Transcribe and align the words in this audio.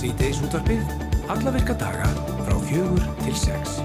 Sýteis 0.00 0.38
útvarpið, 0.40 0.80
alla 1.28 1.52
virka 1.52 1.74
daga 1.76 2.08
frá 2.46 2.56
fjögur 2.70 3.04
til 3.20 3.36
sex. 3.36 3.80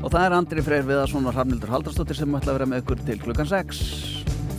Og 0.00 0.10
það 0.10 0.24
er 0.24 0.34
Andri 0.34 0.62
Freyr 0.66 0.86
Viðarsson 0.88 1.28
og 1.30 1.36
Hrafnildur 1.36 1.70
Haldarsdóttir 1.70 2.18
sem 2.18 2.34
ætla 2.34 2.56
að 2.56 2.58
vera 2.58 2.70
með 2.72 2.82
ykkur 2.82 3.04
til 3.06 3.20
klukkan 3.22 3.46
6. 3.46 3.99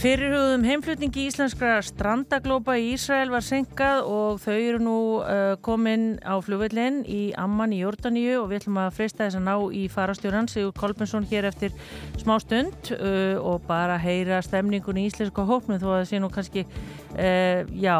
Fyrirhugðum 0.02 0.64
heimflutningi 0.66 1.28
íslenskra 1.30 1.76
strandaglópa 1.86 2.74
í 2.82 2.96
Ísrael 2.96 3.30
var 3.30 3.44
senkað 3.46 4.08
og 4.10 4.40
þau 4.42 4.56
eru 4.56 4.80
nú 4.82 4.96
uh, 5.22 5.52
komin 5.62 6.16
á 6.26 6.42
flugvellin 6.42 7.04
í 7.06 7.20
Amman 7.38 7.76
í 7.78 7.84
Jórdaníu 7.84 8.40
og 8.40 8.48
við 8.50 8.64
ætlum 8.64 8.80
að 8.82 8.98
freysta 8.98 9.28
þess 9.28 9.38
að 9.38 9.46
ná 9.46 9.54
í 9.78 9.86
farastjóran 9.94 10.50
Sigur 10.50 10.74
Kolbjörnsson 10.74 11.30
hér 11.30 11.52
eftir 11.52 11.78
smá 12.18 12.40
stund 12.42 12.96
uh, 12.98 13.38
og 13.46 13.62
bara 13.70 14.02
heyra 14.02 14.42
stemningun 14.42 15.04
í 15.04 15.06
íslenska 15.12 15.46
hópnu 15.46 15.78
þó 15.78 15.92
að 15.92 15.98
það 16.00 16.10
sé 16.10 16.26
nú 16.26 16.34
kannski, 16.34 16.66
uh, 17.14 17.62
já, 17.70 17.98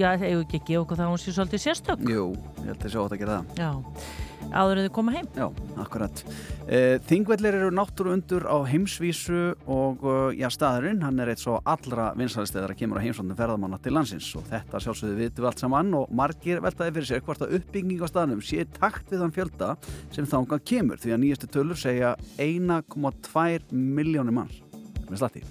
já, 0.00 0.12
hefur 0.16 0.46
ekki 0.46 0.62
ekki 0.62 0.80
okkur 0.80 1.02
það 1.02 1.12
hún 1.12 1.26
sé 1.26 1.36
svolítið 1.36 1.68
sérstök. 1.68 2.08
Jú, 2.08 2.30
ég 2.62 2.70
held 2.70 2.78
að 2.78 2.86
það 2.86 2.94
sé 2.94 3.04
ótt 3.04 3.18
að 3.18 3.26
gera 3.26 3.42
það. 3.42 3.60
Já 3.60 4.23
áður 4.52 4.80
en 4.80 4.88
þau 4.88 4.94
koma 4.96 5.14
heim. 5.14 5.28
Já, 5.36 5.46
akkurat. 5.80 6.22
Eh, 6.66 6.96
Þingvellir 7.08 7.58
eru 7.58 7.70
náttúru 7.74 8.14
undur 8.14 8.46
á 8.48 8.56
heimsvísu 8.68 9.54
og 9.70 10.04
eh, 10.08 10.40
já, 10.40 10.48
staðurinn, 10.52 11.02
hann 11.04 11.20
er 11.22 11.32
eitt 11.32 11.42
svo 11.42 11.58
allra 11.64 12.10
vinsalistegar 12.18 12.74
að 12.74 12.80
kemur 12.82 13.00
á 13.00 13.04
heimsvöndum 13.04 13.38
ferðamanna 13.38 13.80
til 13.84 13.94
landsins 13.96 14.30
og 14.38 14.46
þetta 14.50 14.82
sjálfsögðu 14.84 15.20
vitum 15.20 15.44
við 15.44 15.50
allt 15.50 15.64
saman 15.64 15.94
og 16.00 16.12
margir 16.14 16.62
veltaði 16.64 16.96
fyrir 16.98 17.10
sér 17.12 17.24
hvort 17.26 17.46
að 17.46 17.56
uppbygging 17.60 18.04
á 18.04 18.08
staðnum 18.10 18.42
sé 18.44 18.66
takt 18.78 19.12
við 19.12 19.24
þann 19.24 19.36
fjölda 19.38 19.70
sem 20.14 20.28
þángan 20.28 20.66
kemur 20.72 21.02
því 21.02 21.16
að 21.16 21.24
nýjastu 21.24 21.52
tölur 21.52 21.80
segja 21.80 22.16
1,2 22.40 23.72
miljónir 23.72 24.34
manns 24.34 24.62
með 25.08 25.20
slatti. 25.20 25.44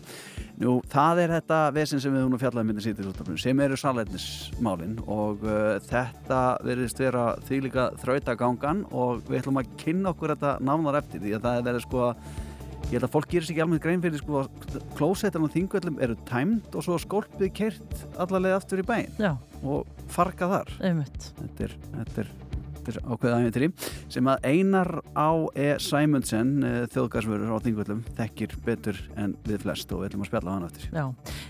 Nú, 0.62 0.78
það 0.92 1.24
er 1.24 1.34
þetta 1.40 1.60
vesen 1.74 2.02
sem 2.04 2.14
við 2.14 2.28
hún 2.28 2.36
að 2.38 2.44
fjallaði 2.44 2.68
myndin 2.70 2.86
sýttir 2.86 3.10
út 3.10 3.22
af 3.24 3.30
sem 3.42 3.62
eru 3.66 3.78
salætnismálinn 3.80 5.00
og 5.10 5.42
uh, 5.48 5.80
þetta 5.82 6.42
verðist 6.62 7.02
vera 7.02 7.26
því 7.48 7.60
líka 7.66 7.88
þrautagangan 8.04 8.84
og 8.94 9.24
við 9.26 9.40
ætlum 9.42 9.62
að 9.64 9.74
kynna 9.82 10.14
okkur 10.14 10.36
þetta 10.36 10.56
nánar 10.62 11.00
eftir 11.02 11.24
því 11.24 11.34
að 11.40 11.48
það 11.48 11.58
er 11.58 11.68
verið 11.70 11.86
sko 11.88 12.12
ég 12.84 12.96
held 13.00 13.08
að 13.08 13.14
fólk 13.16 13.30
gerir 13.32 13.48
sér 13.48 13.56
ekki 13.56 13.66
alveg 13.66 13.84
grein 13.88 14.06
fyrir 14.06 14.22
sko 14.22 14.46
klósettan 15.00 15.48
og 15.48 15.54
þingvöldum 15.56 16.02
eru 16.06 16.18
tæmt 16.30 16.78
og 16.78 16.86
svo 16.86 17.02
skólpið 17.02 17.54
kert 17.58 18.08
allarlega 18.22 18.62
aftur 18.62 18.84
í 18.84 18.88
bæin 18.88 19.14
Já. 19.18 19.34
og 19.64 19.90
farga 20.14 20.52
þar 20.54 20.74
Einmitt. 20.84 21.32
þetta 21.42 21.70
er, 21.70 21.80
þetta 21.98 22.28
er 22.28 22.36
ákveða 23.04 23.40
æfintri 23.42 23.70
sem 24.12 24.28
að 24.28 24.48
Einar 24.50 24.90
á 25.16 25.32
E. 25.56 25.68
Sæmundsen 25.82 26.52
þjóðgarsvörur 26.94 27.54
á 27.54 27.58
þingvöldum 27.64 28.04
þekkir 28.18 28.56
betur 28.66 29.00
en 29.20 29.36
við 29.48 29.64
flest 29.64 29.92
og 29.94 30.04
við 30.04 30.12
ætlum 30.12 30.26
að 30.26 30.30
spjalla 30.32 30.52
á 30.52 30.56
hann 30.56 30.68
eftir. 30.68 30.90
Já, 30.94 31.06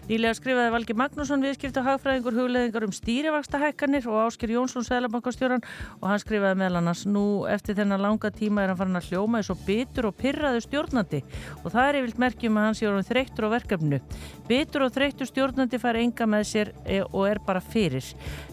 nýlega 0.09 0.37
skrifaði 0.37 0.73
Valgi 0.75 0.97
Magnússon 0.99 1.45
viðskipt 1.45 1.79
og 1.81 1.87
hagfræðingur 1.89 2.37
hugleðingar 2.37 2.87
um 2.87 2.95
stýrivakstahækkanir 2.95 4.07
og 4.11 4.19
Ásker 4.27 4.53
Jónsson 4.53 4.87
Sælabankastjóran 4.87 5.65
og 5.99 6.07
hann 6.11 6.21
skrifaði 6.21 6.59
meðal 6.61 6.81
annars 6.81 7.05
nú 7.09 7.25
eftir 7.49 7.77
þennan 7.79 8.03
langa 8.03 8.31
tíma 8.33 8.63
er 8.63 8.73
hann 8.73 8.79
farin 8.79 9.01
að 9.01 9.09
hljóma 9.11 9.41
eins 9.41 9.51
og 9.53 9.63
bitur 9.67 10.09
og 10.11 10.17
pyrraðu 10.19 10.63
stjórnandi. 10.67 11.23
Og 11.63 11.71
það 11.73 11.89
er 11.89 11.99
yfirlt 12.01 12.23
merkjum 12.23 12.59
að 12.59 12.67
hann 12.69 12.79
sé 12.79 12.89
orðin 12.89 13.09
þreyttur 13.09 13.49
á 13.49 13.55
verkefnu 13.57 14.01
bitur 14.47 14.85
og 14.85 14.93
þreyttur 14.93 15.29
stjórnandi 15.29 15.79
fær 15.81 15.99
enga 15.99 16.27
með 16.29 16.45
sér 16.49 16.71
og 17.05 17.23
er 17.29 17.39
bara 17.45 17.61
fyrir 17.63 18.03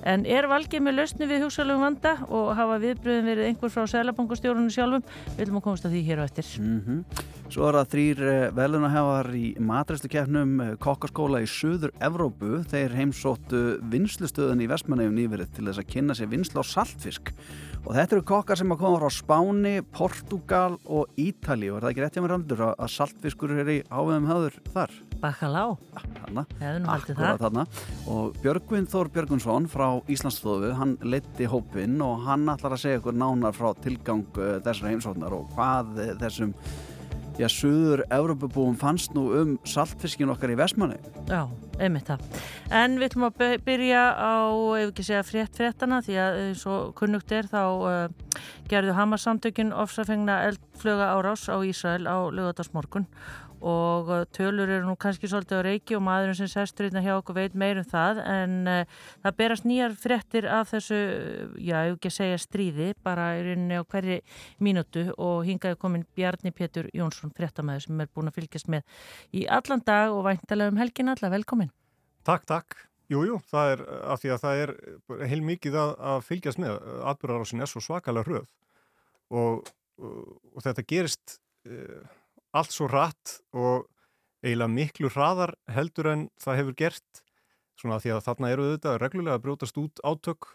en 0.09 0.25
er 0.27 0.49
Valgi 0.51 0.81
með 0.81 1.01
lausni 1.01 1.29
við 1.31 1.45
hugsalugum 1.45 1.85
vanda 1.85 2.15
og 2.29 2.55
hafa 2.59 2.79
viðbröðin 2.83 3.29
verið 3.29 3.51
einhver 3.51 3.73
frá 3.73 3.85
Sælabankastjórunum 3.91 4.71
sjálfum? 4.73 5.05
Við 5.35 5.43
viljum 5.43 5.61
að 5.61 5.67
komast 5.67 5.87
að 5.89 5.97
því 5.97 6.03
hér 6.09 6.23
á 6.23 6.25
eftir. 6.25 6.49
Mm 6.61 6.81
-hmm. 6.87 7.29
Svo 7.51 7.67
er 7.67 7.75
það 7.75 7.91
þrýr 7.93 8.21
velunahefar 8.55 9.29
í 9.35 9.47
matræstukefnum 9.59 10.53
kokkaskóla 10.79 11.41
í 11.43 11.49
Suður 11.51 11.91
Evrópu 11.99 12.61
þeir 12.71 12.95
heimsóttu 12.95 13.81
vinslustöðun 13.91 14.63
í 14.63 14.69
Vestmannegjum 14.71 15.17
nýverið 15.19 15.51
til 15.57 15.67
þess 15.67 15.83
að 15.83 15.91
kynna 15.91 16.15
sér 16.15 16.31
vinslu 16.31 16.63
á 16.63 16.65
saltfisk. 16.65 17.33
Og 17.87 17.95
þetta 17.97 18.17
eru 18.17 18.23
kokkar 18.23 18.57
sem 18.57 18.71
að 18.71 18.83
koma 18.85 19.01
frá 19.01 19.11
Spáni, 19.11 19.83
Portugal 19.83 20.79
og 20.87 21.11
Ítali 21.19 21.73
og 21.73 21.81
er 21.81 21.83
það 21.83 21.91
ekki 21.91 22.05
rétt 22.07 22.15
hjá 22.15 22.23
mér 22.23 22.37
randur 22.37 22.67
að 22.71 22.93
saltfiskur 22.95 23.57
er 23.59 23.75
í 23.81 23.83
áveðum 23.91 24.31
höður 24.31 24.61
þar? 24.71 25.10
Bakalá 25.21 25.65
Þarna, 26.31 27.67
og 28.11 28.39
Björgvin 28.43 28.89
Þór 28.91 29.11
Björgvinsson 29.15 29.67
frá 29.71 29.89
Íslandsstofu, 30.11 30.73
hann 30.79 30.97
leti 31.03 31.49
hópin 31.51 31.99
og 32.05 32.25
hann 32.27 32.49
ætlar 32.53 32.77
að 32.77 32.85
segja 32.85 33.01
ykkur 33.01 33.19
nánar 33.19 33.57
frá 33.57 33.73
tilgang 33.83 34.25
þessar 34.37 34.93
heimsóknar 34.93 35.37
og 35.37 35.53
hvað 35.57 36.01
þessum 36.23 36.55
Já, 37.41 37.47
söður 37.49 38.03
Európabúum 38.13 38.75
fannst 38.77 39.15
nú 39.17 39.23
um 39.33 39.53
saltfiskin 39.65 40.29
okkar 40.29 40.51
í 40.53 40.57
Vestmanni. 40.61 40.99
Já, 41.25 41.47
einmitt 41.81 42.11
það. 42.11 42.25
En 42.77 42.99
við 43.01 43.07
ætlum 43.07 43.25
að 43.31 43.55
byrja 43.65 44.03
á, 44.13 44.37
ef 44.77 44.91
ekki 44.91 45.07
segja 45.07 45.23
frétt 45.25 45.57
fréttana, 45.57 46.03
því 46.05 46.19
að 46.21 46.41
eins 46.43 46.67
og 46.69 46.91
kunnugt 46.99 47.33
er 47.33 47.49
þá 47.49 47.63
uh, 47.65 48.43
gerðu 48.69 48.97
Hamas-samtökinn 48.99 49.73
ofsafengna 49.73 50.43
eldflöga 50.51 51.15
árás 51.15 51.47
á 51.49 51.57
Ísrael 51.65 52.05
á 52.05 52.29
lögadagsmorgun 52.29 53.09
og 53.61 54.11
tölur 54.35 54.69
eru 54.69 54.89
nú 54.89 54.97
kannski 55.01 55.29
svolítið 55.31 55.61
á 55.61 55.67
reiki 55.67 55.97
og 55.99 56.05
maðurinn 56.07 56.39
sem 56.39 56.51
sestur 56.51 56.89
hérna 56.89 57.03
hjá 57.05 57.13
okkur 57.19 57.37
veit 57.37 57.57
meirum 57.59 57.87
það 57.89 58.23
en 58.25 58.55
uh, 58.71 59.01
það 59.25 59.39
berast 59.41 59.67
nýjar 59.69 59.97
frettir 60.01 60.49
af 60.49 60.73
þessu, 60.73 61.01
já, 61.61 61.77
ég 61.89 61.97
ekki 61.97 62.11
að 62.11 62.17
segja 62.17 62.43
stríði, 62.43 62.91
bara 63.05 63.31
í 63.39 63.43
rauninni 63.49 63.81
á 63.81 63.85
hverju 63.85 64.21
mínútu 64.65 65.07
og 65.17 65.43
hingaði 65.49 65.81
komin 65.81 66.07
Bjarni 66.17 66.55
Pétur 66.57 66.89
Jónsson, 66.97 67.35
frettamæður 67.37 67.87
sem 67.87 68.05
er 68.05 68.13
búin 68.15 68.31
að 68.33 68.41
fylgjast 68.41 68.71
með 68.73 69.03
í 69.37 69.45
allan 69.47 69.85
dag 69.87 70.15
og 70.15 70.25
væntalega 70.29 70.73
um 70.73 70.81
helgin 70.81 71.13
alla, 71.13 71.33
velkomin. 71.33 71.75
Takk, 72.27 72.47
takk. 72.49 72.79
Jújú, 73.11 73.27
jú, 73.27 73.37
það 73.51 73.73
er 73.73 73.81
af 74.07 74.21
því 74.23 74.31
að 74.31 74.43
það 74.45 74.61
er 74.63 74.73
heil 75.33 75.41
mikið 75.43 75.77
að, 75.81 75.93
að 76.13 76.21
fylgjast 76.29 76.61
með, 76.63 76.77
atbyrðarásin 77.11 77.65
er 77.65 77.71
svo 77.71 77.83
svakalega 77.83 78.29
hröð 78.29 78.45
og, 79.35 79.71
og, 79.99 80.21
og 80.55 80.63
þetta 80.63 80.85
gerist 80.93 81.41
uh, 81.67 82.05
allt 82.57 82.75
svo 82.75 82.89
rætt 82.91 83.41
og 83.57 83.87
eiginlega 84.45 84.73
miklu 84.73 85.11
hraðar 85.13 85.55
heldur 85.71 86.11
en 86.13 86.29
það 86.41 86.61
hefur 86.63 86.79
gert. 86.79 87.23
Svona 87.81 88.01
því 88.03 88.15
að 88.15 88.25
þarna 88.27 88.53
eru 88.53 88.67
auðvitað 88.67 88.99
reglulega 89.01 89.39
að 89.39 89.45
brjótast 89.47 89.81
út 89.81 90.03
átök. 90.05 90.49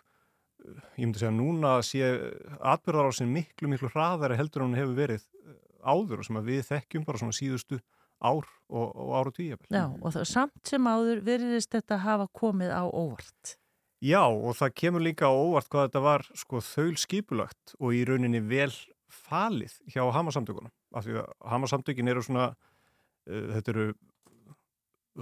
Ég 0.97 1.05
myndi 1.05 1.21
segja 1.21 1.31
að 1.31 1.39
núna 1.39 1.75
sé 1.85 2.09
atbyrðarásin 2.59 3.33
miklu 3.33 3.69
miklu 3.69 3.89
hraðari 3.93 4.37
heldur 4.39 4.63
en 4.63 4.71
hún 4.71 4.79
hefur 4.79 4.97
verið 4.97 5.27
áður 5.85 6.21
og 6.21 6.27
sem 6.27 6.39
að 6.39 6.49
við 6.49 6.63
þekkjum 6.71 7.05
bara 7.05 7.21
svona 7.21 7.37
síðustu 7.37 7.79
ár 8.23 8.47
og, 8.69 8.87
og 8.95 9.11
ára 9.19 9.33
tíu 9.35 9.57
Já 9.69 9.83
og 9.85 10.07
það, 10.15 10.25
samt 10.31 10.71
sem 10.71 10.87
áður 10.89 11.21
veriðist 11.25 11.75
þetta 11.75 11.99
hafa 12.01 12.27
komið 12.33 12.73
á 12.73 12.83
óvart. 12.87 13.55
Já 14.03 14.23
og 14.25 14.57
það 14.57 14.75
kemur 14.81 15.05
líka 15.05 15.29
á 15.29 15.33
óvart 15.33 15.69
hvað 15.69 15.89
þetta 15.89 16.03
var 16.05 16.25
sko 16.33 16.61
þaul 16.63 16.97
skipulagt 17.01 17.75
og 17.79 17.95
í 17.95 18.03
rauninni 18.07 18.41
vel 18.41 18.71
falið 19.11 19.77
hjá 19.91 20.03
Hamas-samtökunum 20.13 20.73
af 20.95 21.05
því 21.05 21.19
að 21.21 21.31
Hamas-samtökin 21.51 22.11
eru 22.11 22.23
svona 22.25 22.49
uh, 22.51 23.47
þetta 23.55 23.75
eru 23.75 23.87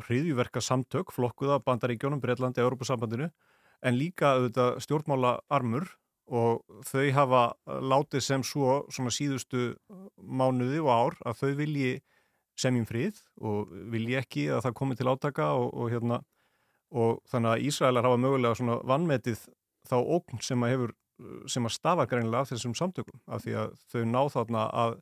hriðjúverka 0.04 0.62
samtök, 0.64 1.12
flokkuða 1.14 1.60
bandaríkjónum, 1.66 2.22
Breitlandi, 2.22 2.64
Europasambandinu 2.64 3.30
en 3.84 4.00
líka 4.00 4.34
auðvitað 4.38 4.80
stjórnmála 4.86 5.36
armur 5.54 5.86
og 6.34 6.64
þau 6.88 7.04
hafa 7.14 7.44
látið 7.84 8.24
sem 8.24 8.44
svo 8.48 8.84
svona 8.94 9.12
síðustu 9.12 9.74
mánuði 10.18 10.80
og 10.82 10.90
ár 10.90 11.18
að 11.28 11.42
þau 11.42 11.52
vilji 11.60 11.94
semjum 12.60 12.88
frið 12.88 13.20
og 13.42 13.74
vilji 13.92 14.18
ekki 14.18 14.48
að 14.54 14.64
það 14.68 14.78
komi 14.80 14.98
til 14.98 15.10
átaka 15.10 15.50
og, 15.58 15.72
og 15.74 15.92
hérna 15.92 16.22
og 16.94 17.22
þannig 17.30 17.52
að 17.52 17.66
Ísraelar 17.70 18.08
hafa 18.08 18.22
mögulega 18.22 18.58
svona 18.58 18.78
vannmetið 18.88 19.48
þá 19.90 19.96
ókn 20.00 20.44
sem 20.46 20.64
að 20.64 20.76
hefur 20.76 20.94
sem 21.50 21.66
að 21.66 21.76
stafa 21.76 22.06
greinilega 22.10 22.44
af 22.46 22.52
þessum 22.52 22.76
samtökum 22.78 23.20
af 23.28 23.44
því 23.44 23.58
að 23.64 23.76
þau 23.92 24.04
ná 24.10 24.22
þarna 24.34 24.64
að 24.84 24.96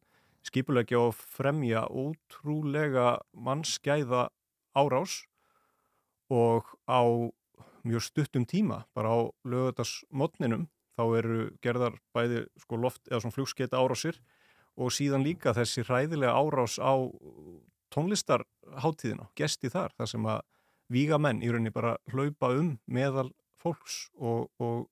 skipulegja 0.47 0.99
og 0.99 1.15
fremja 1.15 1.85
ótrúlega 1.87 3.19
mannskæða 3.33 4.29
árás 4.77 5.23
og 6.31 6.65
á 6.87 7.01
mjög 7.83 8.03
stuttum 8.05 8.45
tíma 8.45 8.85
bara 8.95 9.09
á 9.13 9.19
lögutarsmotninum 9.43 10.67
þá 10.97 11.03
eru 11.17 11.39
gerðar 11.63 11.97
bæði 12.13 12.45
sko 12.61 12.77
loft 12.77 13.07
eða 13.09 13.23
svona 13.23 13.37
flugskeita 13.37 13.79
árásir 13.79 14.21
og 14.77 14.93
síðan 14.93 15.25
líka 15.25 15.53
þessi 15.55 15.83
hræðilega 15.87 16.33
árás 16.35 16.77
á 16.79 16.93
tónlistarháttíðina, 17.91 19.27
gesti 19.35 19.69
þar, 19.71 19.91
þar 19.97 20.07
sem 20.07 20.27
að 20.31 20.41
víga 20.91 21.19
menn 21.19 21.41
í 21.43 21.51
rauninni 21.51 21.73
bara 21.75 21.97
hlaupa 22.11 22.53
um 22.55 22.77
meðal 22.87 23.29
fólks 23.61 24.07
og, 24.15 24.47
og 24.59 24.87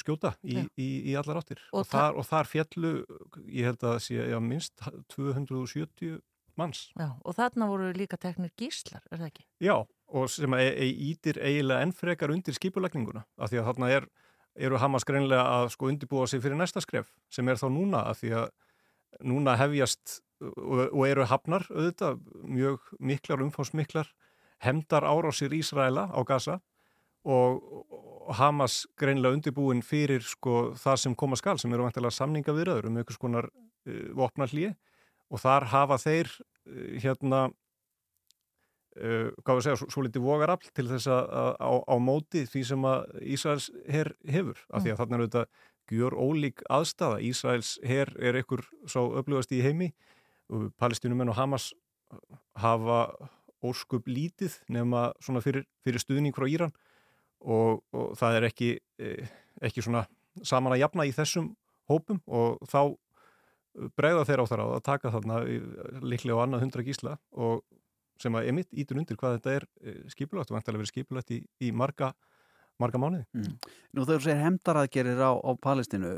skjóta 0.00 0.34
í, 0.44 0.60
í, 0.76 0.88
í 1.10 1.16
allar 1.18 1.40
áttir 1.40 1.60
og, 1.70 1.80
og, 1.80 1.88
þar, 1.90 2.16
og 2.20 2.26
þar 2.28 2.50
fjallu, 2.50 2.92
ég 3.48 3.70
held 3.70 3.84
að 3.86 3.98
sé 4.06 4.26
já, 4.30 4.38
minnst 4.42 4.82
270 5.14 6.18
manns. 6.56 6.86
Já, 6.96 7.10
og 7.20 7.36
þarna 7.36 7.68
voru 7.70 7.90
líka 7.96 8.18
teknir 8.20 8.52
gíslar, 8.58 9.04
er 9.10 9.20
það 9.20 9.30
ekki? 9.30 9.46
Já, 9.64 9.76
og 10.16 10.30
sem 10.32 10.56
að 10.56 10.66
e 10.66 10.70
e 10.86 10.90
ítir 11.10 11.40
eiginlega 11.40 11.84
enn 11.84 11.96
frekar 11.96 12.32
undir 12.32 12.56
skipulagninguna 12.56 13.26
af 13.36 13.52
því 13.52 13.60
að 13.60 13.68
þarna 13.70 13.90
er, 13.98 14.06
eru 14.56 14.80
Hamas 14.80 15.04
greinlega 15.04 15.44
að 15.58 15.72
sko 15.74 15.90
undirbúa 15.90 16.28
sig 16.30 16.42
fyrir 16.44 16.56
næsta 16.56 16.80
skref 16.84 17.10
sem 17.32 17.48
er 17.48 17.60
þá 17.60 17.68
núna 17.72 18.06
af 18.10 18.22
því 18.22 18.32
að 18.40 18.46
núna 19.26 19.56
hefjast 19.60 20.20
og, 20.40 20.92
og 20.92 21.02
eru 21.08 21.26
hafnar 21.28 21.66
auðvitað 21.72 22.20
mjög 22.44 22.88
miklar, 23.00 23.42
umfámsmiklar 23.44 24.12
hemdar 24.64 25.04
árásir 25.04 25.52
Ísraela 25.56 26.08
á 26.12 26.20
Gaza 26.24 26.60
og, 27.26 27.62
Hamas 28.26 28.88
greinlega 28.98 29.36
undirbúin 29.36 29.84
fyrir 29.86 30.24
sko 30.26 30.72
það 30.74 30.96
sem 30.98 31.12
koma 31.14 31.36
skal 31.38 31.60
sem 31.62 31.70
eru 31.70 31.84
vantilega 31.86 32.10
samninga 32.10 32.50
viðraður 32.56 32.88
um 32.88 32.96
einhvers 32.98 33.20
konar 33.22 33.46
uh, 33.46 34.08
vopna 34.18 34.48
hlýi 34.50 34.72
og 35.30 35.42
þar 35.42 35.68
hafa 35.70 36.00
þeir 36.02 36.32
uh, 36.34 36.96
hérna 37.04 37.46
Uh, 38.96 39.28
hvað 39.44 39.58
við 39.58 39.64
segja, 39.66 39.76
svo, 39.76 39.86
svo 39.92 40.02
litið 40.06 40.22
vogarafl 40.24 40.68
til 40.72 40.86
þess 40.88 41.08
að 41.12 41.26
á, 41.60 41.72
á 41.84 41.96
móti 42.00 42.46
því 42.48 42.62
sem 42.64 42.84
að 42.88 43.02
Ísraels 43.34 43.66
herr 43.92 44.08
hefur. 44.24 44.62
Af 44.72 44.86
því 44.86 44.92
að 44.94 45.00
þarna 45.02 45.16
er 45.18 45.24
auðvitað 45.24 45.50
gjör 45.92 46.16
ólík 46.16 46.62
aðstafa 46.72 47.18
Ísraels 47.28 47.74
herr 47.84 48.14
er 48.16 48.38
einhver 48.40 48.64
svo 48.88 49.10
upplifast 49.20 49.52
í 49.52 49.60
heimi. 49.66 49.90
Og 50.48 50.70
palestinumenn 50.80 51.28
og 51.28 51.36
Hamas 51.36 51.68
hafa 52.56 53.02
óskup 53.60 54.08
lítið 54.08 54.56
nema 54.72 55.10
svona 55.20 55.44
fyrir, 55.44 55.66
fyrir 55.84 56.00
stuðning 56.00 56.32
frá 56.36 56.48
Íran 56.48 56.72
og, 57.44 57.82
og 57.92 58.14
það 58.18 58.38
er 58.38 58.48
ekki 58.50 58.70
eh, 59.02 59.34
ekki 59.64 59.84
svona 59.84 60.04
saman 60.44 60.76
að 60.76 60.84
jafna 60.84 61.06
í 61.08 61.14
þessum 61.16 61.50
hópum 61.90 62.20
og 62.26 62.60
þá 62.68 62.96
bregða 63.96 64.24
þeir 64.28 64.42
á 64.42 64.50
þar 64.50 64.62
á 64.64 64.66
að 64.66 64.84
taka 64.84 65.12
þarna 65.12 65.40
líklega 66.04 66.38
á 66.40 66.44
annað 66.44 66.64
hundra 66.64 66.84
gísla 66.84 67.16
og 67.36 67.64
sem 68.20 68.36
að 68.38 68.52
emitt 68.52 68.72
ítur 68.72 69.00
undir 69.00 69.18
hvað 69.20 69.38
þetta 69.38 69.58
er 69.58 69.66
eh, 69.84 70.00
skipulagt 70.12 70.50
og 70.50 70.56
vantilega 70.56 70.82
verið 70.82 70.92
skipulagt 70.92 71.32
í, 71.34 71.42
í 71.60 71.72
marga, 71.76 72.12
marga 72.80 73.00
mánuði. 73.00 73.26
Mm. 73.36 73.58
Nú 73.92 74.06
þegar 74.06 74.22
þú 74.22 74.24
segir 74.24 74.40
hemdaraðgerir 74.40 75.20
á, 75.20 75.32
á 75.36 75.50
Palestínu, 75.66 76.12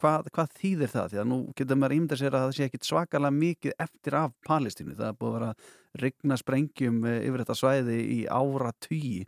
hvað, 0.00 0.30
hvað 0.32 0.56
þýðir 0.62 0.94
það? 0.94 1.12
Því 1.12 1.20
að 1.22 1.28
nú 1.32 1.38
getur 1.58 1.80
maður 1.80 1.96
ímynda 1.98 2.20
sér 2.20 2.38
að 2.38 2.46
það 2.46 2.56
sé 2.56 2.68
ekkit 2.68 2.88
svakalega 2.88 3.36
mikið 3.42 3.76
eftir 3.84 4.18
af 4.22 4.34
Palestínu. 4.48 4.96
Það 4.96 5.10
er 5.10 5.20
búið 5.20 5.30
að 5.30 5.38
vera 5.38 5.52
að 5.52 6.02
rigna 6.04 6.40
sprengjum 6.40 6.98
eh, 7.04 7.20
yfir 7.28 7.44
þetta 7.44 7.60
svæði 7.60 8.00
í 8.16 8.18
ára 8.32 8.72
tugi 8.88 9.22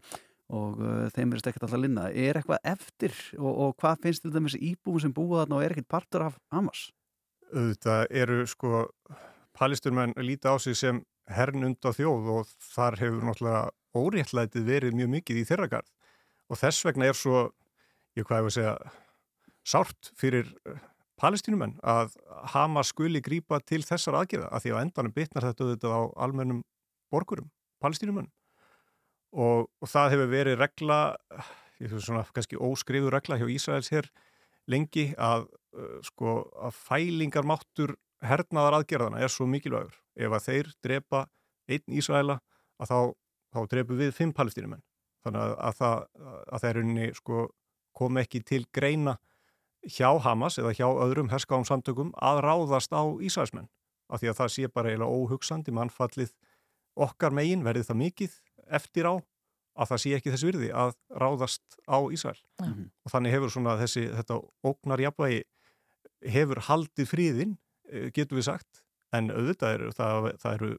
og 0.50 0.80
uh, 0.82 1.06
þeim 1.14 1.34
er 1.34 1.42
stekkit 1.42 1.66
alltaf 1.66 1.82
linna. 1.82 2.08
Er 2.10 2.40
eitthvað 2.40 2.64
eftir 2.72 3.14
og, 3.38 3.50
og 3.50 3.76
hvað 3.80 4.06
finnst 4.06 4.24
til 4.24 4.34
dæmis 4.34 4.58
íbúin 4.58 5.04
sem 5.04 5.14
búið 5.14 5.44
þarna 5.44 5.58
og 5.58 5.66
er 5.66 5.74
ekkit 5.76 5.90
partur 5.90 6.26
af 6.26 6.38
Hamas? 6.54 6.88
Þetta 7.50 8.02
eru 8.14 8.42
sko 8.50 8.84
Palesturmenn 9.56 10.14
líti 10.22 10.50
á 10.50 10.54
sig 10.62 10.78
sem 10.78 11.02
hernund 11.30 11.82
á 11.82 11.90
þjóð 11.94 12.30
og 12.34 12.52
þar 12.72 12.98
hefur 13.00 13.26
náttúrulega 13.26 13.64
óréttlætið 13.94 14.66
verið 14.66 14.98
mjög 14.98 15.10
mikið 15.16 15.40
í 15.40 15.46
þeirra 15.48 15.70
garð 15.74 15.90
og 16.50 16.58
þess 16.58 16.86
vegna 16.86 17.10
er 17.10 17.18
svo, 17.18 17.50
ég 18.18 18.26
hvað 18.26 18.40
hefur 18.40 18.50
að 18.50 18.56
segja, 18.56 18.74
sárt 19.66 20.10
fyrir 20.18 20.50
palestínumenn 21.20 21.76
að 21.84 22.16
Hamas 22.54 22.90
skuli 22.94 23.22
grípa 23.22 23.60
til 23.62 23.82
þessar 23.86 24.22
aðgerða 24.22 24.50
að 24.50 24.64
því 24.64 24.74
að 24.74 24.82
endanum 24.84 25.16
bitnar 25.16 25.46
þetta 25.50 25.66
auðvitað 25.66 25.96
á 25.96 26.02
almennum 26.26 26.62
borgurum, 27.12 27.50
palestínumenn 27.82 28.30
og, 29.32 29.70
og 29.80 29.88
það 29.88 30.14
hefur 30.14 30.30
verið 30.34 30.60
regla, 30.60 30.98
ég 31.80 31.92
þú 31.92 32.02
svona 32.04 32.24
kannski 32.34 32.58
óskrifu 32.60 33.10
regla 33.12 33.38
hjá 33.40 33.48
Ísraels 33.50 33.90
hér 33.92 34.10
lengi 34.70 35.10
að 35.18 35.48
sko 36.06 36.36
að 36.58 36.76
fælingarmáttur 36.76 37.94
hernaðar 38.26 38.80
aðgerðana 38.80 39.22
er 39.22 39.32
svo 39.32 39.46
mikilvægur. 39.48 39.94
Ef 40.18 40.34
að 40.34 40.46
þeir 40.48 40.70
drepa 40.84 41.24
einn 41.70 41.96
Ísraela 41.96 42.40
að 42.80 42.90
þá, 42.90 42.98
þá 43.54 43.60
drepu 43.74 43.98
við 44.00 44.14
fimm 44.16 44.34
palestínumenn. 44.36 44.82
Þannig 45.24 45.42
að, 45.42 45.54
að 45.68 45.80
það, 45.80 45.96
að 46.26 46.62
það 46.62 46.70
er 46.70 46.80
unni 46.82 47.08
sko 47.16 47.48
kom 47.96 48.20
ekki 48.20 48.42
til 48.46 48.62
greina 48.74 49.16
hjá 49.88 50.10
Hamas 50.20 50.58
eða 50.60 50.74
hjá 50.76 50.86
öðrum 50.88 51.30
herskáum 51.32 51.66
samtökum 51.68 52.12
að 52.20 52.42
ráðast 52.44 52.92
á 52.92 53.02
Ísraelsmenn. 53.20 53.70
Af 54.10 54.20
því 54.20 54.32
að 54.32 54.38
það 54.40 54.54
sé 54.54 54.70
bara 54.74 54.90
eiginlega 54.90 55.16
óhugsandi 55.16 55.74
mannfallið 55.76 56.32
okkar 57.00 57.34
megin 57.36 57.64
verði 57.64 57.86
það 57.86 58.00
mikið 58.00 58.38
eftir 58.70 59.08
á 59.10 59.14
að 59.80 59.88
það 59.92 60.00
sé 60.02 60.12
ekki 60.16 60.32
þess 60.34 60.46
virði 60.48 60.68
að 60.74 60.94
ráðast 61.14 61.78
á 61.86 61.98
Ísrael. 62.12 62.40
Mm 62.60 62.72
-hmm. 62.72 62.86
Og 63.04 63.12
þannig 63.12 63.34
hefur 63.36 63.50
svona 63.50 63.78
þessi, 63.80 64.06
þetta 64.18 64.40
ógnar 64.66 65.00
jafnvægi 65.00 65.42
hefur 66.20 66.60
haldið 66.68 67.06
fríðin 67.08 67.58
Eh, 67.90 68.10
getur 68.14 68.38
við 68.38 68.46
sagt, 68.46 68.84
en 69.16 69.32
auðvitað 69.34 69.76
eru 69.76 69.90
það, 69.96 70.28
það 70.42 70.56
eru 70.58 70.70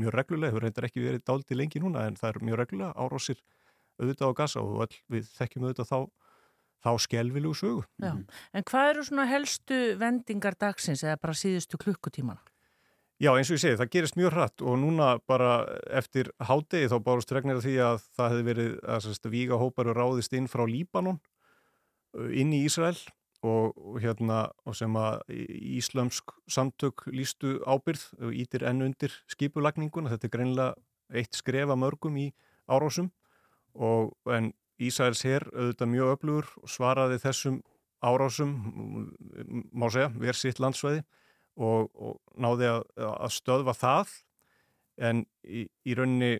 mjög 0.00 0.14
reglulega, 0.18 0.52
hefur 0.52 0.66
reyndar 0.66 0.86
ekki 0.88 1.04
verið 1.04 1.24
dáliti 1.24 1.56
lengi 1.56 1.80
núna 1.80 2.04
en 2.08 2.18
það 2.20 2.32
eru 2.32 2.48
mjög 2.48 2.60
reglulega 2.60 2.92
árósir 3.00 3.40
auðvitað 4.00 4.34
á 4.34 4.38
gasa 4.40 4.64
og 4.64 4.82
all, 4.84 4.96
við 5.14 5.30
þekkjum 5.38 5.64
auðvitað 5.64 5.88
þá, 5.92 5.98
þá 6.84 6.90
skelvilugu 7.06 7.60
sögu. 7.60 7.84
Já. 8.02 8.12
En 8.52 8.66
hvað 8.68 8.90
eru 8.90 9.06
svona 9.08 9.28
helstu 9.30 9.80
vendingar 10.02 10.58
dagsins 10.60 11.04
eða 11.06 11.20
bara 11.22 11.38
síðustu 11.38 11.80
klukkutímana? 11.80 12.42
Já, 13.24 13.30
eins 13.38 13.48
og 13.48 13.56
ég 13.56 13.62
segi, 13.62 13.76
það 13.78 13.92
gerist 13.94 14.16
mjög 14.18 14.34
hratt 14.34 14.62
og 14.66 14.74
núna 14.82 15.14
bara 15.30 15.52
eftir 15.96 16.28
hádegi 16.44 16.90
þá 16.92 16.96
bárust 17.06 17.30
regnir 17.32 17.60
því 17.64 17.74
að 17.80 18.02
það 18.18 18.32
hefði 18.32 18.44
verið 18.48 18.72
að 18.96 19.28
víga 19.32 19.58
hóparu 19.62 19.94
ráðist 19.96 20.34
inn 20.36 20.48
frá 20.50 20.64
Líbanon 20.68 21.20
inn 22.34 22.52
í 22.52 22.64
Ísrael 22.66 22.98
og, 23.40 23.72
og, 23.78 23.96
hérna, 24.02 24.42
og 24.68 24.76
sem 24.76 24.98
að 25.00 25.22
íslömsk 25.78 26.34
samtök 26.52 27.06
lístu 27.14 27.56
ábyrð 27.64 28.04
og 28.18 28.36
ítir 28.44 28.66
enn 28.68 28.84
undir 28.90 29.16
skipulagninguna. 29.32 30.12
Þetta 30.12 30.28
er 30.28 30.36
greinlega 30.36 30.76
eitt 31.14 31.38
skrefa 31.38 31.78
mörgum 31.80 32.20
í 32.20 32.28
árásum 32.68 33.08
og 33.72 34.12
en 34.28 34.52
Ísæls 34.82 35.22
herr 35.24 35.46
auðvitað 35.54 35.94
mjög 35.94 36.16
öflugur 36.18 36.54
og 36.60 36.76
svaraði 36.76 37.22
þessum 37.22 37.60
árásum, 38.04 38.56
má 39.72 39.86
segja, 39.88 40.10
verð 40.12 40.42
sitt 40.42 40.60
landsvæði 40.60 41.04
og, 41.56 41.90
og 41.94 42.18
náði 42.40 42.70
að, 42.70 42.82
að 42.98 43.34
stöðva 43.34 43.74
það. 43.78 44.16
En 44.94 45.24
í, 45.42 45.66
í 45.86 45.96
rauninni 45.98 46.38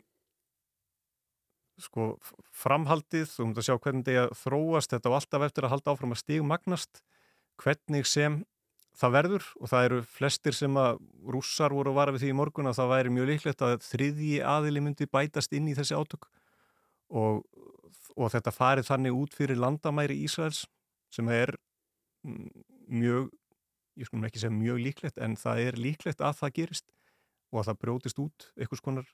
sko 1.83 2.15
framhaldið, 2.55 3.27
þú 3.33 3.49
mútt 3.49 3.61
að 3.61 3.69
sjá 3.69 3.77
hvernig 3.83 4.07
þetta 4.07 4.39
þróast, 4.39 4.93
þetta 4.95 5.11
var 5.11 5.23
alltaf 5.23 5.47
eftir 5.49 5.67
að 5.67 5.73
halda 5.75 5.95
áfram 5.95 6.15
að 6.15 6.21
stigmagnast, 6.23 7.01
hvernig 7.63 8.07
sem 8.07 8.43
það 8.99 9.17
verður. 9.19 9.49
Og 9.61 9.71
það 9.73 9.89
eru 9.89 10.01
flestir 10.15 10.57
sem 10.57 10.79
að 10.79 11.01
rússar 11.35 11.75
voru 11.75 11.93
að 11.93 11.99
vara 11.99 12.15
við 12.15 12.27
því 12.27 12.33
í 12.33 12.39
morgun 12.39 12.71
að 12.71 12.79
það 12.81 12.93
væri 12.95 13.15
mjög 13.17 13.31
líklegt 13.33 13.67
að 13.67 13.77
þriðji 13.89 14.41
aðili 14.55 14.85
myndi 14.85 15.11
bætast 15.11 15.57
inn 15.57 15.71
í 15.71 15.77
þessi 15.77 15.99
átök. 15.99 16.29
Og, 17.15 17.43
og 18.15 18.31
þetta 18.33 18.55
farið 18.55 18.91
þannig 18.91 19.19
út 19.19 19.35
fyrir 19.37 19.61
landamæri 19.61 20.19
Ísraels 20.25 20.65
sem 21.15 21.29
er 21.31 21.57
mjög, 22.25 23.29
ég 23.99 24.09
skulum 24.09 24.27
ekki 24.29 24.43
segja 24.43 24.55
mjög 24.55 24.81
líklegt 24.83 25.21
en 25.23 25.37
það 25.39 25.67
er 25.69 25.79
líklegt 25.81 26.23
að 26.25 26.41
það 26.41 26.57
gerist 26.59 26.89
og 27.53 27.61
að 27.61 27.69
það 27.71 27.81
brjótist 27.85 28.21
út 28.23 28.49
einhvers 28.59 28.83
konar 28.85 29.11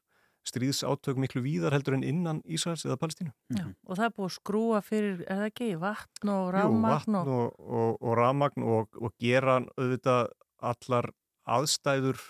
stríðsátök 0.48 1.18
miklu 1.20 1.42
víðar 1.44 1.74
heldur 1.76 1.98
en 1.98 2.04
innan 2.06 2.40
Ísraels 2.48 2.86
eða 2.86 2.96
Palestínu. 3.00 3.32
Já, 3.52 3.64
og 3.84 3.98
það 3.98 4.04
er 4.06 4.14
búið 4.16 4.26
að 4.26 4.34
skrúa 4.38 4.80
fyrir, 4.84 5.18
er 5.26 5.40
það 5.42 5.48
ekki, 5.50 5.70
vatn 5.82 6.32
og 6.32 6.44
rafmagn? 6.56 6.80
Jú, 6.80 6.92
vatn 6.94 7.18
og, 7.20 7.58
og, 7.60 7.90
og 8.00 8.16
rafmagn 8.18 8.68
og, 8.76 9.00
og 9.00 9.14
gera 9.20 9.58
auðvitað 9.76 10.30
allar 10.70 11.10
aðstæður, 11.50 12.22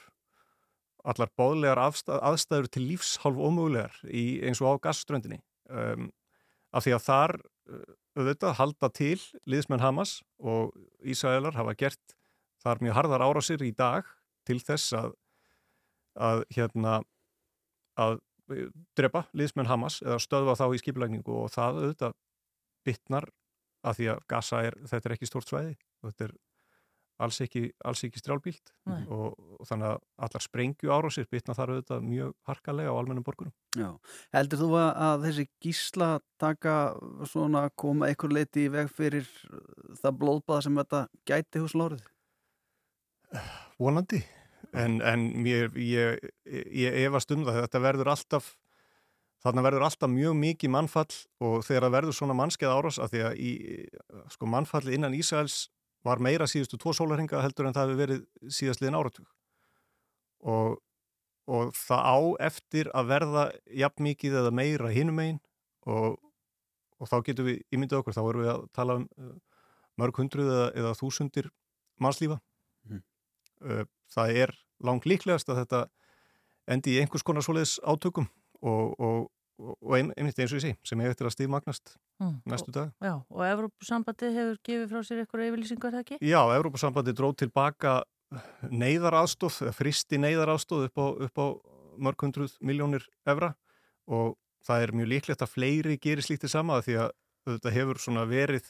allar 1.10 1.32
bóðlegar 1.38 1.82
aðstæður 1.86 2.70
til 2.74 2.86
lífshálf 2.88 3.38
ómögulegar 3.38 4.02
í, 4.10 4.40
eins 4.46 4.62
og 4.62 4.74
á 4.74 4.82
gasströndinni. 4.88 5.38
Um, 5.70 6.10
af 6.74 6.86
því 6.86 6.96
að 6.96 7.06
þar 7.06 7.36
auðvitað 8.18 8.56
halda 8.58 8.90
til 8.94 9.18
liðsmenn 9.48 9.82
Hamas 9.82 10.18
og 10.42 10.74
Ísraelar 11.06 11.54
hafa 11.54 11.76
gert 11.78 12.16
þar 12.64 12.82
mjög 12.84 12.98
harðar 12.98 13.24
árásir 13.26 13.64
í 13.64 13.72
dag 13.76 14.08
til 14.48 14.58
þess 14.64 14.94
að, 14.96 15.14
að 16.16 16.44
hérna 16.56 17.00
að 18.00 18.18
eh, 18.54 18.68
drepa 18.98 19.26
liðsmenn 19.36 19.70
Hamas 19.70 20.00
eða 20.04 20.20
stöðva 20.22 20.58
þá 20.58 20.66
í 20.74 20.82
skiplækningu 20.82 21.40
og 21.44 21.50
það 21.54 21.82
auðvitað 21.82 22.16
bytnar 22.86 23.28
að 23.86 23.98
því 23.98 24.12
að 24.12 24.22
Gaza 24.28 24.62
er, 24.68 24.78
þetta 24.88 25.08
er 25.08 25.16
ekki 25.16 25.28
stórt 25.28 25.50
svæði 25.50 25.74
og 26.00 26.10
þetta 26.12 26.28
er 26.28 26.38
alls 27.20 27.40
ekki, 27.44 27.66
alls 27.84 28.02
ekki 28.06 28.20
strjálbílt 28.20 28.72
og, 28.88 29.34
og 29.36 29.68
þannig 29.68 29.90
að 29.90 29.98
allar 30.26 30.44
sprengju 30.44 30.92
árásir 30.94 31.28
bytna 31.30 31.56
þar 31.56 31.74
auðvitað 31.74 32.06
mjög 32.06 32.30
harkalega 32.48 32.92
á 32.92 32.96
almennum 32.96 33.26
borgurum. 33.26 33.52
Já, 33.76 33.90
heldur 34.36 34.62
þú 34.62 34.70
að, 34.80 34.88
að 35.06 35.26
þessi 35.26 35.46
gísla 35.66 36.10
taka 36.40 36.76
svona 37.28 37.66
koma 37.80 38.08
einhver 38.08 38.34
leiti 38.36 38.64
í 38.66 38.72
veg 38.72 38.88
fyrir 38.92 39.28
það 40.00 40.16
blóðbað 40.22 40.64
sem 40.66 40.80
þetta 40.80 41.02
gæti 41.28 41.64
hús 41.64 41.76
lórið? 43.30 43.50
Vonandi. 43.80 44.20
En, 44.76 45.00
en 45.02 45.22
mér, 45.42 45.70
ég, 45.74 46.20
ég 46.46 46.98
efast 47.06 47.30
um 47.34 47.42
það. 47.46 47.64
Þetta 47.64 47.82
verður 47.82 48.12
alltaf 48.12 48.52
þarna 49.40 49.64
verður 49.64 49.86
alltaf 49.86 50.10
mjög 50.12 50.36
mikið 50.36 50.72
mannfall 50.74 51.16
og 51.40 51.62
þegar 51.64 51.86
það 51.86 51.94
verður 51.96 52.16
svona 52.18 52.36
mannskeið 52.36 52.74
árás 52.74 52.98
að 53.00 53.14
því 53.14 53.22
að 53.24 53.38
í, 53.40 53.52
sko, 54.34 54.48
mannfalli 54.52 54.96
innan 54.96 55.16
Ísæls 55.16 55.70
var 56.04 56.20
meira 56.20 56.48
síðustu 56.48 56.78
tvo 56.80 56.92
sólarhinga 56.96 57.40
heldur 57.44 57.68
en 57.68 57.76
það 57.76 57.88
hefur 57.88 58.00
verið 58.00 58.22
síðast 58.52 58.82
liðin 58.82 58.98
áratug. 59.00 59.28
Og, 60.40 60.76
og 61.48 61.72
það 61.76 62.04
á 62.04 62.18
eftir 62.50 62.92
að 62.96 63.10
verða 63.14 63.46
jafn 63.82 64.06
mikið 64.08 64.38
eða 64.42 64.52
meira 64.60 64.92
hinum 64.92 65.20
einn 65.24 65.40
og, 65.88 66.20
og 67.00 67.08
þá 67.08 67.16
getum 67.30 67.48
við 67.48 67.64
ímyndið 67.72 68.00
okkur, 68.00 68.16
þá 68.16 68.22
erum 68.26 68.44
við 68.44 68.52
að 68.54 68.62
tala 68.76 69.00
um 69.00 69.08
uh, 69.16 69.34
mörg 70.00 70.20
hundruð 70.20 70.52
eða, 70.52 70.70
eða 70.80 70.94
þúsundir 71.00 71.50
mannslífa 72.00 72.40
það 74.14 74.36
er 74.44 74.54
langt 74.84 75.08
líklegast 75.08 75.50
að 75.52 75.62
þetta 75.64 75.82
endi 76.70 76.94
í 76.96 77.02
einhvers 77.02 77.24
konar 77.26 77.44
svoleiðis 77.44 77.78
átökum 77.82 78.28
og, 78.60 78.94
og, 79.00 79.26
og 79.60 79.96
ein, 79.96 80.12
einmitt 80.16 80.38
eins 80.40 80.52
og 80.54 80.60
ég 80.60 80.64
sé 80.64 80.72
sem 80.86 81.02
hefur 81.02 81.14
eftir 81.14 81.28
að 81.28 81.34
stíðmagnast 81.36 81.94
mm. 82.22 82.36
næstu 82.48 82.74
dag. 82.74 82.92
Já, 83.02 83.14
og 83.18 83.44
Evrópusambandi 83.46 84.32
hefur 84.36 84.60
gefið 84.66 84.86
frá 84.92 85.04
sér 85.06 85.22
eitthvað 85.22 85.46
yfirlýsingar, 85.48 85.96
það 85.96 86.04
ekki? 86.04 86.20
Já, 86.24 86.40
Evrópusambandi 86.56 87.16
dróð 87.16 87.36
tilbaka 87.44 87.96
neyðaraðstóð, 88.70 89.72
fristi 89.74 90.20
neyðaraðstóð 90.22 90.86
upp 90.88 91.02
á, 91.02 91.06
upp 91.26 91.42
á 91.42 91.46
mörg 92.00 92.22
hundruð 92.24 92.54
miljónir 92.64 93.04
evra 93.28 93.54
og 94.10 94.36
það 94.66 94.84
er 94.84 94.92
mjög 94.96 95.10
líklegt 95.14 95.42
að 95.44 95.54
fleiri 95.54 95.96
gerir 96.00 96.24
slíktið 96.24 96.52
sama 96.52 96.78
því 96.84 97.00
að 97.04 97.10
þetta 97.48 97.72
hefur 97.74 98.00
svona 98.02 98.26
verið, 98.28 98.68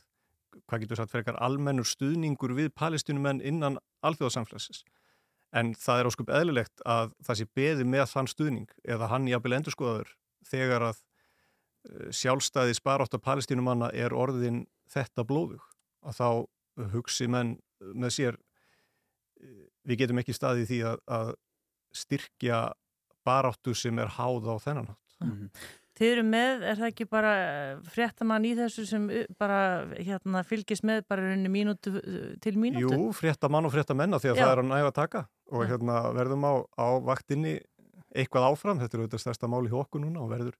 hvað 0.66 0.84
getur 0.84 1.00
sagt, 1.00 1.12
frekar 1.12 1.38
almennur 1.42 1.86
stuðningur 1.88 2.54
við 2.56 2.72
palestinumenn 2.76 3.42
innan 3.44 3.78
alþjóðasamfélagsins. 4.06 4.82
En 5.56 5.72
það 5.74 6.00
er 6.00 6.08
óskup 6.10 6.30
eðlilegt 6.30 6.82
að 6.86 7.14
það 7.26 7.40
sé 7.40 7.46
beði 7.58 7.86
með 7.86 8.06
þann 8.12 8.30
stuðning 8.30 8.74
eða 8.86 9.10
hann 9.10 9.26
jafnvel 9.30 9.56
endurskoðaður 9.58 10.12
þegar 10.46 10.86
að 10.90 11.00
eh, 11.00 12.10
sjálfstæði 12.14 12.76
sparátt 12.78 13.16
af 13.18 13.24
palestínumanna 13.24 13.90
er 13.90 14.14
orðin 14.14 14.64
þetta 14.90 15.26
blóðug. 15.26 15.64
Að 16.06 16.20
þá 16.20 16.28
hugsi 16.94 17.26
menn 17.30 17.56
með 17.80 18.14
sér 18.16 18.38
eh, 19.42 19.66
við 19.82 20.04
getum 20.04 20.22
ekki 20.22 20.36
staðið 20.36 20.70
því 20.70 20.80
að, 20.92 21.02
að 21.18 21.34
styrkja 21.98 22.62
baráttu 23.26 23.74
sem 23.76 23.98
er 23.98 24.14
háð 24.16 24.48
á 24.48 24.56
þennan 24.62 24.90
hátt. 24.92 25.16
Mm 25.20 25.30
-hmm. 25.30 25.50
Þið 26.00 26.14
eru 26.14 26.22
með, 26.24 26.62
er 26.64 26.78
það 26.78 26.86
ekki 26.86 27.04
bara 27.12 27.30
eh, 27.44 27.72
fréttamann 27.92 28.44
í 28.48 28.54
þessu 28.56 28.86
sem 28.88 29.02
eh, 29.12 29.26
bara 29.40 29.58
hérna, 29.98 30.40
fylgist 30.48 30.84
með 30.88 31.02
bara 31.12 31.26
rauninni 31.26 31.50
mínútu 31.52 31.92
eh, 32.00 32.30
til 32.40 32.54
mínútu? 32.56 32.88
Jú, 32.96 33.10
fréttamann 33.18 33.68
og 33.68 33.74
fréttamenn 33.74 34.16
því 34.16 34.30
að 34.32 34.40
Já. 34.40 34.44
það 34.46 34.52
er 34.54 34.62
að 34.62 34.70
næga 34.70 34.88
að 34.88 34.96
taka 34.96 35.22
og 35.52 35.66
hérna, 35.68 35.98
verðum 36.16 36.46
á, 36.48 36.52
á 36.80 36.86
vaktinni 37.04 37.58
eitthvað 38.16 38.48
áfram, 38.48 38.80
þetta 38.80 38.96
er 38.96 39.02
auðvitað 39.02 39.24
stærsta 39.26 39.50
máli 39.52 39.68
hjá 39.68 39.76
okkur 39.82 40.02
núna 40.06 40.22
og 40.24 40.32
verður 40.32 40.56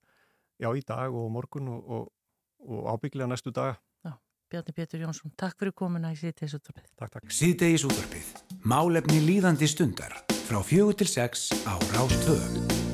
já, 0.61 0.69
í 0.77 0.85
dag 0.85 1.17
og 1.17 1.33
morgun 1.33 1.73
og, 1.73 1.89
og, 1.89 2.05
og 2.69 2.91
ábygglega 2.93 3.31
næstu 3.33 3.55
daga. 3.57 3.79
Já, 4.05 4.13
Bjarni 4.53 4.77
Pétur 4.77 5.07
Jónsson, 5.07 5.33
takk 5.41 5.57
fyrir 5.57 5.73
komuna 5.73 6.13
í 6.13 6.21
Síðdeis 6.21 6.59
útvarpið. 6.61 6.93
Takk, 7.01 7.17
takk. 7.17 7.33
Síðdeis 7.33 7.89
útvarpið, 7.89 8.29
málefni 8.69 9.25
líðandi 9.25 9.73
stundar 9.73 10.21
frá 10.45 10.61
fjögur 10.61 11.01
til 11.01 11.09
sex 11.09 11.49
á 11.65 11.81
Rástöðu. 11.97 12.90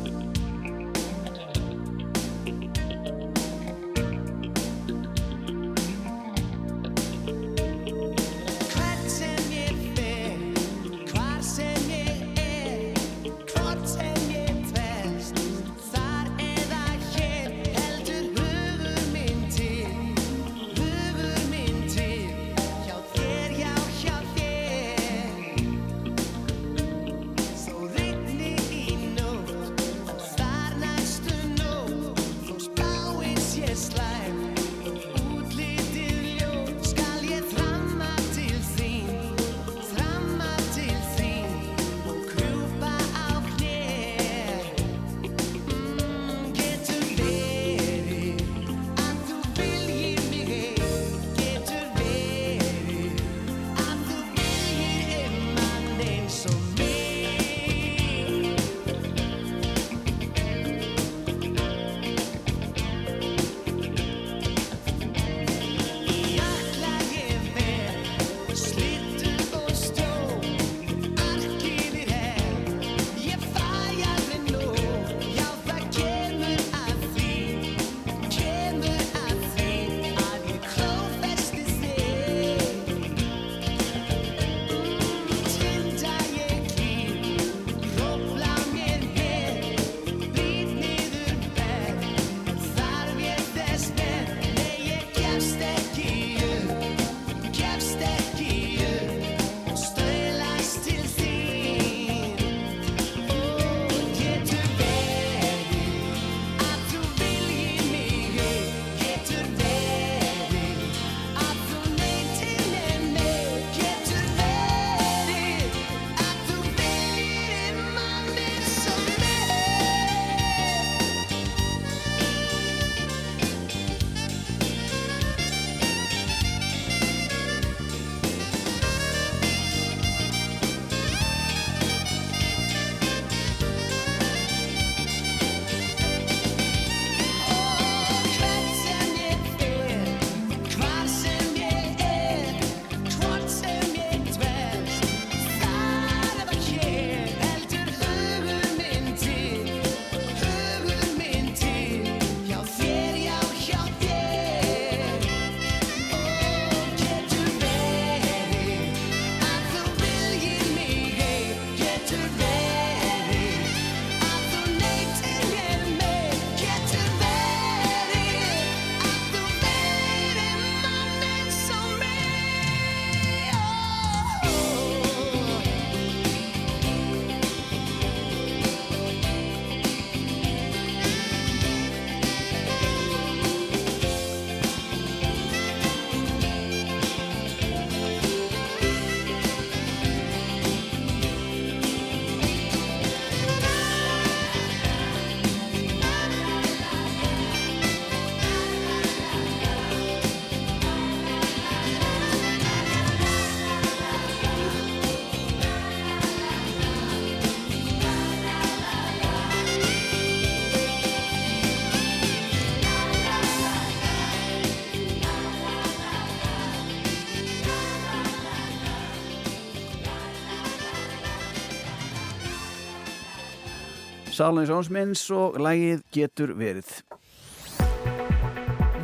Salins 224.37 224.69
Ónsminns 224.69 225.23
og 225.33 225.55
lægið 225.64 226.02
getur 226.12 226.50
verið. 226.59 226.90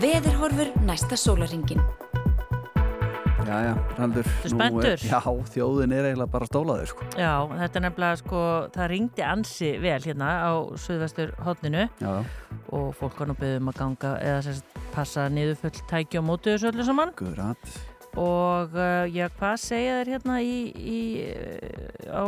Veðurhorfur 0.02 0.74
næsta 0.84 1.16
sólaringin. 1.16 1.80
Já, 3.42 3.56
já, 3.64 3.72
Raldur. 3.96 4.28
Þú 4.42 4.50
spenntur? 4.52 5.06
Já, 5.08 5.18
þjóðin 5.54 5.94
er 5.96 6.08
eiginlega 6.10 6.32
bara 6.34 6.48
stólaður, 6.50 6.90
sko. 6.92 7.06
Já, 7.16 7.32
þetta 7.48 7.80
er 7.80 7.84
nefnilega 7.86 8.18
sko, 8.20 8.42
það 8.76 8.90
ringdi 8.92 9.24
ansi 9.26 9.70
vel 9.82 9.98
hérna 10.04 10.28
á 10.44 10.52
Suðvestur 10.84 11.32
hodninu 11.46 11.86
Já, 12.00 12.12
og 12.76 12.92
fólk 13.00 13.16
var 13.22 13.32
nú 13.32 13.38
byggðum 13.40 13.72
að 13.72 13.80
ganga 13.80 14.12
eða 14.20 14.44
sérst 14.50 14.78
passa 14.92 15.26
niður 15.32 15.58
full 15.64 15.74
tæki 15.88 16.20
á 16.20 16.22
mótu 16.28 16.52
þessu 16.52 16.70
öllu 16.74 16.86
saman 16.86 17.16
guðrat. 17.16 17.72
og 18.20 18.76
uh, 18.76 19.08
já, 19.08 19.30
hvað 19.40 19.56
segja 19.64 19.98
þér 20.02 20.12
hérna 20.12 20.40
í, 20.44 20.56
í 20.76 21.00
uh, 22.12 22.20
á 22.20 22.24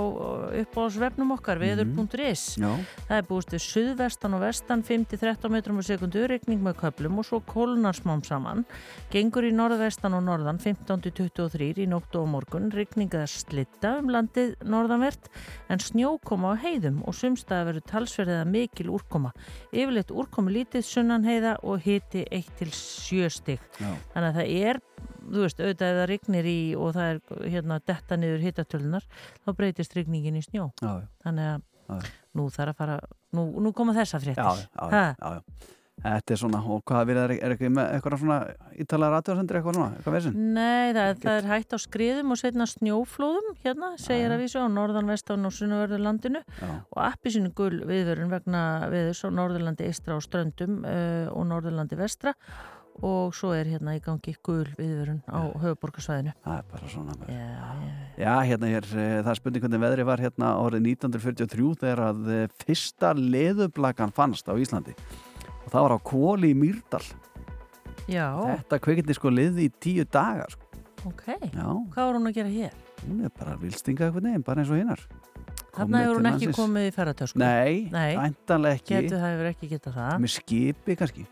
uppáhaldsvefnum 0.65 1.35
okkar 1.37 1.61
veður.is 1.61 2.57
Já, 2.59 2.71
það 3.09 3.17
er 3.19 3.29
búist 3.29 3.53
við 3.55 3.63
suðvestan 3.65 4.37
og 4.37 4.43
vestan 4.45 4.85
5-13 4.87 5.53
metrum 5.53 5.81
á 5.81 5.83
sekundu, 5.85 6.25
regning 6.31 6.63
með 6.65 6.79
köplum 6.81 7.21
og 7.21 7.29
svo 7.29 7.41
kólnar 7.45 7.97
smám 7.97 8.25
saman. 8.27 8.65
Gengur 9.13 9.47
í 9.49 9.53
norðvestan 9.55 10.17
og 10.17 10.25
norðan 10.27 10.61
15-23 10.63 11.85
í 11.85 11.89
nóttu 11.91 12.23
og 12.23 12.31
morgun 12.33 12.71
regning 12.75 13.13
eða 13.13 13.29
slitta 13.31 13.99
um 14.01 14.11
landið 14.15 14.57
norðanvert 14.65 15.31
en 15.69 15.83
snjó 15.83 16.17
koma 16.25 16.55
á 16.57 16.63
heiðum 16.65 17.03
og 17.05 17.17
sumstaða 17.19 17.71
verður 17.71 17.89
talsverðið 17.93 18.41
að 18.41 18.53
mikil 18.55 18.89
úrkoma. 18.95 19.35
Yfirleitt 19.75 20.15
úrkomi 20.15 20.57
lítið 20.59 20.89
sunnan 20.89 21.29
heiða 21.29 21.59
og 21.63 21.85
hiti 21.85 22.25
1-7 22.33 23.31
stig. 23.33 23.63
Þannig 23.79 24.29
að 24.31 24.37
það 24.41 24.53
er 24.71 24.83
þú 25.25 25.45
veist, 25.45 25.61
auðvitað 25.61 26.01
það 26.01 26.09
rignir 26.11 26.49
í 26.51 26.59
og 26.79 26.97
það 26.97 27.13
er 27.13 27.47
hérna 27.55 27.79
detta 27.85 28.19
niður 28.21 28.45
hittatölunar 28.49 29.07
þá 29.45 29.55
breytist 29.59 29.97
rigningin 29.97 30.41
í 30.41 30.45
snjó 30.45 30.69
já, 30.83 30.91
já. 30.91 31.07
þannig 31.27 31.49
Já. 31.51 31.95
að 31.95 32.11
nú 32.35 32.51
þarf 32.53 32.75
að 32.75 32.83
fara 32.83 32.99
nú, 33.37 33.49
nú 33.63 33.73
koma 33.77 33.97
þessa 33.97 34.21
Já, 34.25 34.35
já, 34.35 34.45
já, 34.75 34.91
já, 34.91 35.33
já. 35.39 35.73
Þetta 36.05 36.35
er 36.35 36.39
svona, 36.41 36.59
og 36.75 36.81
hvað 36.91 37.11
er, 37.15 37.33
er 37.39 37.53
ekki 37.55 37.69
með 37.71 37.93
eitthvað 37.95 38.17
svona 38.21 38.39
ítalega 38.83 39.15
rættuarsendur 39.15 39.59
eitthvað 39.61 39.77
svona, 39.79 39.95
eitthvað 39.95 40.17
vesinn? 40.17 40.41
Nei, 40.57 40.91
það, 40.97 41.13
það 41.23 41.37
er 41.39 41.47
hægt 41.49 41.77
á 41.77 41.79
skriðum 41.81 42.35
og 42.35 42.41
setna 42.41 42.67
snjóflóðum 42.69 43.53
hérna, 43.63 43.91
segir 44.03 44.27
Já. 44.27 44.35
að 44.35 44.43
vísu 44.43 44.65
á 44.67 44.69
norðan, 44.75 45.09
vestan 45.15 45.49
og 45.49 45.55
sunnaverður 45.55 46.03
landinu 46.05 46.43
Já, 46.43 46.73
og 46.83 47.01
appi 47.07 47.33
sínu 47.37 47.55
gul 47.57 47.79
viðvörun 47.87 48.35
vegna 48.35 48.65
viðurs 48.93 49.23
á 49.23 49.29
norðurlandi 49.39 49.87
eistra 49.87 50.19
og 50.19 50.27
ströndum 50.27 50.83
uh, 50.83 51.31
og 51.31 51.47
norðurlandi 51.53 52.01
vestra 52.03 52.35
og 53.03 53.35
svo 53.35 53.51
er 53.57 53.67
hérna 53.67 53.97
í 53.97 54.01
gangi 54.05 54.35
gul 54.47 54.65
viðvörun 54.79 55.23
á 55.27 55.41
höfuborgarsvæðinu 55.63 56.33
það 56.45 56.59
er 56.61 56.67
bara 56.71 56.91
svona. 56.93 57.17
Já, 57.27 57.49
já, 57.59 57.93
Já, 58.25 58.35
hérna 58.47 58.71
hér, 58.71 58.87
eh, 58.95 59.19
það 59.25 59.31
er 59.33 59.41
spurning 59.41 59.65
hvernig 59.65 59.83
veðri 59.83 60.07
var 60.07 60.23
hérna 60.23 60.53
árið 60.63 60.87
1943 60.95 61.75
þegar 61.83 62.03
að 62.07 62.31
eh, 62.37 62.47
fyrsta 62.65 63.11
leðublakan 63.19 64.15
fannst 64.15 64.47
á 64.47 64.55
Íslandi 64.55 64.95
og 64.95 65.69
það 65.73 65.81
var 65.89 65.97
á 65.97 65.99
Kóli 66.07 66.53
í 66.55 66.59
Mýrdal. 66.59 67.03
já, 68.07 68.29
Þetta 68.61 68.79
kveikindi 68.85 69.15
sko 69.17 69.31
liði 69.33 69.67
í 69.69 69.73
tíu 69.81 70.05
dagar. 70.05 70.51
Sko. 70.55 70.65
ok 71.11 71.27
Já, 71.51 71.67
Hvað 71.93 72.05
var 72.07 72.15
hún 72.19 72.29
að 72.31 72.35
gera 72.39 72.49
hér? 72.53 72.75
hún 73.05 73.25
er 73.25 73.31
bara 73.37 73.57
vilstinga 73.61 74.07
eitthvað 74.07 74.23
neginn, 74.29 74.45
bara 74.47 74.63
eins 74.63 74.71
og 74.73 74.79
hinnar. 74.81 75.01
Þarna 75.75 76.01
hefur 76.05 76.21
hún 76.21 76.29
ekki 76.31 76.49
komið 76.55 76.85
í 76.87 76.93
ferratösku 76.95 77.39
Nei, 77.43 77.89
væntanlega 77.91 78.79
ekki. 78.79 78.95
Getur 78.95 79.19
það 79.19 79.33
hefur 79.35 79.49
ekki 79.51 79.69
getað 79.73 79.97
það 79.99 80.21
Með 80.23 80.33
skipi 80.39 80.97
kannski. 81.01 81.25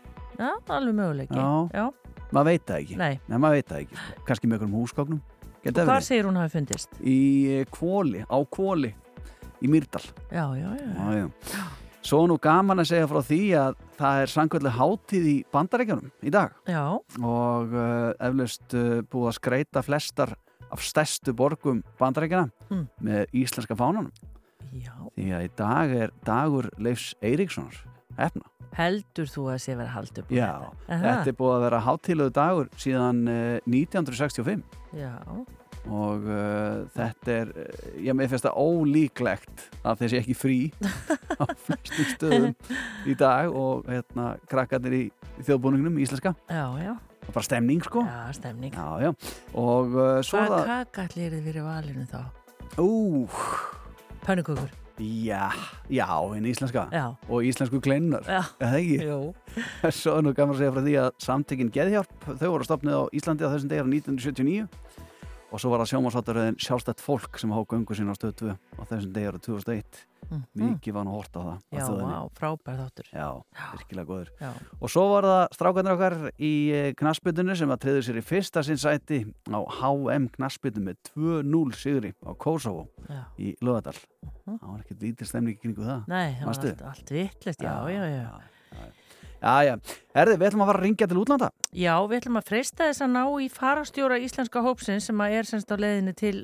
Já, 0.43 0.51
alveg 0.77 0.97
möguleiki 0.99 1.37
Já. 1.39 1.51
Já. 1.73 1.85
Maður 2.33 2.49
veit 2.49 2.65
það 2.67 2.79
ekki. 2.83 2.95
Nei, 2.97 3.13
Nei, 3.29 3.37
maður 3.37 3.59
veit 3.59 3.67
það 3.71 3.83
ekki. 3.85 4.01
Kannski 4.27 4.47
með 4.49 4.55
einhverjum 4.57 4.79
húsgóknum. 4.81 5.21
Geta 5.63 5.83
hvar 5.85 5.93
verið. 5.95 6.07
segir 6.09 6.25
hún 6.27 6.39
hafi 6.41 6.51
fundist? 6.57 6.97
Í 6.99 7.17
eh, 7.59 7.65
Kvóli, 7.71 8.23
á 8.27 8.37
Kvóli, 8.51 8.89
í 9.63 9.69
Mýrdal. 9.71 10.01
Já, 10.33 10.45
já, 10.59 10.69
já, 10.75 10.89
já. 10.97 11.29
Já. 11.53 11.63
Svo 12.03 12.25
nú 12.27 12.35
gaman 12.43 12.81
að 12.83 12.89
segja 12.89 13.07
frá 13.07 13.21
því 13.23 13.37
að 13.55 13.77
það 13.95 14.21
er 14.25 14.31
sangvöldlega 14.33 14.75
hátíð 14.75 15.27
í 15.31 15.35
bandaríkjanum 15.53 16.09
í 16.27 16.33
dag 16.35 16.57
Já, 16.67 16.81
og 17.23 17.71
uh, 17.79 18.09
eflaust 18.27 18.75
uh, 18.75 18.97
búið 19.07 19.29
að 19.29 19.37
skreita 19.37 19.83
flestar 19.87 20.33
af 20.73 20.83
stærstu 20.83 21.31
borgum 21.37 21.79
bandaríkjana 22.01 22.49
Mm. 22.73 22.87
með 23.05 23.23
íslenska 23.45 23.75
fánanum 23.77 24.09
já. 24.73 24.91
því 25.15 25.29
að 25.37 25.45
í 25.45 25.49
dag 25.61 25.91
er 26.01 26.11
dagur 26.27 26.67
Leifs 26.81 27.13
Eiríkssonar 27.23 27.77
efna. 28.17 28.49
Heldur 28.73 29.27
þú 29.29 29.43
að 29.53 29.59
sé 29.61 29.73
verið 29.75 29.89
að 29.89 29.95
halda 29.97 30.21
upp 30.23 30.31
á 30.31 30.33
Já, 30.33 30.51
Aha. 30.89 31.01
þetta 31.03 31.29
er 31.29 31.35
búið 31.37 31.55
að 31.57 31.65
vera 31.67 31.81
hátíðlegu 31.87 32.33
dagur 32.33 32.71
síðan 32.81 33.19
uh, 33.29 33.57
1965 33.69 34.63
Já, 34.97 35.11
og 35.93 36.25
uh, 36.25 36.81
þetta 36.95 37.35
er, 37.35 37.51
ég 38.01 38.17
með 38.17 38.33
það 38.37 38.57
ólíklegt 38.63 39.65
að 39.83 40.03
þessi 40.03 40.19
ekki 40.21 40.37
frí 40.39 40.57
á 41.41 41.45
flestum 41.53 42.09
stöðum 42.15 42.53
í 43.09 43.15
dag 43.19 43.53
og 43.53 43.89
hérna 43.91 44.33
krakkarnir 44.49 44.97
í 44.97 45.03
þjóðbúningnum 45.43 45.97
íslenska, 46.01 46.33
já, 46.49 46.65
já, 46.81 46.93
er 46.97 47.33
bara 47.33 47.45
stemning 47.45 47.83
sko. 47.85 48.03
Já, 48.07 48.21
stemning. 48.37 48.73
Já, 48.73 49.09
já, 49.09 49.11
og 49.53 49.97
uh, 49.97 50.21
svo 50.25 50.41
Hvað 50.41 50.55
það 50.55 50.71
kaka 50.73 51.07
allir 51.09 51.35
þið 51.37 51.49
fyrir 51.51 51.67
valinu 51.69 52.07
þá? 52.09 52.21
ú, 52.81 53.27
Pönnukökur 54.23 54.71
já, 54.99 55.49
já, 55.89 56.07
en 56.35 56.45
íslenska. 56.45 56.87
Já, 56.91 57.15
og 57.29 57.45
íslensku 57.45 57.81
kleinunar, 57.81 58.23
eða 58.59 58.77
ekki? 58.77 58.99
Jú. 59.07 59.33
Svo 60.01 60.17
er 60.19 60.25
nú 60.25 60.33
gaman 60.37 60.55
að 60.55 60.61
segja 60.61 60.73
frá 60.75 60.83
því 60.85 60.95
að 61.01 61.09
samtökin 61.25 61.71
Geðhjálp, 61.73 62.13
þau 62.29 62.49
voru 62.53 62.67
stopnið 62.67 62.99
á 62.99 63.03
Íslandi 63.17 63.47
á 63.47 63.53
þessum 63.53 63.71
degi 63.71 63.81
á 63.81 63.87
1979 63.89 64.82
og 65.53 65.61
svo 65.61 65.69
var 65.69 65.83
það 65.83 65.91
sjómasáttaröðin 65.91 66.57
sjálfstætt 66.61 67.03
fólk 67.03 67.37
sem 67.37 67.51
há 67.53 67.59
göngu 67.69 67.93
sín 67.93 68.09
á 68.09 68.15
stöð 68.17 68.33
2 68.41 68.53
á 68.57 68.81
þessum 68.89 69.11
degi 69.13 69.29
ára 69.29 69.41
2001 69.45 69.99
mm. 70.25 70.45
mikið 70.57 70.95
var 70.95 71.05
nú 71.05 71.13
hort 71.13 71.37
á 71.37 71.41
það 71.41 71.59
Já, 71.77 71.83
á, 72.09 72.21
frábær 72.39 72.79
þáttur 72.79 73.11
Já, 73.13 73.27
virkilega 73.75 74.09
góður. 74.09 74.31
Já, 74.41 74.49
Og 74.79 74.93
svo 74.93 75.03
var 75.11 75.27
það 75.29 75.43
strákarnir 75.57 75.97
okkar 75.97 76.17
í 76.41 76.53
knassbytunni 77.01 77.57
sem 77.59 77.75
að 77.75 77.83
treyður 77.85 78.07
sér 78.07 78.19
í 78.19 78.25
fyrsta 78.25 78.65
sinn 78.65 78.81
sæti 78.81 79.21
á 79.53 79.59
HM 79.77 80.31
knassbytun 80.39 80.87
með 80.89 80.97
2-0 81.11 81.77
sigri 81.77 82.13
á 82.25 82.31
Kosovo 82.33 82.87
já 83.05 83.21
í 83.37 83.53
Lögadal. 83.61 83.95
Mhm. 84.23 84.57
Það 84.57 84.71
var 84.71 84.81
ekkert 84.81 85.05
lítið 85.05 85.29
stemning 85.29 85.61
kringu 85.61 85.85
það. 85.85 86.09
Nei, 86.09 86.33
það 86.39 86.49
var 86.49 86.57
allt, 86.57 86.83
allt 86.89 87.13
vittlist, 87.13 87.61
já, 87.61 87.75
já, 87.93 88.03
já 88.09 88.25
Já. 89.43 89.75
Herði, 90.15 90.37
við 90.39 90.47
ætlum 90.49 90.63
að 90.63 90.69
fara 90.71 90.79
að 90.79 90.85
ringja 90.87 91.07
til 91.09 91.19
útlanda. 91.19 91.51
Já, 91.75 91.93
við 92.07 92.19
ætlum 92.21 92.39
að 92.39 92.49
freista 92.49 92.87
þess 92.89 93.03
að 93.03 93.13
ná 93.13 93.23
í 93.43 93.47
farastjóra 93.51 94.19
íslenska 94.23 94.63
hópsins 94.63 95.09
sem 95.09 95.23
að 95.25 95.37
er 95.39 95.49
semst 95.49 95.73
á 95.73 95.75
leiðinni 95.75 96.13
til 96.15 96.35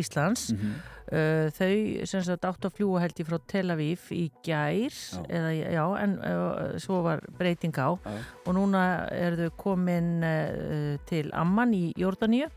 Íslands. 0.00 0.50
Mhm. 0.54 0.76
Uh, 1.06 1.52
þau 1.54 2.02
semst 2.10 2.32
að 2.32 2.46
átt 2.48 2.64
að 2.66 2.72
fljúa 2.80 2.98
held 3.04 3.20
ég 3.20 3.28
frá 3.28 3.36
Tel 3.46 3.68
Aviv 3.70 4.08
í 4.10 4.24
gær 4.42 4.90
Já. 4.90 5.20
eða 5.30 5.52
já, 5.54 5.82
en 6.02 6.16
uh, 6.18 6.72
svo 6.82 6.98
var 7.04 7.22
breyting 7.38 7.78
á 7.78 7.94
Já. 7.94 8.16
og 8.42 8.56
núna 8.56 8.80
er 9.14 9.36
þau 9.38 9.52
komin 9.54 10.08
uh, 10.26 10.96
til 11.06 11.30
Amman 11.30 11.76
í 11.78 11.92
Jórdaníu 11.94 12.48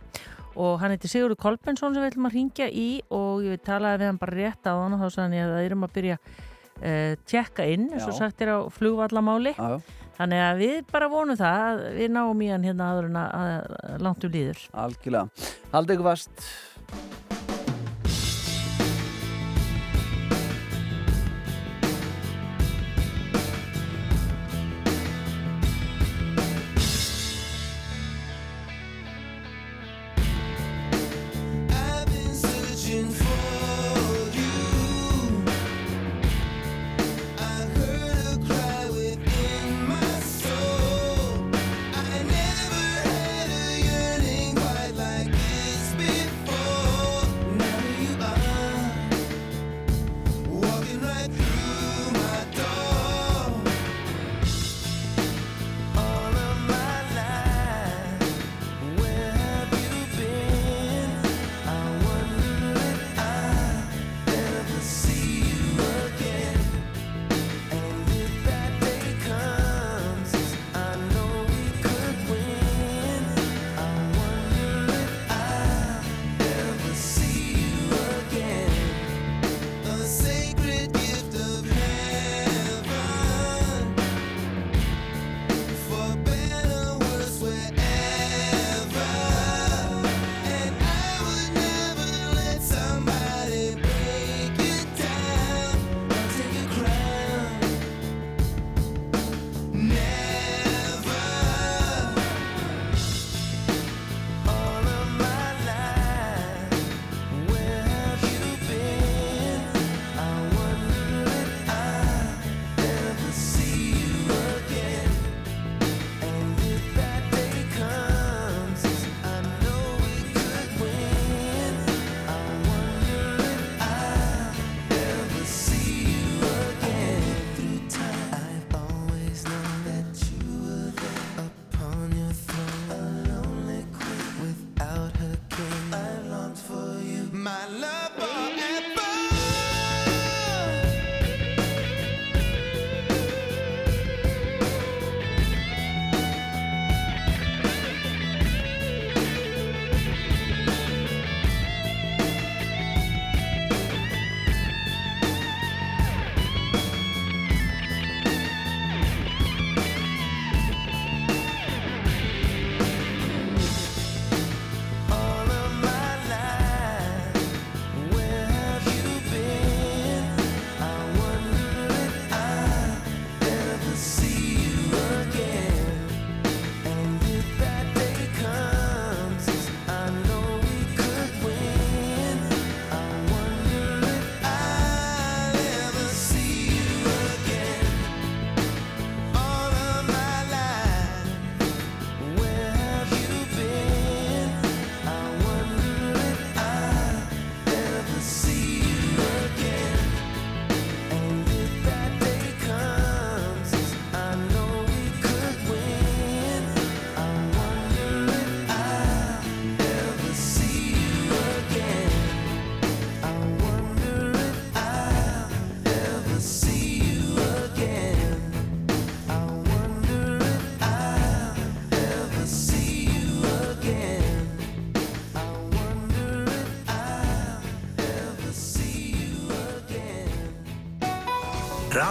og 0.57 0.79
hann 0.81 0.95
heitir 0.95 1.13
Sigurður 1.13 1.37
Kolbensson 1.43 1.93
sem 1.93 2.01
við 2.01 2.15
ætlum 2.15 2.25
að 2.31 2.39
ringja 2.39 2.71
í 2.73 2.87
og 3.13 3.45
ég 3.45 3.61
talaði 3.61 4.01
við 4.01 4.09
hann 4.09 4.21
bara 4.25 4.39
rétt 4.41 4.65
á 4.65 4.73
hann 4.73 4.97
og 4.97 5.03
þá 5.05 5.09
sagði 5.13 5.27
hann 5.43 5.45
að 5.45 5.53
það 5.53 5.67
erum 5.69 5.85
að 5.85 5.95
byrja 5.99 6.17
uh, 6.81 7.15
tjekka 7.29 7.67
inn, 7.69 7.89
eins 7.93 8.07
og 8.07 8.17
sagt 8.17 8.41
er 8.45 8.53
á 8.55 8.59
flugvallamáli 8.73 9.55
Já, 9.55 9.79
þannig 10.19 10.45
að 10.45 10.63
við 10.63 10.79
bara 10.91 11.11
vonum 11.11 11.39
það 11.39 11.65
að 11.67 11.83
við 11.99 12.15
náum 12.15 12.45
í 12.45 12.51
hann 12.53 12.67
hérna 12.67 12.89
aður 12.93 13.11
en 13.11 13.21
að, 13.23 13.77
langt 14.03 14.25
um 14.27 14.35
líður 14.35 14.65
algjörlega. 14.85 15.47
Haldið 15.73 15.99
ykkur 15.99 16.11
fast. 16.11 17.28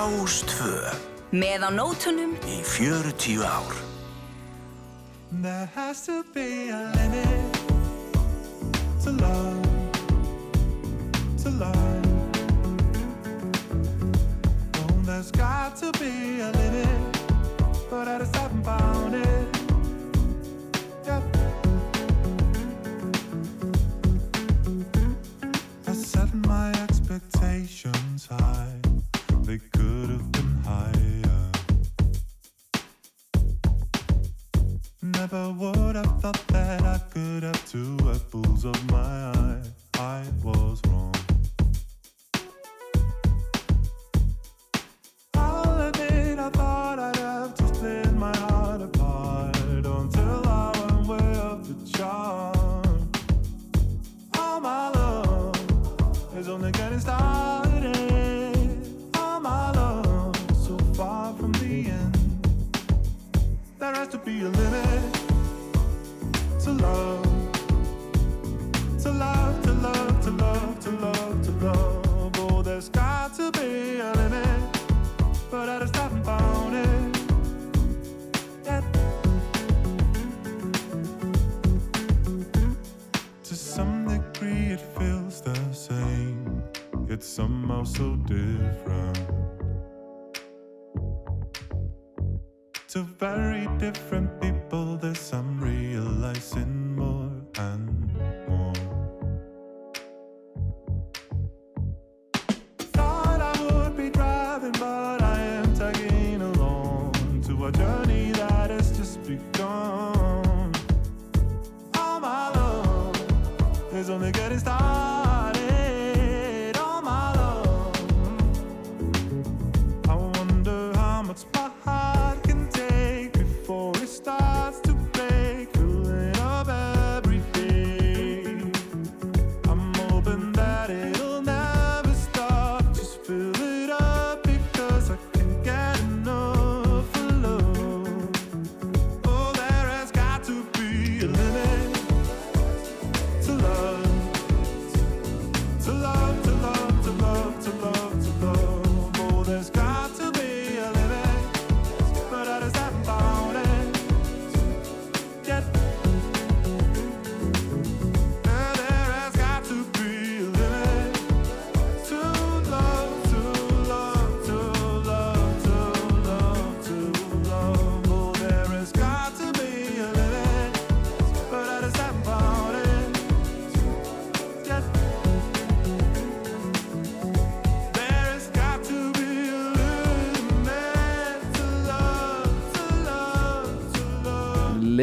Rástvö 0.09 0.89
Með 1.37 1.69
á 1.69 1.71
nótunum 1.75 2.33
í 2.49 2.63
40 2.65 3.45
ár. 3.45 3.88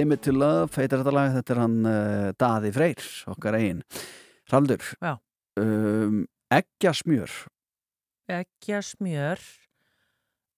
Limit 0.05 0.21
to 0.21 0.31
Love 0.37 0.69
heitir 0.77 1.01
þetta 1.01 1.11
lag, 1.15 1.31
þetta 1.33 1.53
er 1.55 1.59
hann 1.63 1.77
uh, 1.89 2.29
Daði 2.37 2.69
Freyr, 2.75 3.05
okkar 3.31 3.55
eigin. 3.57 3.79
Hraldur 4.51 4.83
Já. 5.01 5.15
um, 5.57 6.19
Eggjasmjör. 6.53 7.33
Eggja 8.29 8.79
smjör 8.85 9.41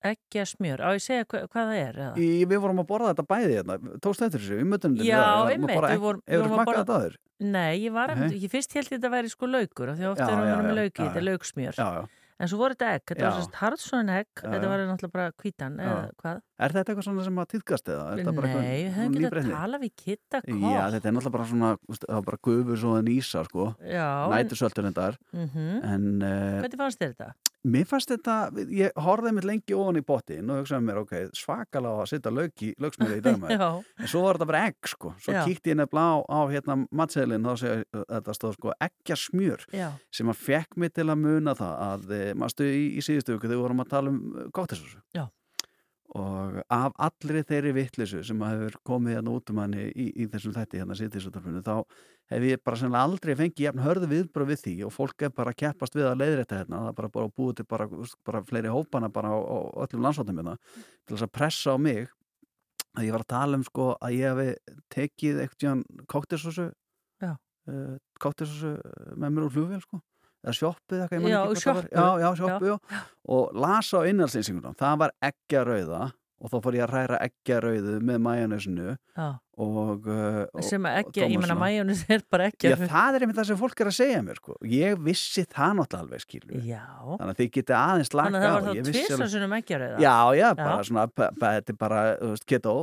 Eggja 0.07 0.43
smjör, 0.47 0.79
á 0.83 0.91
ég 0.95 0.99
að 0.99 1.03
segja 1.03 1.25
hva, 1.27 1.39
hvað 1.51 1.69
það 1.71 1.79
er? 1.81 1.97
Í, 2.21 2.27
Við 2.47 2.59
vorum 2.63 2.79
að 2.83 2.85
borða 2.91 3.09
þetta 3.13 3.25
bæði 3.31 3.55
hérna, 3.57 3.77
tókst 4.03 4.21
eftir 4.27 4.43
þessu, 4.43 4.59
mötum 4.69 4.93
Já, 5.03 5.23
einmitt, 5.51 5.73
við 5.73 6.03
vorum- 6.03 6.21
að 6.27 6.69
borða- 6.69 6.83
þetta 6.83 6.97
aður? 6.99 7.17
Nei, 7.55 7.73
ég 7.87 7.95
var 7.95 8.13
að, 8.13 8.21
ég 8.37 8.51
fyrst 8.53 8.75
held 8.77 8.87
ég 8.91 8.93
þetta 8.99 9.11
væri 9.15 9.31
sko 9.33 9.49
laukur 9.49 9.91
af 9.93 9.97
því 9.99 10.07
ofta 10.11 10.27
erum 10.29 10.45
við 10.47 10.67
með 10.67 10.77
lauki, 10.81 11.01
þetta 11.07 11.21
er 11.23 11.27
lauksmjör. 11.31 11.79
Já, 11.81 11.87
já 11.97 12.05
en 12.37 12.49
svo 12.51 12.59
voru 12.59 12.75
þetta 12.77 12.89
egg, 12.97 13.03
þetta 13.09 13.23
var 13.23 13.31
Já. 13.33 13.37
sérst 13.41 13.57
hardsson 13.61 14.11
egg 14.13 14.27
Já, 14.35 14.45
þetta 14.51 14.61
já. 14.67 14.69
var 14.71 14.83
náttúrulega 14.91 15.15
bara 15.15 15.31
hvítan 15.41 15.79
eða 15.81 15.97
hvað? 16.21 16.41
Er 16.57 16.73
þetta 16.75 16.93
eitthvað 16.93 17.07
svona 17.07 17.25
sem 17.27 17.41
að 17.41 17.49
týðkast 17.53 17.91
eða? 17.93 18.05
Nei, 18.17 18.21
við 18.21 18.95
getað 18.97 19.17
nýbreytni? 19.17 19.53
að 19.53 19.59
tala 19.61 19.81
við 19.81 19.93
kitta 20.03 20.41
Já, 20.41 20.53
kopp 20.53 20.93
þetta 20.95 21.11
er 21.11 21.17
náttúrulega 21.17 21.35
bara 21.37 21.49
svona, 21.51 21.71
það 21.97 22.15
var 22.17 22.25
bara 22.29 22.41
gufur 22.47 22.81
svo 22.83 22.95
en 23.01 23.11
ísa, 23.13 23.43
sko 23.49 23.67
Já, 23.81 24.07
en, 24.27 24.35
Nætursöldur 24.37 24.89
þetta 24.89 25.07
er 25.11 25.19
mm 25.33 25.47
En 25.87 26.07
uh, 26.21 26.61
hvernig 26.61 26.81
fannst 26.83 27.01
þér 27.01 27.13
þetta? 27.15 27.29
Mér 27.73 27.87
fannst 27.89 28.11
þetta, 28.11 28.35
ég 28.73 28.99
horfði 29.03 29.33
mitt 29.37 29.47
lengi 29.47 29.75
ofan 29.77 29.99
í 29.99 30.03
bottin 30.07 30.51
og 30.53 30.61
hugsaði 30.61 30.87
mér, 30.87 31.01
ok, 31.03 31.13
svakalega 31.37 32.03
að 32.03 32.11
setja 32.13 32.33
lauk 32.33 32.63
í, 32.65 32.71
Já, 33.57 33.69
En 33.97 34.11
svo 34.11 34.23
var 34.25 34.37
þetta 34.37 34.49
bara 34.51 34.63
egg 34.69 34.91
sko. 34.91 35.13
Svo 35.23 35.35
kíkti 35.47 35.73
ég 35.73 35.79
nefnilega 35.79 36.17
á, 36.17 36.17
á 36.27 36.39
hérna 36.51 36.77
matseðlinn 37.01 37.47
þá 37.47 37.53
sé 37.61 37.73
þetta 38.03 38.37
stóð 38.37 38.57
sko 38.57 38.75
eggja 38.87 39.19
smjör 39.19 39.65
já, 39.75 39.89
sem 40.13 40.31
að 40.31 40.43
fekk 40.47 40.77
mig 40.81 40.93
til 40.95 41.07
að 41.07 41.23
muna 41.23 41.55
það 41.57 41.81
að 41.87 42.13
e, 42.17 42.21
maður 42.37 42.69
í, 42.71 42.85
í 42.97 43.05
síðustu 43.05 43.35
viku 43.35 43.47
þegar 43.47 43.57
við 43.57 43.65
vorum 43.65 43.83
að 43.83 43.91
tala 43.93 44.13
um 44.13 44.21
kóttisúsu 44.55 45.01
Já. 45.15 45.27
Og 46.15 46.61
af 46.71 46.93
allri 47.03 47.41
þeirri 47.43 47.73
vittlisu 47.75 48.21
sem 48.23 48.43
hefur 48.47 48.77
komið 48.87 49.17
hérna 49.17 49.33
út 49.35 49.51
um 49.51 49.57
hann 49.59 49.73
í, 49.75 50.07
í 50.07 50.27
þessum 50.31 50.53
þætti 50.55 50.79
hérna 50.79 50.95
síðustu 50.95 51.41
þá 51.65 51.73
hef 52.31 52.45
ég 52.47 52.61
bara 52.63 52.79
sennilega 52.79 53.09
aldrei 53.09 53.33
fengið 53.35 53.65
jafn 53.65 53.83
hörðu 53.83 54.09
viðbröð 54.13 54.51
við 54.53 54.61
því 54.63 54.75
og 54.87 54.93
fólk 54.95 55.25
er 55.27 55.33
bara 55.35 55.51
að 55.51 55.59
keppast 55.63 55.97
við 55.97 56.07
að 56.07 56.21
leiðrétta 56.21 56.61
hérna 56.61 56.81
það 56.85 56.91
er 56.91 56.97
bara, 57.01 57.11
bara 57.17 57.33
búið 57.35 57.59
til 57.59 57.67
bara, 57.67 57.89
bara 58.23 58.43
fleiri 58.47 58.71
hópana 58.71 59.11
bara 59.11 59.33
á, 59.35 59.37
á 59.37 59.57
öllum 59.83 60.07
landsváttum 60.07 60.39
hérna 60.39 60.55
til 61.03 61.15
þess 61.17 61.27
að 61.27 61.35
pressa 61.35 61.75
á 61.75 61.77
mig 61.77 62.07
að 62.97 63.07
ég 63.09 63.15
var 63.17 63.25
að 63.25 63.33
tala 63.35 63.59
um 63.59 63.67
sko 63.67 63.89
að 63.99 64.17
ég 64.17 64.31
hefði 64.31 64.77
tekið 64.95 65.41
eitthvað 65.43 65.83
kóktisósu 66.07 66.69
Já. 67.19 67.33
uh, 67.35 67.95
kóktisósu 68.23 68.77
með 69.19 69.35
mér 69.35 69.49
úr 69.49 69.55
flugvél 69.57 69.83
sko 69.83 70.01
eða 70.45 70.55
sjoppið 70.59 71.01
eitthvað, 71.03 71.17
ég 71.17 71.23
man 71.23 71.31
Já, 71.31 71.39
ekki 71.45 71.63
sjoppu. 71.63 71.89
sjoppu, 72.37 73.01
og 73.37 73.57
lasa 73.65 74.01
á 74.03 74.07
innhaldsýnsingunum 74.11 74.77
það 74.77 74.99
var 75.03 75.15
eggjarauða 75.31 76.01
og 76.37 76.51
þá 76.53 76.57
fór 76.61 76.75
ég 76.77 76.85
að 76.85 76.91
hræra 76.93 77.17
eggjarauðu 77.27 77.99
með 78.05 78.23
majónesinu 78.27 78.95
já 79.17 79.27
og, 79.57 80.05
uh, 80.05 80.43
og 80.53 80.61
sem 80.61 80.83
að 80.85 80.99
ekki, 80.99 81.21
ég 81.33 81.39
menna 81.41 81.55
majónis 81.57 82.03
er 82.13 82.21
bara 82.29 82.45
ekki 82.51 82.69
Já, 82.69 82.75
það 82.91 83.15
er 83.17 83.23
einmitt 83.25 83.37
það 83.39 83.47
sem 83.49 83.57
fólk 83.57 83.79
er 83.81 83.87
að 83.89 83.95
segja 83.97 84.19
mér 84.21 84.37
sko. 84.37 84.53
ég 84.69 84.99
vissi 85.01 85.41
það 85.49 85.71
náttúrulega 85.79 86.03
alveg 86.03 86.21
skilur 86.21 86.59
Já, 86.67 86.83
þannig 87.07 87.31
að 87.33 87.39
þið 87.39 87.49
getið 87.55 87.77
aðeins 87.79 88.13
laka 88.13 88.27
þannig 88.27 88.37
að 88.37 88.45
það 88.45 88.53
var 88.53 88.61
þá 88.61 88.69
vissi 88.69 88.83
alveg- 88.91 89.07
tvisasunum 89.09 89.55
ekki 89.57 89.73
að 89.73 89.81
rauða 89.81 90.03
Já, 90.05 90.13
já, 90.37 90.43
Já. 90.45 90.53
bara 90.61 90.85
svona, 90.91 91.07
þetta 91.17 91.73
er 91.73 91.79
bara, 91.81 92.03
keto, 92.53 92.75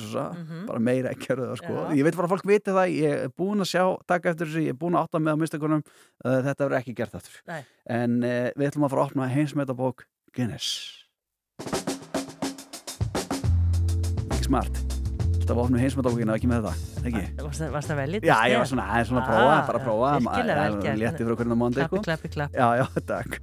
svo, 0.00 0.24
Mhm. 0.40 0.66
bara 0.66 0.82
meira 0.90 1.14
að 1.14 1.56
sko. 1.62 1.74
Ég 1.94 2.02
veit 2.02 2.16
bara 2.18 2.26
að 2.26 2.34
fólk 2.34 2.46
viti 2.50 2.70
það, 2.74 2.90
ég 2.98 3.14
er 3.22 3.28
búin 3.38 3.62
að 3.62 3.70
sjá, 3.70 3.84
taka 4.10 4.30
eftir 4.34 4.46
þessu, 4.50 4.64
ég 4.66 4.74
er 4.74 4.78
búin 4.82 4.98
að 4.98 5.06
átta 5.06 5.22
með 5.22 5.38
á 5.38 5.42
mistakunum, 5.46 5.84
uh, 6.24 6.42
þetta 6.42 6.66
verður 6.66 6.80
ekki 6.82 6.94
gert 6.98 7.14
aftur. 7.14 7.38
Nei. 7.46 7.62
En 7.86 8.18
uh, 8.24 8.50
við 8.58 8.66
ætlum 8.72 8.84
að 8.86 8.90
fara 8.90 9.02
að 9.06 9.10
opna 9.12 9.30
heimsmetabók 9.30 10.04
Guinness 10.34 10.99
smart 14.50 14.86
Þetta 15.40 15.54
var 15.56 15.64
ofnum 15.66 15.80
heimsmatabókina 15.82 16.34
ekki 16.38 16.48
með 16.50 16.66
þetta 16.68 16.88
Ekki? 17.00 17.20
Varst 17.40 17.60
það- 17.62 17.70
varst 17.74 17.90
það 17.90 17.96
vel 18.00 18.10
í 18.12 18.18
Já, 18.28 18.34
ég 18.52 18.58
var 18.60 18.68
svona 18.70 18.84
aðeins 18.92 19.08
svona 19.10 19.22
að 19.22 19.30
prófa, 19.30 19.50
Ah, 19.50 19.62
bara 19.66 19.78
að 19.80 19.84
prófa 19.86 20.10
virkilega 20.20 20.60
vel 20.60 20.76
gert. 20.84 20.98
Létti 21.00 21.22
fyrir 21.24 21.32
okkur 21.34 21.46
en 21.48 21.54
á 21.56 21.58
mándi 21.62 21.78
Klappi, 21.80 21.96
sko. 21.96 22.04
klappi, 22.06 22.30
klappi 22.34 22.60
Já, 22.60 22.68
já, 22.78 22.86
takk 23.08 23.38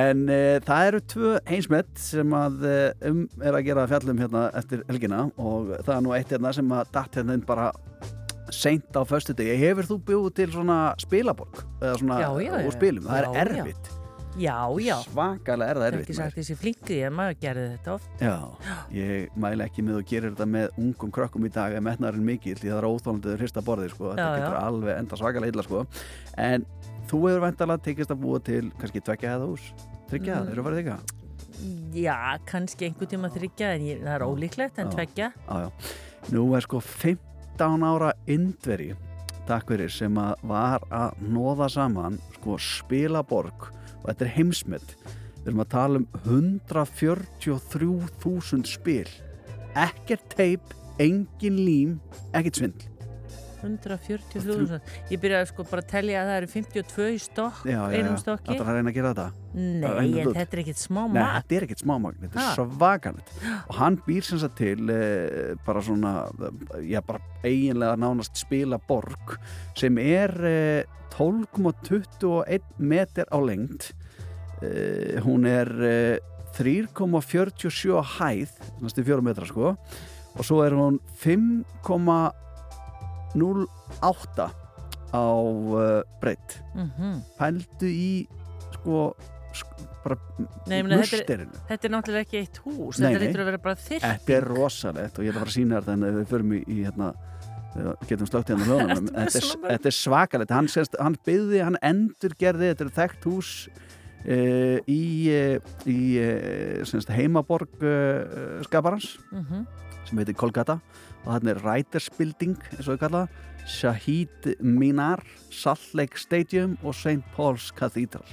En 0.00 0.22
uh, 0.24 0.56
það 0.66 0.86
eru 0.88 1.00
tvö 1.14 1.32
heimsmet 1.52 1.92
sem 2.00 2.34
að 2.40 2.64
uh, 2.70 3.10
um 3.10 3.20
er 3.44 3.58
að 3.60 3.66
gera 3.68 3.84
fjallum 3.92 4.22
hérna 4.24 4.44
eftir 4.62 4.82
helgina 4.88 5.20
og 5.36 5.74
það 5.84 5.92
er 5.98 6.02
nú 6.08 6.14
eitt 6.16 6.32
hérna 6.34 6.54
sem 6.56 6.74
að 6.80 6.90
datt 6.96 7.20
hérna 7.20 7.36
inn 7.38 7.44
bara 7.46 7.68
seint 8.54 8.94
á 8.98 9.02
föstu 9.08 9.34
degi. 9.36 9.54
Hefur 9.60 9.86
þú 9.88 9.96
bjóð 10.08 10.26
til 10.40 10.50
svona 10.52 10.78
spilaborg? 11.02 11.62
Eða 11.82 11.98
svona 12.00 12.18
Já, 12.22 12.28
já, 12.44 12.52
úr 12.66 12.74
spilum? 12.76 13.06
Það 13.08 13.20
er 13.20 13.46
erfitt. 13.46 13.88
Já, 13.90 14.03
já 14.38 14.56
Svakalega 15.04 15.70
er 15.70 15.78
það 15.78 15.86
erfitt. 15.88 16.04
Ekki 16.08 16.16
sagt 16.18 16.38
þessi 16.38 16.56
flinki 16.58 16.96
en 17.06 17.14
maður 17.14 17.36
gerði 17.44 17.66
þetta 17.74 17.92
oft 17.94 18.22
Já, 18.24 18.34
ég 18.94 19.36
mæli 19.40 19.64
ekki 19.66 19.84
með 19.86 19.98
að 20.00 20.06
gera 20.10 20.30
þetta 20.32 20.46
með 20.50 20.78
ungum 20.82 21.12
krökkum 21.14 21.46
í 21.46 21.52
dag 21.54 21.76
en 21.78 21.84
metnaðurinn 21.86 22.26
mikill 22.26 22.56
því 22.58 22.72
það 22.72 22.80
er 22.80 22.88
óþólandi 22.90 23.36
hrista 23.38 23.62
borðið 23.64 23.92
sko. 23.94 24.10
þetta 24.14 24.24
Já, 24.24 24.38
getur 24.40 24.56
já. 24.58 24.62
alveg 24.68 24.98
enda 24.98 25.16
svakalega 25.20 25.54
illa 25.54 25.66
sko. 25.68 25.84
en 26.48 26.66
þú 27.10 27.20
hefur 27.28 27.44
væntalega 27.46 27.84
tekist 27.84 28.10
að 28.14 28.22
búa 28.24 28.40
til 28.44 28.64
kannski 28.80 29.04
tvekja 29.04 29.36
eða 29.38 29.50
hús 29.52 29.68
tryggja, 30.10 30.40
Mm. 30.42 30.50
eru 30.52 30.62
að 30.62 30.66
vera 30.70 30.80
þykka? 30.82 30.98
Já, 31.94 32.16
kannski 32.44 32.88
einhver 32.90 33.06
tíma 33.08 33.30
þryggja 33.32 33.68
en 33.76 33.82
ég, 33.86 34.02
það 34.02 34.14
er 34.18 34.24
ólíklegt 34.26 34.78
en 34.78 34.90
Já. 34.90 34.94
tveggja 34.96 35.32
Já, 35.48 35.60
já. 35.62 35.70
Nú 36.32 36.54
er 36.56 36.60
sko 36.64 36.80
15 36.80 37.82
ára 37.86 38.12
indveri 38.26 38.94
takk 39.46 39.68
fyrir 39.68 39.90
sem 39.92 40.14
að 40.16 40.34
var 40.42 40.80
að 40.90 41.14
nóða 41.30 41.68
saman 41.70 42.18
sko 42.38 42.56
spilaborg 42.58 43.70
og 44.04 44.12
þetta 44.12 44.24
er 44.28 44.36
heimsmet. 44.36 44.88
Við 45.40 45.48
erum 45.50 45.64
að 45.64 45.74
tala 45.74 45.94
um 46.00 46.06
143.000 46.22 48.68
spil. 48.68 49.10
Ekkert 49.74 50.26
teip 50.36 50.64
engin 51.02 51.58
lím, 51.64 51.90
ekkert 52.36 52.56
svindl 52.60 52.93
140.000 53.64 54.80
Ég 55.10 55.20
byrjaði 55.22 55.48
sko 55.50 55.64
bara 55.70 55.82
að 55.84 55.88
telja 55.94 56.20
að 56.22 56.30
það 56.30 56.38
eru 56.40 56.50
52 56.54 57.06
í 57.14 57.18
stokk 57.24 57.62
já, 57.66 57.78
já, 57.78 57.98
einum 57.98 58.18
stokki. 58.20 58.48
Þetta 58.52 58.64
er 58.64 58.70
að 58.70 58.78
reyna 58.78 58.92
að 58.92 58.98
gera 58.98 59.12
þetta? 59.14 59.26
Nei, 59.54 60.08
hlut. 60.24 60.34
þetta 60.36 60.56
er 60.58 60.62
ekkit 60.64 60.80
smá 60.82 61.00
Nei, 61.04 61.14
mat. 61.20 61.34
þetta 61.44 61.56
er 61.60 61.66
ekkert 61.68 61.82
smámagn, 61.84 62.18
þetta 62.24 62.40
Ha. 62.40 62.46
er 62.50 62.58
svakalegt. 62.58 63.32
Og 63.68 63.74
hann 63.78 63.98
býr 64.06 64.26
sem 64.26 64.40
sagt 64.42 64.56
til 64.58 64.90
eh, 64.90 65.54
bara 65.66 65.82
svona, 65.86 66.14
eh, 66.48 66.80
já 66.90 67.00
bara 67.06 67.20
eiginlega 67.44 67.96
nánast 68.02 68.36
spila 68.42 68.78
borg 68.88 69.36
sem 69.78 69.98
er 70.02 70.34
eh, 70.44 70.84
12,21 71.14 72.60
meter 72.78 73.24
á 73.30 73.38
lengd. 73.38 73.92
Eh, 74.62 75.20
hún 75.22 75.46
er 75.46 75.70
eh, 75.82 76.18
3,47 76.54 77.94
á 77.94 78.02
hæð 78.18 78.50
næstu 78.82 79.04
fjóra 79.06 79.22
metra 79.22 79.46
sko. 79.46 79.74
Og 80.34 80.42
svo 80.46 80.64
er 80.66 80.74
hún 80.74 80.98
5,08 83.34 84.48
á 85.14 85.26
uh, 85.30 86.02
breytt 86.22 86.58
mm 86.74 87.20
pældu 87.38 87.86
í 87.90 88.26
sko 88.74 89.14
sk 89.54 89.66
bara 90.04 90.16
Nei, 90.68 90.82
meina, 90.82 90.98
þetta 91.00 91.32
er- 91.38 91.44
Þetta 91.68 91.86
er 91.88 91.92
náttúrulega 91.94 92.24
ekki 92.26 92.40
eitt 92.42 92.58
hús 92.64 92.98
Nei, 93.00 93.06
Þetta 93.14 93.20
nei. 93.20 93.28
lítur 93.28 93.40
að 93.44 93.48
vera 93.52 93.60
bara 93.64 93.78
þyrr 93.80 94.02
Þetta 94.04 94.34
er 94.36 94.46
rosalegt 94.50 95.18
og 95.18 95.24
ég 95.24 95.30
ætla 95.30 95.38
að 95.38 95.44
fara 95.44 95.52
að 95.52 95.56
sína 95.56 95.78
þér 95.78 95.86
þannig 95.88 96.10
að 96.10 96.18
við 96.18 96.26
förum 96.34 96.52
í, 96.52 96.60
í 96.68 96.76
hérna 96.84 97.08
getum 98.10 98.28
slögt 98.28 98.50
hérna 98.52 98.66
hljóðanum 98.68 99.08
Ertu 99.08 99.14
með 99.14 99.38
þetta, 99.38 99.72
er- 99.78 99.88
er 99.88 99.96
svakalegt. 99.96 100.52
Hann, 100.54 100.68
hann 101.00 101.16
byggði, 101.26 101.62
hann 101.64 101.78
endurgerði 101.82 102.68
þetta 102.72 102.84
er 102.84 102.92
þekkt 102.98 103.24
hús 103.30 103.52
uh, 103.70 104.78
í, 104.90 105.00
uh, 105.32 105.72
í 105.88 105.98
uh, 106.20 106.84
semst, 106.90 107.10
heimaborg 107.16 107.80
uh, 107.80 108.60
skaparans 108.68 109.14
Mhm. 109.32 109.64
sem 110.04 110.20
heitir 110.20 110.36
Kolkata 110.36 110.78
og 111.24 111.30
þarna 111.32 111.54
er 111.54 111.62
Riders 111.64 112.10
Building 112.18 112.58
eins 112.74 112.86
og 112.86 112.94
við 112.94 113.02
kalla 113.06 113.24
Shahid 113.64 114.50
Minar 114.60 115.24
Salt 115.50 115.94
Lake 115.96 116.20
Stadium 116.20 116.76
og 116.82 116.94
St. 116.96 117.22
Paul's 117.36 117.70
Cathedral. 117.76 118.26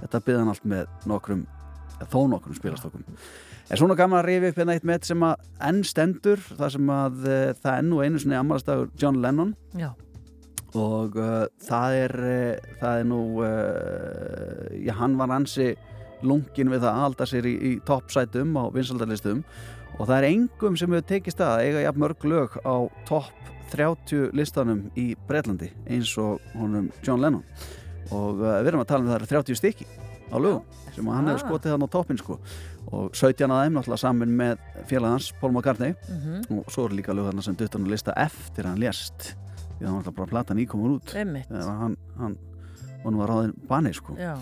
Þetta 0.00 0.22
byggði 0.24 0.40
hann 0.42 0.52
allt 0.54 0.68
með 0.68 1.08
nokkrum 1.10 1.46
þó 2.06 2.20
nokkrum 2.30 2.54
spilastokkum 2.54 3.06
en 3.68 3.76
svona 3.80 3.96
gaman 3.98 4.22
að 4.22 4.28
rifi 4.30 4.50
upp 4.50 4.60
hérna 4.60 4.76
eitt 4.78 4.86
með 4.88 5.08
sem 5.10 5.24
að 5.26 5.48
enn 5.68 5.80
stendur 5.86 6.42
það 6.48 6.74
sem 6.76 6.92
að 6.94 7.24
uh, 7.26 7.38
það 7.58 7.72
er 7.74 7.86
nú 7.88 8.00
einu 8.00 8.20
sinni 8.22 8.38
ammálstagur 8.38 8.92
John 9.00 9.20
Lennon. 9.20 9.54
Já, 9.76 9.90
og 10.78 11.18
uh, 11.20 11.44
það 11.66 11.96
er 11.98 12.16
uh, 12.22 12.74
það 12.80 13.02
er 13.02 13.08
nú 13.10 13.20
já, 14.86 14.92
hann 15.00 15.18
var 15.20 15.34
ansi 15.36 15.72
lungin 16.24 16.72
við 16.72 16.82
það 16.82 16.94
að 16.94 17.02
halda 17.04 17.28
sér 17.30 17.46
í, 17.46 17.54
í 17.54 17.72
toppsætum 17.86 18.56
á 18.58 18.64
vinsaldalistum 18.74 19.44
og 19.96 20.04
það 20.06 20.16
er 20.18 20.26
engum 20.28 20.76
sem 20.78 20.92
hefur 20.92 21.06
tekist 21.08 21.40
að 21.44 21.64
eiga 21.64 21.84
jafn 21.86 22.02
mörg 22.04 22.26
lög 22.28 22.58
á 22.62 22.76
topp 23.08 23.48
30 23.72 24.30
listanum 24.36 24.86
í 24.96 25.10
Breitlandi 25.28 25.70
eins 25.88 26.12
og 26.20 26.44
honum 26.56 26.90
John 27.04 27.20
Lennon. 27.20 27.44
Og 28.14 28.40
uh, 28.40 28.58
við 28.62 28.70
erum 28.72 28.84
að 28.84 28.90
tala 28.92 29.04
um 29.04 29.10
það 29.10 29.18
eru 29.18 29.30
30 29.34 29.58
stykki 29.60 29.88
á 30.28 30.36
lögum 30.36 30.62
sem 30.94 31.08
hann 31.12 31.28
hefur 31.30 31.44
skotið 31.44 31.74
hann 31.74 31.84
á 31.84 31.88
toppin 31.92 32.20
sko. 32.20 32.38
Og 32.88 33.10
17 33.12 33.52
að 33.52 33.64
þeim 33.64 33.76
náttúrulega 33.76 34.00
saman 34.00 34.36
með 34.38 34.62
félagans 34.88 35.28
Paul 35.40 35.52
McCartney. 35.52 35.94
Mhm, 36.08 36.46
og 36.56 36.70
svo 36.72 36.86
eru 36.88 36.96
líka 36.96 37.12
lög 37.16 37.28
þarna 37.28 37.44
sem 37.44 37.58
duttan 37.58 37.84
að 37.84 37.92
lista 37.92 38.14
eftir 38.16 38.68
hann 38.68 38.80
lést. 38.80 39.34
Því 39.78 39.84
að 39.84 39.90
hann 39.92 40.06
var 40.08 40.16
bara 40.22 40.32
platan 40.32 40.62
íkomur 40.64 40.96
út. 40.96 41.12
Hann, 41.52 41.96
hann 42.16 42.38
nú 43.04 43.20
var 43.20 43.30
ráðin 43.30 43.54
bani 43.68 43.92
sko. 43.94 44.16
Já, 44.18 44.34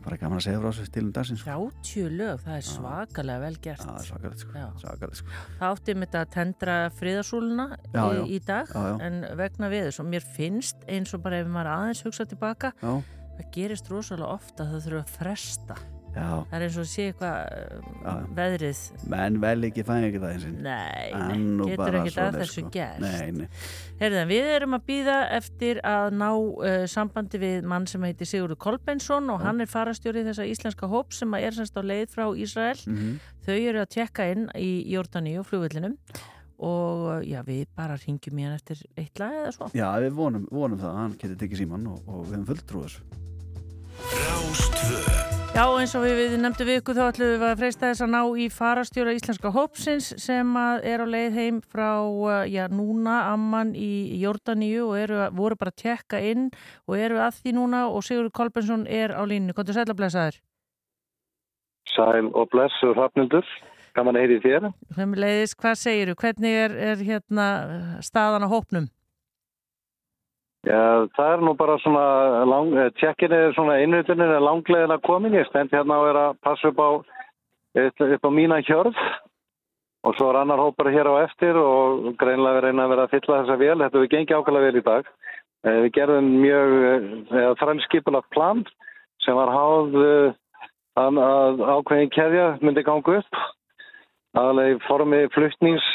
það 0.00 0.06
er 0.06 0.08
bara 0.08 0.20
gaman 0.20 0.40
að 0.40 0.44
segja 0.46 0.60
frá 0.60 0.68
þessu 0.70 0.92
til 0.94 1.02
um 1.04 1.12
dagsins 1.16 1.42
sko. 1.42 1.68
30 1.84 2.14
lög, 2.16 2.40
það 2.44 2.56
er 2.56 2.66
svakalega 2.70 3.42
vel 3.44 3.56
gert. 3.66 3.84
Já, 3.84 4.06
svakalegt 4.08 4.44
sko, 4.44 4.64
svakalegt 4.80 5.20
sko. 5.20 5.38
Það 5.60 5.74
átti 5.76 5.94
með 6.00 6.06
þetta 6.08 6.22
að 6.24 6.32
tendra 6.36 6.76
friðarsúluna 6.96 7.66
í, 7.90 8.36
í 8.36 8.40
dag 8.48 8.72
Já, 8.72 8.80
já. 8.88 8.94
en 9.06 9.20
vegna 9.40 9.70
við 9.72 9.86
þess 9.90 10.02
og 10.02 10.10
mér 10.14 10.28
finnst 10.36 10.84
eins 10.88 11.14
og 11.16 11.24
bara 11.24 11.42
ef 11.44 11.50
maður 11.52 11.72
aðeins 11.76 12.04
hugsa 12.06 12.26
tilbaka 12.30 12.72
Já, 12.80 12.92
það 13.36 13.50
gerist 13.56 13.90
rosalega 13.92 14.32
ofta 14.38 14.64
að 14.64 14.72
það 14.76 14.86
þurfa 14.88 15.02
að 15.04 15.16
fresta 15.18 15.78
já, 16.14 16.26
það 16.50 16.54
er 16.56 16.64
eins 16.66 16.78
og 16.80 16.86
sé 16.90 17.04
eitthvað 17.10 17.36
um, 18.10 18.24
veðrið. 18.38 18.80
Menn 19.12 19.36
vel 19.42 19.68
ekki 19.68 19.84
fæn 19.86 20.06
ekki 20.08 20.20
það 20.22 20.32
einsinn 20.34 20.56
Nei, 20.64 21.12
nei, 21.14 21.36
getur 21.70 21.80
bara 21.80 22.00
ekkert 22.00 22.18
að 22.18 22.30
svoleiðis, 22.30 22.40
þessu 22.40 22.64
sko. 22.64 22.72
gert 22.74 23.04
Nei, 23.04 23.30
nei, 23.36 23.46
Herðan, 24.00 24.30
við 24.32 24.50
erum 24.56 24.76
að 24.78 24.84
býða 24.90 25.18
eftir 25.36 25.82
að 25.86 26.16
ná 26.20 26.28
uh, 26.32 26.68
sambandi 26.90 27.42
við 27.42 27.68
mann 27.70 27.86
sem 27.90 28.08
heitir 28.08 28.30
Sigurður 28.30 28.60
Kolbensson 28.66 29.30
og 29.30 29.40
Já. 29.40 29.46
hann 29.48 29.62
er 29.64 29.70
farastjóri 29.70 30.26
þessa 30.26 30.48
íslenska 30.50 30.90
hóp 30.90 31.14
sem 31.16 31.38
er 31.38 31.56
semst 31.56 31.78
á 31.78 31.82
leið 31.84 32.10
frá 32.16 32.26
Ísrael. 32.34 32.78
mm 32.86 33.16
Þau 33.40 33.54
eru 33.56 33.80
að 33.80 33.88
tjekka 33.94 34.26
inn 34.34 34.42
í 34.60 34.68
Jordani 34.92 35.38
og 35.40 35.46
flugvillinum 35.48 35.94
og 36.60 37.06
uh, 37.08 37.14
já, 37.24 37.40
við 37.46 37.64
bara 37.72 37.96
ringjum 37.96 38.36
í 38.36 38.44
hann 38.44 38.58
eftir 38.58 38.82
eitt 39.00 39.16
lag 39.22 39.32
eða 39.32 39.54
svo. 39.56 39.70
Já, 39.72 39.88
við 40.04 40.12
vonum, 40.18 40.44
vonum 40.52 40.76
það. 40.82 40.90
Að 40.92 41.00
hann 41.00 41.16
geti 41.22 41.38
tekið 41.40 41.62
síman 41.64 41.88
og, 41.88 42.02
og 42.04 42.26
við 42.28 42.36
höfum 42.36 42.48
fulltrú 42.52 42.84
þessu. 42.84 43.00
Rástvö 44.00 44.29
Já, 45.50 45.64
eins 45.76 45.92
og 45.98 46.04
við, 46.06 46.14
við 46.20 46.34
nefndu 46.40 46.64
við 46.64 46.76
ykkur 46.80 46.96
þá 46.96 47.02
ætlum 47.10 47.30
við 47.34 47.42
að 47.50 47.58
freista 47.60 47.88
þess 47.90 48.04
að 48.04 48.10
ná 48.14 48.20
í 48.40 48.44
farastjóra 48.54 49.12
íslenska 49.16 49.50
hópsins 49.52 50.06
sem 50.22 50.52
að 50.56 50.84
er 50.88 51.02
á 51.04 51.06
leið 51.10 51.34
heim 51.36 51.58
frá, 51.60 51.88
uh, 52.00 52.44
já, 52.48 52.62
núna 52.72 53.16
Amman 53.32 53.72
í 53.76 54.20
Jordaníu 54.22 54.86
og 54.86 54.94
eru, 55.02 55.18
að- 55.26 55.34
voru 55.36 55.58
bara 55.60 55.72
að 55.74 55.82
tekka 55.82 56.20
inn 56.30 56.46
og 56.86 56.96
eru 56.96 57.18
að 57.20 57.42
því 57.42 57.54
núna 57.58 57.82
og 57.90 58.06
Sigurður 58.06 58.32
Kolbensson 58.38 58.86
er 58.86 59.12
á 59.12 59.20
línu. 59.26 59.52
Kontur 59.52 59.74
sætla 59.76 59.96
blessaður. 59.98 60.38
Sæl 61.90 62.30
og 62.32 62.48
blessu 62.54 62.94
Hrafnildur, 62.94 63.44
gaman 63.98 64.16
að 64.16 64.22
heyri 64.24 64.40
þér. 64.46 64.70
Hvað 65.60 65.76
segiru? 65.82 66.14
Hvernig 66.14 66.56
er, 66.64 66.78
er 66.94 66.96
hérna 67.04 67.48
staðan 68.00 68.46
á 68.46 68.48
hópnum? 68.48 68.86
Já, 70.60 71.08
það 71.16 71.30
er 71.32 71.40
nú 71.40 71.54
bara 71.56 71.78
svona, 71.80 72.04
eh, 72.76 72.90
tjekkin 73.00 73.32
er 73.32 73.54
svona 73.56 73.78
innvitunin 73.80 74.28
er 74.28 74.44
langlegin 74.44 74.92
að 74.92 75.02
komin. 75.08 75.32
Ég 75.32 75.48
stend 75.48 75.70
hérna 75.70 75.96
og 75.96 76.08
er 76.10 76.18
að 76.20 76.36
passa 76.42 76.68
upp 76.68 76.76
á, 76.76 76.90
upp 77.80 78.24
á 78.28 78.30
mína 78.30 78.60
hjörð 78.60 78.96
og 80.04 80.14
svo 80.16 80.30
er 80.30 80.40
annar 80.40 80.60
hópar 80.60 80.92
hér 80.92 81.08
á 81.08 81.24
eftir 81.24 81.56
og 81.56 82.16
greinlega 82.20 82.60
reyna 82.60 82.84
að 82.84 82.92
vera 82.92 83.06
að 83.06 83.12
fylla 83.14 83.40
þessa 83.40 83.58
vel. 83.58 83.78
Þetta 83.78 84.02
við 84.04 84.10
gengi 84.10 84.36
ákveðlega 84.36 84.66
vel 84.66 84.76
í 84.76 84.84
dag. 84.84 85.04
Eh, 85.64 85.78
Við 85.80 85.92
gerðum 85.96 86.28
mjög 86.44 86.70
eh, 87.32 87.54
þrælskipulagt 87.60 88.30
plan 88.30 88.64
sem 89.24 89.34
var 89.34 89.48
háð 89.48 89.96
að, 91.00 91.60
ákveðin 91.64 92.12
keðja 92.12 92.58
myndi 92.60 92.84
ganga 92.84 93.18
upp. 93.20 93.40
aðalega 94.36 94.76
í 94.76 94.80
formi 94.86 95.26
fluttnings 95.34 95.86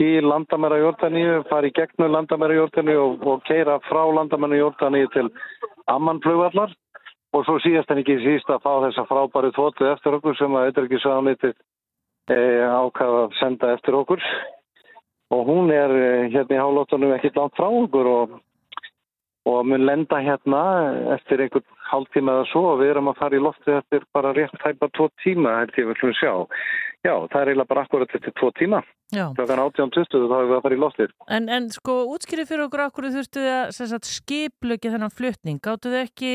til 0.00 0.24
landamæra 0.24 0.78
Jórdaníu, 0.80 1.42
fara 1.50 1.68
í 1.68 1.74
gegnum 1.76 2.14
landamæra 2.14 2.56
Jórdaníu 2.56 3.00
og, 3.02 3.26
og 3.28 3.42
keira 3.44 3.76
frá 3.84 4.00
landamæra 4.16 4.56
Jórdaníu 4.56 5.10
til 5.12 5.28
Amman 5.92 6.22
flugvallar. 6.24 6.72
Og 7.36 7.44
svo 7.46 7.60
síðast 7.62 7.92
en 7.92 8.00
ekki 8.00 8.16
síst 8.24 8.48
að 8.50 8.64
fá 8.64 8.72
þessa 8.86 9.04
frábæri 9.06 9.52
þóttu 9.54 9.86
eftir 9.92 10.16
okkur 10.16 10.38
sem 10.38 10.56
að 10.56 10.80
sáðanlítið 11.04 11.52
e, 12.32 12.38
ákvaða 12.64 13.20
að 13.26 13.36
senda 13.38 13.74
eftir 13.76 13.98
okkur. 14.00 14.24
Og 15.36 15.44
hún 15.46 15.70
er 15.70 15.94
e, 15.94 16.08
hérna 16.32 16.56
í 16.56 16.62
hálóttunum 16.64 17.14
ekkit 17.14 17.36
langt 17.38 17.54
frá 17.60 17.68
okkur 17.68 18.10
og 18.10 18.34
og 19.48 19.66
mun 19.66 19.86
lenda 19.86 20.20
hérna 20.20 20.62
eftir 21.16 21.40
einhvern 21.40 21.64
hálftíma 21.90 22.36
eða 22.36 22.46
svo 22.50 22.62
og 22.74 22.80
við 22.82 22.92
erum 22.92 23.10
að 23.10 23.20
fara 23.22 23.38
í 23.38 23.42
loftið 23.42 23.78
eftir 23.78 24.06
bara 24.14 24.34
rétt 24.36 24.56
tæpa 24.60 24.90
tvo 24.92 25.08
tíma 25.24 25.56
held 25.62 25.78
ég 25.80 25.92
ætlum 25.94 26.12
að 26.12 26.18
sjá. 26.20 26.32
Já, 27.00 27.14
það 27.32 27.38
er 27.40 27.48
eiginlega 27.48 27.70
bara 27.70 27.82
akkurat 27.86 28.14
eftir 28.18 28.34
tvo 28.36 28.50
tíma. 28.58 28.82
Já. 29.10 29.24
Klokkan 29.38 29.62
18.20 29.62 30.26
þá 30.28 30.34
erum 30.36 30.50
við 30.50 30.56
að 30.58 30.64
fara 30.66 30.76
í 30.76 30.80
loftið. 30.82 31.14
En, 31.36 31.48
en 31.48 31.70
sko, 31.72 31.94
útskýrið 32.12 32.50
fyrir 32.50 32.64
okkur 32.66 32.82
okkur 32.84 33.08
þurftu 33.14 33.44
þið 33.46 33.94
að 33.96 34.10
skiplöki 34.10 34.92
þennan 34.92 35.14
flutning. 35.14 35.62
Gáttu 35.64 35.94
þið 35.94 36.02
ekki 36.02 36.34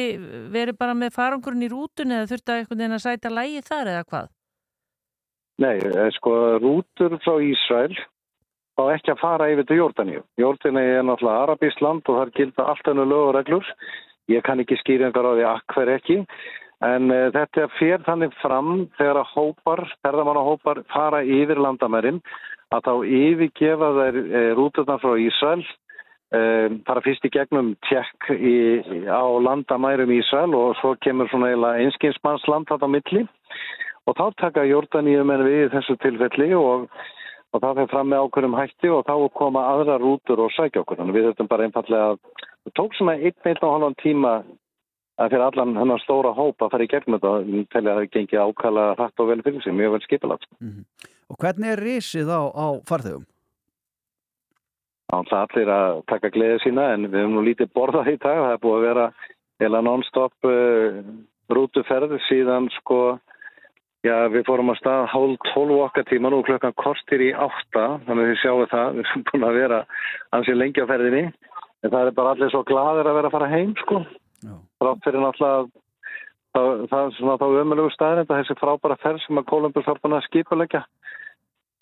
verið 0.56 0.80
bara 0.82 0.98
með 0.98 1.14
farangurinn 1.20 1.68
í 1.68 1.70
rútunni 1.70 2.18
eða 2.18 2.32
þurftu 2.34 2.56
að 2.56 2.64
einhvern 2.64 2.82
veginn 2.82 2.98
að 2.98 3.06
sæta 3.06 3.34
lægi 3.36 3.62
þar 3.70 3.94
eða 3.94 4.10
hvað? 4.10 4.34
Nei, 5.62 5.78
eh, 5.78 6.10
sko, 6.18 6.36
rútur 6.60 7.16
frá 7.24 7.38
Ísrael 7.46 7.94
þá 8.76 8.84
ekki 8.96 9.14
að 9.14 9.22
fara 9.22 9.50
yfir 9.54 9.68
til 9.70 9.80
Jórdaníu. 9.80 10.24
Jórdaníu 10.42 10.98
er 11.00 11.08
náttúrulega 11.08 11.46
arabískt 11.46 11.84
land 11.84 12.04
og 12.12 12.20
þar 12.20 12.34
gilda 12.36 12.68
allt 12.72 12.90
hennu 12.90 13.08
lög 13.08 13.30
og 13.30 13.36
reglur. 13.40 13.72
Ég 14.32 14.44
kann 14.46 14.62
ekki 14.64 14.78
skýringar 14.82 15.28
á 15.28 15.32
því 15.38 15.48
að 15.52 15.62
hver 15.74 15.94
ekki. 15.96 16.18
En 16.86 17.08
uh, 17.14 17.30
þetta 17.32 17.70
fer 17.80 18.04
þannig 18.04 18.36
fram 18.42 18.74
þegar 18.98 19.22
að 19.22 19.32
hópar, 19.32 19.86
ferðamannahópar 20.04 20.84
fara 20.92 21.24
yfir 21.24 21.62
landamærin 21.62 22.20
að 22.76 22.88
þá 22.88 22.94
yfirgefa 23.22 23.92
þær 24.00 24.22
uh, 24.26 24.52
rúturnar 24.60 25.02
frá 25.02 25.16
Ísrael 25.22 25.64
uh, 25.64 26.68
fara 26.88 27.04
fyrst 27.06 27.26
í 27.28 27.32
gegnum 27.32 27.74
tjekk 27.88 28.32
í, 28.36 28.56
á 29.08 29.24
landamærum 29.48 30.12
Ísrael 30.18 30.56
og 30.58 30.76
svo 30.82 30.96
kemur 31.06 31.32
svona 31.32 31.54
eiginlega 31.54 31.86
einskinsmannsland 31.86 32.68
þetta 32.72 32.90
á 32.90 32.96
milli 32.96 33.24
og 34.06 34.18
þá 34.20 34.26
taka 34.42 34.68
Jórdaníu 34.68 35.24
menn 35.26 35.46
við 35.48 35.72
þessu 35.74 35.96
tilfelli 36.04 36.52
og 36.58 36.90
og 37.56 37.64
það 37.64 37.80
fyrir 37.80 37.92
fram 37.94 38.12
með 38.12 38.26
ákveðum 38.26 38.58
hætti 38.60 38.92
og 38.92 39.06
þá 39.08 39.16
koma 39.40 39.64
aðra 39.72 39.96
rútur 40.02 40.44
og 40.44 40.54
sækja 40.56 40.84
okkur. 40.84 41.00
Þannig 41.00 41.16
við 41.16 41.28
þurfum 41.30 41.52
bara 41.52 41.68
einfallega 41.68 42.12
að 42.12 42.18
það 42.66 42.74
tók 42.80 42.98
svona 42.98 43.16
einn, 43.16 43.38
einn 43.46 43.62
og 43.62 43.76
halvan 43.76 44.00
tíma 44.02 44.34
að 45.16 45.30
fyrir 45.32 45.46
allan 45.46 45.78
hennar 45.80 46.02
stóra 46.04 46.34
hóp 46.36 46.66
að 46.66 46.74
fara 46.74 46.88
í 46.88 46.90
gegnum 46.92 47.16
þetta 47.16 47.32
og 47.32 47.70
telja 47.72 47.94
að 47.94 48.02
það 48.02 48.10
gengi 48.16 48.42
ákala 48.42 48.88
hrætt 48.98 49.24
og 49.24 49.30
vel 49.32 49.46
fyrir 49.46 49.64
sig, 49.64 49.78
mjög 49.78 49.96
vel 49.96 50.04
skipilagt. 50.04 50.50
Og 51.32 51.40
hvernig 51.40 51.72
er 51.72 51.84
risið 51.86 52.34
á, 52.36 52.42
á 52.52 52.68
farþegum? 52.90 53.24
Það 55.06 55.32
er 55.32 55.40
allir 55.40 55.72
að 55.72 56.02
taka 56.12 56.34
gleðið 56.34 56.60
sína 56.66 56.90
en 56.96 57.08
við 57.08 57.22
höfum 57.22 57.38
nú 57.38 57.46
lítið 57.46 57.72
borðað 57.78 58.12
í 58.12 58.18
dag. 58.18 58.42
Það 58.42 58.52
er 58.52 58.62
búið 58.66 58.76
að 58.76 58.86
vera 58.90 59.06
eða 59.64 59.82
non-stop 59.86 60.50
uh, 60.50 61.00
rútuferð 61.56 62.18
síðan 62.28 62.68
sko 62.82 63.00
Já, 64.06 64.28
við 64.30 64.44
fórum 64.46 64.70
að 64.70 64.78
stað 64.84 65.08
hálf 65.10 65.46
12 65.56 65.80
okkar 65.82 66.06
tíma 66.06 66.30
nú 66.30 66.44
klukkan 66.46 66.76
kortir 66.78 67.24
í 67.26 67.32
átta, 67.34 67.86
þannig 68.06 68.20
að 68.22 68.28
þið 68.30 68.42
sjáum 68.42 68.68
það, 68.70 68.90
við 68.98 69.08
erum 69.08 69.24
búin 69.30 69.46
að 69.48 69.56
vera 69.58 69.80
ansið 70.38 70.60
lengi 70.60 70.84
á 70.86 70.90
ferðinni, 70.92 71.24
en 71.82 71.94
það 71.94 72.10
er 72.10 72.18
bara 72.20 72.34
allir 72.36 72.52
svo 72.54 72.62
gladir 72.70 73.10
að 73.10 73.18
vera 73.18 73.32
að 73.32 73.36
fara 73.38 73.48
heim, 73.50 73.72
sko. 73.82 74.02
Frátt 74.84 75.08
fyrir 75.08 75.24
náttúrulega, 75.24 75.82
það, 76.54 76.84
það 76.92 77.00
er 77.00 77.16
svona 77.18 77.38
þá 77.42 77.48
ömulegu 77.64 77.94
staðrind 77.96 78.30
að 78.30 78.42
þessi 78.44 78.58
frábæra 78.60 78.98
ferð 79.02 79.24
sem 79.24 79.42
að 79.42 79.48
Kolumbus 79.50 79.90
var 79.90 80.02
búin 80.04 80.18
að 80.20 80.28
skipulegja. 80.28 80.84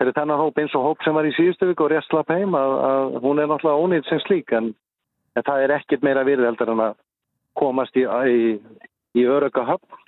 Fyrir 0.00 0.16
þennan 0.16 0.40
hóp 0.40 0.62
eins 0.62 0.78
og 0.78 0.86
hóp 0.88 1.04
sem 1.04 1.18
var 1.18 1.28
í 1.28 1.34
síðustu 1.36 1.68
vik 1.68 1.82
og 1.84 1.92
réttslapp 1.92 2.32
heim, 2.32 2.56
að, 2.56 2.78
að 2.88 3.18
hún 3.26 3.42
er 3.42 3.52
náttúrulega 3.52 3.84
ónýtt 3.84 4.08
sem 4.08 4.24
slík, 4.24 4.56
en, 4.56 4.72
en 5.36 5.44
það 5.44 5.66
er 5.66 5.76
ekkit 5.76 6.08
meira 6.08 6.24
virð 6.24 6.48
heldur 6.48 6.72
en 6.72 6.86
að 6.88 6.96
komast 7.60 8.00
í, 8.00 8.08
í, 8.08 8.80
í 9.20 9.28
öröka 9.28 9.68
höfn 9.68 10.03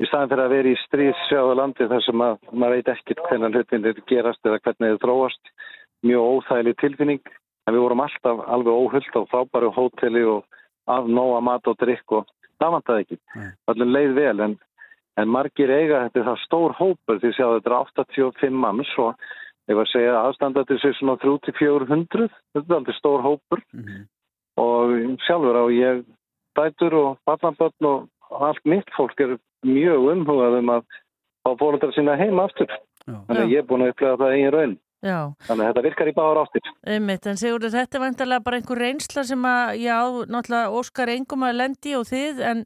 í 0.00 0.08
staðan 0.08 0.30
fyrir 0.30 0.44
að 0.46 0.54
vera 0.54 0.70
í 0.70 0.78
stríðsjáðu 0.86 1.56
landi 1.58 1.88
þar 1.90 2.04
sem 2.06 2.22
að 2.24 2.38
maður 2.52 2.78
veit 2.78 2.90
ekkert 2.94 3.22
hvernig 3.26 3.56
hlutinir 3.56 4.00
gerast 4.08 4.46
eða 4.48 4.60
hvernig 4.64 4.94
þið 4.94 5.02
þróast 5.02 5.52
mjög 6.08 6.28
óþægileg 6.34 6.78
tilfinning. 6.80 7.32
En 7.68 7.76
við 7.76 7.84
vorum 7.84 8.02
alltaf 8.06 8.40
alveg 8.48 8.78
óhullt 8.80 9.18
á 9.20 9.22
frábæru 9.30 9.72
hóteli 9.76 10.22
og 10.24 10.46
af 10.90 11.08
nóga 11.08 11.42
mat 11.44 11.68
og 11.68 11.76
drikk 11.82 12.16
og 12.16 12.30
það 12.60 12.72
vantaði 12.76 13.04
ekki. 13.04 13.18
Allir 13.70 13.92
leið 13.96 14.14
vel 14.16 14.44
en, 14.46 14.54
en 15.20 15.34
margir 15.34 15.72
eiga 15.74 16.06
þetta 16.06 16.22
er 16.22 16.28
það 16.30 16.40
stór 16.46 16.76
hópur 16.78 17.20
því 17.20 17.34
að 17.36 17.58
þetta 17.58 17.70
er 17.70 17.76
85 17.76 18.56
manns 18.64 18.94
og 19.04 19.28
ég 19.68 19.76
var 19.76 19.86
að 19.86 19.92
segja 19.92 20.14
að 20.14 20.30
aðstandandi 20.30 20.78
sér 20.80 20.96
svona 20.96 21.18
3400 21.20 22.30
þetta 22.56 22.64
er 22.64 22.78
aldrei 22.78 22.96
stór 22.96 23.26
hópur. 23.26 23.64
Og 24.60 24.96
sjálfur 25.28 25.60
á 25.60 25.64
ég 25.76 26.02
dætur 26.56 26.96
og 26.96 27.20
barnabötn 27.28 27.86
og 27.92 28.42
allt 28.48 28.64
mitt 28.64 28.88
fólk 28.96 29.20
er 29.20 29.36
mjög 29.66 30.06
umhugað 30.14 30.58
um 30.60 30.72
að 30.76 30.86
fá 31.44 31.50
fóröldar 31.60 31.92
sína 31.96 32.16
heima 32.20 32.46
aftur. 32.48 32.72
Þannig 33.06 33.42
að 33.42 33.52
ég 33.54 33.62
er 33.62 33.68
búin 33.68 33.84
að 33.84 33.92
upplega 33.94 34.20
það 34.20 34.36
eigin 34.36 34.54
raun. 34.54 34.78
Já. 35.00 35.18
Þannig 35.48 35.64
að 35.64 35.70
þetta 35.70 35.84
virkar 35.86 36.10
í 36.10 36.14
báðar 36.16 36.42
áttir. 36.42 36.70
Einmitt, 36.94 37.26
en 37.30 37.40
segur 37.40 37.64
þetta 37.72 37.96
er 37.96 38.02
vantarlega 38.04 38.44
bara 38.44 38.60
einhver 38.60 38.82
reynsla 38.84 39.24
sem 39.24 39.46
að, 39.48 39.70
já, 39.80 39.96
náttúrulega 40.28 40.76
Óskar 40.76 41.12
engum 41.14 41.46
að 41.48 41.56
lendi 41.56 41.94
og 41.96 42.04
þið, 42.10 42.42
en, 42.50 42.60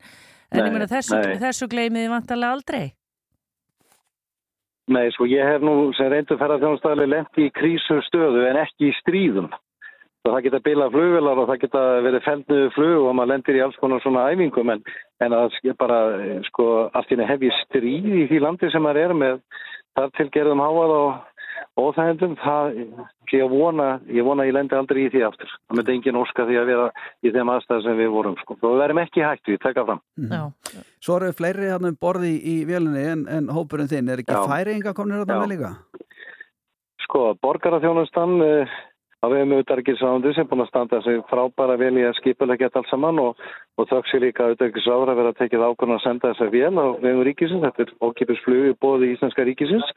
en 0.51 0.59
Nei, 0.59 0.65
ég 0.67 0.75
meina 0.75 0.91
þessu, 0.91 1.21
þessu 1.45 1.69
gleymiði 1.71 2.11
vantarlega 2.11 2.59
aldrei. 2.59 2.85
Nei, 4.91 5.07
sko, 5.15 5.29
ég 5.31 5.47
hef 5.49 5.63
nú 5.65 5.93
sem 5.97 6.11
reyndu 6.13 6.37
ferðarþjónustæðileg 6.41 7.13
lendi 7.13 7.47
í 7.47 7.53
krísu 7.55 8.03
stöðu 8.11 8.43
en 8.51 8.59
ekki 8.61 8.91
í 8.91 8.97
stríðum. 8.99 9.49
Og 10.25 10.33
það 10.33 10.45
geta 10.47 10.63
bilað 10.65 10.95
flugvelar 10.95 11.41
og 11.43 11.51
það 11.51 11.61
geta 11.67 11.81
verið 12.07 12.25
feldniðu 12.25 12.69
flug 12.73 13.09
og 13.11 13.15
maður 13.19 13.31
lendir 13.35 13.59
í 13.59 13.61
alls 13.61 13.77
konar 13.77 14.01
svona 14.01 14.25
æfingum 14.33 14.73
en, 14.73 14.81
en 15.21 15.37
að 15.37 15.59
bara, 15.77 15.99
eh, 16.17 16.39
sko, 16.49 16.69
allt 16.97 17.13
í 17.13 17.17
henni 17.17 17.29
hef 17.29 17.45
ég 17.45 17.59
stríð 17.67 18.09
í 18.23 18.27
því 18.31 18.41
landi 18.41 18.71
sem 18.73 18.85
maður 18.85 19.03
er 19.03 19.15
með 19.21 19.43
þar 19.95 20.15
til 20.17 20.31
gerðum 20.33 20.65
háað 20.65 20.95
og 20.97 21.09
óþægendum, 21.75 22.37
það, 22.39 22.77
ég 23.35 23.51
vona, 23.51 23.87
ég 24.13 24.27
vona 24.27 24.45
að 24.45 24.51
ég 24.51 24.57
lendi 24.57 24.77
aldrei 24.79 25.01
í 25.05 25.11
því 25.11 25.25
aftur. 25.27 25.51
Það 25.67 25.79
myndi 25.79 25.95
engin 25.97 26.19
óska 26.21 26.47
því 26.47 26.59
að 26.61 26.71
vera 26.71 26.87
í 27.25 27.33
þeim 27.35 27.53
aðstæð 27.55 27.83
sem 27.87 27.99
við 27.99 28.11
vorum, 28.15 28.37
sko. 28.43 28.57
Og 28.61 28.75
við 28.75 28.83
verðum 28.85 29.03
ekki 29.03 29.25
hægt 29.25 29.51
við, 29.51 29.59
tekka 29.65 29.87
fram. 29.89 30.03
Já. 30.31 30.43
Svo 31.03 31.19
eru 31.19 31.33
fleiri 31.35 31.71
hann 31.73 31.89
um 31.91 31.99
borði 32.01 32.33
í 32.39 32.57
vélinni 32.69 33.05
en, 33.11 33.27
en 33.31 33.51
hópurinn 33.55 33.91
þinn, 33.91 34.11
er 34.13 34.23
ekki 34.23 34.35
Já. 34.35 34.41
Já. 35.35 35.41
með 35.43 35.53
líka? 35.55 35.73
Sko, 37.05 37.25
borgaraþjónustan 37.43 38.39
uh, 38.41 38.79
á 38.79 38.94
við 39.33 39.45
með 39.49 39.61
auðarikisráðandi 39.63 40.33
sem 40.35 40.49
búin 40.51 40.65
að 40.65 40.71
standa 40.71 41.01
sig 41.05 41.21
frábæra 41.31 41.77
vel 41.81 41.93
í 42.01 42.07
að 42.07 42.17
skipulegja 42.19 42.71
allt 42.73 42.91
saman 42.91 43.21
og, 43.23 43.45
og 43.79 43.89
þökk 43.91 44.11
sér 44.11 44.25
líka 44.25 44.49
auðarikisráður 44.49 45.13
að 45.13 45.21
vera 45.21 45.33
að 45.35 45.39
tekið 45.43 45.67
ákvörðan 45.69 45.99
að 45.99 46.05
senda 46.07 46.33
þessa 46.33 46.51
vél 46.55 46.73
á 46.75 46.87
vegum 47.05 47.23
ríkisins, 47.29 47.63
þetta 47.65 47.87
er 47.87 47.95
ókipis 48.05 48.43
flug 48.45 48.67
í 48.71 48.75
bóði 48.85 49.13
íslenska 49.15 49.47
ríkisins. 49.47 49.95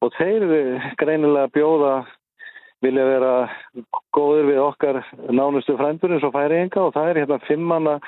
Og 0.00 0.14
þeir 0.16 0.46
eh, 0.56 0.88
greinilega 1.00 1.52
bjóða 1.52 1.94
vilja 2.80 3.04
vera 3.04 3.34
góður 4.16 4.48
við 4.48 4.62
okkar 4.64 5.02
nánustu 5.28 5.76
frændur 5.76 6.16
eins 6.16 6.24
og 6.24 6.34
færiðinga 6.34 6.82
og 6.86 6.94
það 6.96 7.10
er 7.10 7.22
hérna 7.22 7.40
fimmanna 7.44 7.98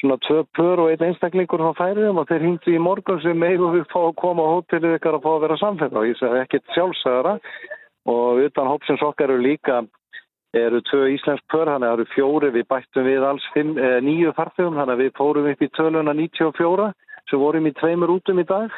svona 0.00 0.16
tvö 0.26 0.42
pör 0.56 0.82
og 0.84 0.90
einn 0.90 1.06
einstaklingur 1.08 1.62
á 1.62 1.72
færiðum 1.78 2.20
og 2.20 2.28
þeir 2.28 2.46
hingdu 2.48 2.74
í 2.74 2.82
morgun 2.82 3.20
sem 3.22 3.38
megum 3.38 3.74
við 3.76 3.86
fá 3.92 4.00
að 4.00 4.16
koma 4.20 4.44
á 4.48 4.52
hótelið 4.56 4.96
ykkar 4.98 5.18
að 5.18 5.24
fá 5.24 5.30
að 5.34 5.42
vera 5.44 5.60
samfell 5.60 5.92
og 5.92 6.08
ég 6.08 6.18
segi 6.18 6.40
ekkert 6.40 6.74
sjálfsagara 6.74 7.34
og 8.06 8.42
utan 8.44 8.68
hópsins 8.70 9.02
okkar 9.02 9.30
eru 9.30 9.42
líka 9.42 9.82
eru 10.54 10.80
tvö 10.86 11.08
íslensk 11.14 11.42
pör, 11.50 11.66
þannig 11.66 11.88
að 11.88 11.90
það 11.90 11.96
eru 11.98 12.10
fjóri, 12.14 12.50
við 12.54 12.66
bættum 12.70 13.08
við 13.08 13.24
alls 13.26 13.46
fimm, 13.54 13.72
eh, 13.78 13.98
nýju 14.06 14.34
farþegum, 14.36 14.76
þannig 14.78 14.94
að 14.94 15.02
við 15.02 15.16
fórum 15.18 15.48
upp 15.50 15.62
í 15.62 15.70
töluna 15.74 16.14
94 16.14 16.92
sem 17.30 17.40
vorum 17.40 17.66
í 17.66 17.74
tveimur 17.74 18.12
útum 18.14 18.38
í 18.38 18.46
dag. 18.46 18.70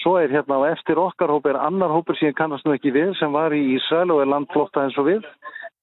Svo 0.00 0.16
er 0.18 0.32
hérna 0.32 0.56
á 0.56 0.72
eftir 0.72 0.96
okkar 0.96 1.28
hóp 1.28 1.46
er 1.46 1.60
annar 1.60 1.92
hópur 1.92 2.16
sem 2.16 2.30
ég 2.30 2.38
kannast 2.38 2.64
nú 2.64 2.72
ekki 2.72 2.94
við 2.94 3.12
sem 3.18 3.32
var 3.32 3.52
í 3.52 3.76
Ísrael 3.76 4.10
og 4.10 4.22
er 4.22 4.32
landflotta 4.32 4.86
eins 4.86 4.96
og 4.98 5.06
við. 5.10 5.26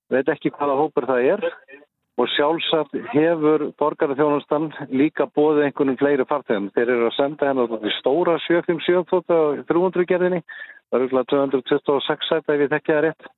Veit 0.10 0.28
ekki 0.28 0.50
hvaða 0.50 0.80
hópur 0.80 1.06
það 1.06 1.28
er 1.36 1.46
og 2.20 2.28
sjálfsagt 2.34 2.98
hefur 3.14 3.70
borgarþjónustan 3.80 4.74
líka 4.92 5.30
bóðið 5.38 5.70
einhvernum 5.70 6.00
fleiri 6.02 6.26
farþegum. 6.28 6.72
Þeir 6.76 6.90
eru 6.96 7.08
að 7.08 7.16
senda 7.16 7.48
hennar 7.48 7.94
stóra 8.00 8.36
757 8.44 9.06
þótt 9.12 9.32
á 9.32 9.40
300 9.70 10.10
gerðinni, 10.10 10.42
það 10.90 10.98
eru 10.98 11.10
örugglega 11.10 11.32
226 11.34 12.30
sæta 12.30 12.56
ef 12.56 12.64
ég 12.66 12.74
þekki 12.74 12.96
það 12.96 13.04
rétt 13.08 13.30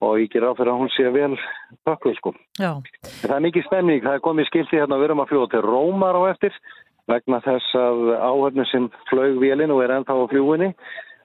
og 0.00 0.16
ég 0.16 0.30
ger 0.32 0.46
á 0.48 0.56
fyrir 0.56 0.72
að 0.72 0.80
hún 0.80 0.92
sé 0.94 1.10
vel 1.12 1.34
pökkuð 1.84 2.14
sko. 2.16 2.32
Það 2.56 3.36
er 3.36 3.44
mikið 3.44 3.66
stemning, 3.66 4.00
það 4.04 4.16
er 4.16 4.24
komið 4.24 4.48
skilti 4.48 4.80
hérna 4.80 4.96
að 4.96 5.02
við 5.02 5.10
erum 5.10 5.22
að 5.24 5.32
fljúa 5.34 5.50
til 5.52 5.62
Rómar 5.66 6.16
á 6.16 6.22
eftir 6.32 6.56
vegna 7.10 7.40
þess 7.44 7.76
að 7.76 8.00
áhörnum 8.16 8.68
sem 8.70 8.88
flög 9.10 9.38
vélinn 9.42 9.74
og 9.74 9.82
er 9.84 9.98
ennþá 9.98 10.16
á 10.16 10.30
fljúinni 10.30 10.72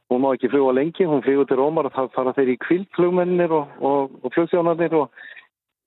hún 0.10 0.22
má 0.22 0.34
ekki 0.36 0.49
fljúa 0.51 0.74
lengi, 0.76 1.06
hún 1.06 1.24
flýgur 1.26 1.47
til 1.49 1.58
Rómar 1.58 1.89
og 1.89 1.95
þá 1.95 2.12
fara 2.14 2.34
þeir 2.38 2.53
í 2.53 2.60
kvildflugmennir 2.62 3.53
og, 3.56 3.74
og, 3.82 4.14
og 4.22 4.34
flugþjónarnir 4.36 4.93
og, 4.99 5.26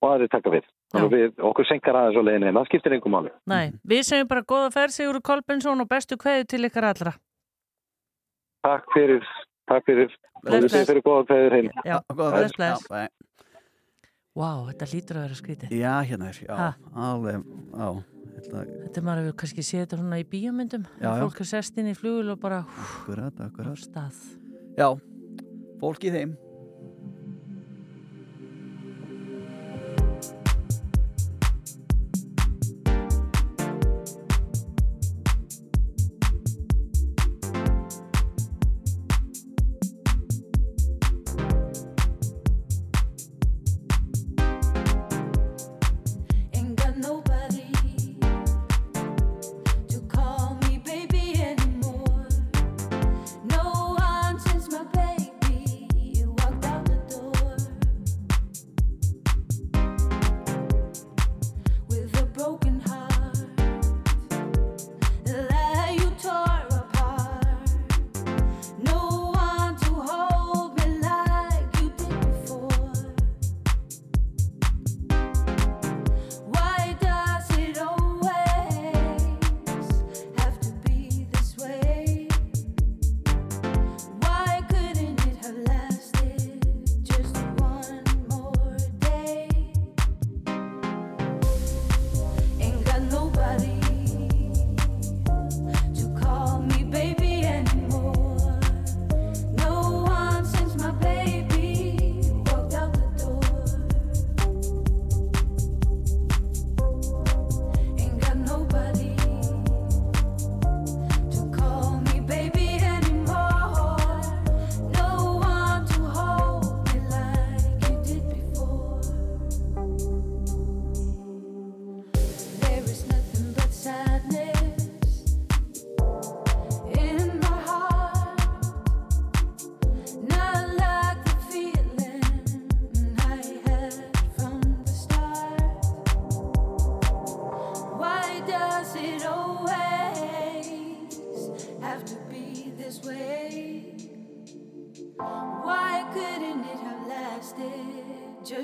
og 0.02 0.10
aðri 0.10 0.28
taka 0.32 0.52
við. 0.54 0.66
Við 1.12 1.42
okkur 1.44 1.68
senkar 1.68 1.98
aðeins 2.00 2.18
á 2.18 2.22
leiðinni, 2.24 2.48
en 2.48 2.58
það 2.58 2.68
skiptir 2.70 2.94
einhver 2.96 3.12
máli. 3.12 3.32
Nei, 3.50 3.74
við 3.84 4.06
segjum 4.08 4.30
bara 4.30 4.46
góða 4.48 4.70
ferð 4.74 4.96
Sigur 4.96 5.20
Kolbensson 5.22 5.84
og 5.84 5.90
bestu 5.90 6.16
kveðu 6.18 6.48
til 6.48 6.64
ykkar 6.66 6.88
allra. 6.90 7.12
Takk 8.66 8.88
fyrir, 8.94 9.26
takk 9.68 9.86
fyrir, 9.88 10.12
Bless, 10.42 10.64
við 10.64 10.70
bless. 10.70 10.88
fyrir 10.90 11.02
góða 11.06 11.24
kveður 11.28 11.56
heim. 11.58 11.70
Já, 11.84 11.96
Góða 12.12 12.30
bless, 12.38 12.56
bless. 12.56 12.86
Já. 12.90 13.08
Vá, 14.38 14.50
þetta 14.68 14.86
lítur 14.92 15.18
að 15.18 15.24
vera 15.26 15.38
skrítið. 15.40 15.72
Já, 15.74 15.94
hérna 16.06 16.28
er, 16.30 16.40
já, 16.46 16.54
Ha? 16.56 16.68
alveg, 16.94 17.42
já, 17.74 17.88
þetta, 18.38 18.64
Þetta 18.84 19.00
er 19.00 19.06
maður 19.08 19.22
hefur 19.24 19.38
kannski 19.42 19.64
séð 19.66 19.80
þetta 19.86 19.98
svona 19.98 20.18
í 20.22 20.26
bíómyndum. 20.30 20.84
Já, 21.02 21.08
já. 21.10 21.22
Fólk 21.24 21.40
er 21.42 21.48
sest 21.50 21.78
inn 21.82 21.88
í 21.90 21.96
flugul 21.98 22.30
og 22.34 22.38
bara 22.40 22.60
akkurat, 22.84 23.34
á 23.34 23.44
akkurat. 23.48 23.78
stað. 23.82 24.20
Já, 24.78 24.88
fólk 25.82 26.04
í 26.06 26.12
þeim. 26.14 26.36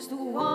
the 0.08 0.16
one. 0.16 0.53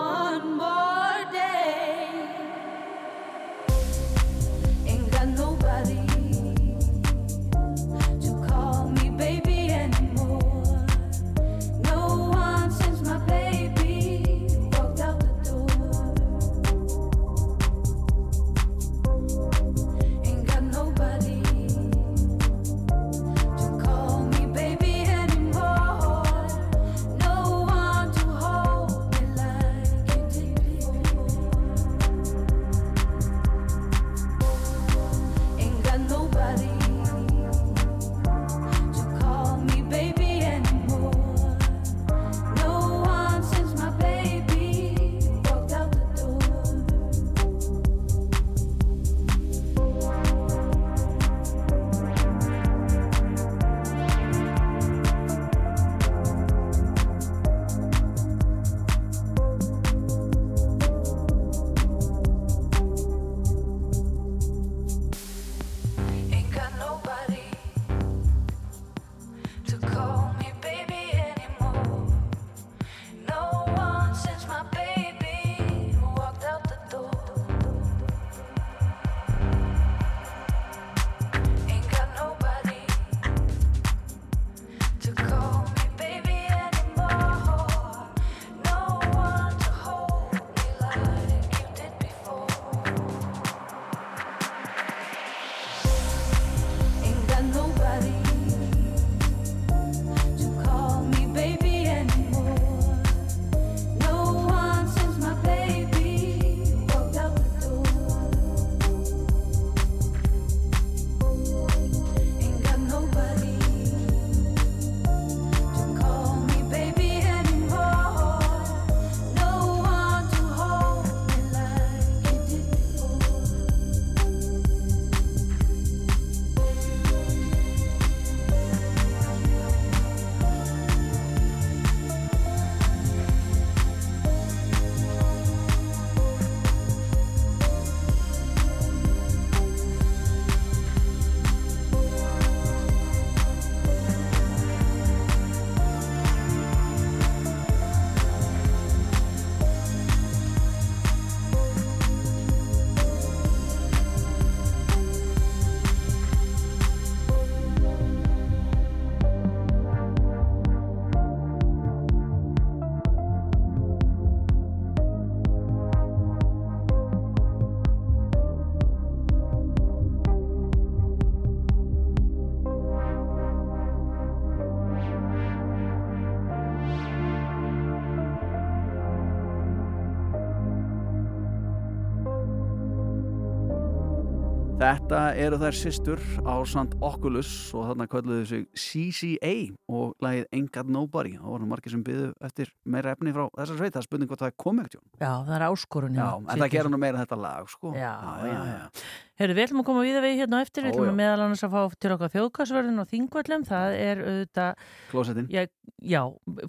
Þetta 185.10 185.42
eru 185.42 185.56
þær 185.58 185.74
systur 185.74 186.20
á 186.46 186.54
Sant 186.70 186.92
Oculus 187.02 187.48
og 187.74 187.88
þarna 187.88 188.04
kölluðu 188.12 188.44
sig 188.46 188.66
CCA 188.78 189.54
og 189.90 190.12
lagið 190.22 190.44
Ain't 190.54 190.70
Got 190.70 190.92
Nobody. 190.94 191.32
Og 191.40 191.56
voru 191.56 191.66
margir 191.66 191.90
sem 191.90 192.04
byðu 192.06 192.28
eftir 192.46 192.70
meira 192.92 193.14
efni 193.16 193.34
frá 193.36 193.46
þessar 193.56 193.80
sveit, 193.80 193.94
það 193.94 194.02
er 194.02 194.08
spurning 194.08 194.30
hvort 194.30 194.44
það 194.44 194.52
er 194.52 194.58
kommengjón 194.64 195.06
Já, 195.20 195.32
það 195.48 195.56
er 195.56 195.66
áskorun 195.70 196.20
Já, 196.20 196.28
en 196.40 196.62
það 196.64 196.70
gera 196.76 196.92
nú 196.92 197.00
meira 197.00 197.24
þetta 197.24 197.40
lag 197.40 197.72
sko. 197.72 197.94
Já, 197.96 198.14
já, 198.44 198.62
já. 198.70 199.04
Herru, 199.40 199.54
við 199.56 199.64
ætlum 199.64 199.80
að 199.80 199.86
koma 199.88 200.00
við 200.04 200.16
við 200.20 200.34
hérna 200.42 200.58
á 200.60 200.64
eftir, 200.66 200.84
við 200.84 200.90
Ó, 200.90 200.92
ætlum 200.92 201.06
já. 201.06 201.10
að 201.14 201.20
meðal 201.22 201.42
annars 201.46 201.62
að 201.64 201.72
fá 201.72 201.94
til 201.96 202.10
okkar 202.12 202.32
þjóðkarsverðin 202.34 203.00
og 203.00 203.06
þingvöllum, 203.08 203.62
það 203.70 203.94
er 203.96 204.18
auðvitað, 204.20 204.82
Klósettin 205.08 205.46
já, 205.48 205.62
já, 206.04 206.20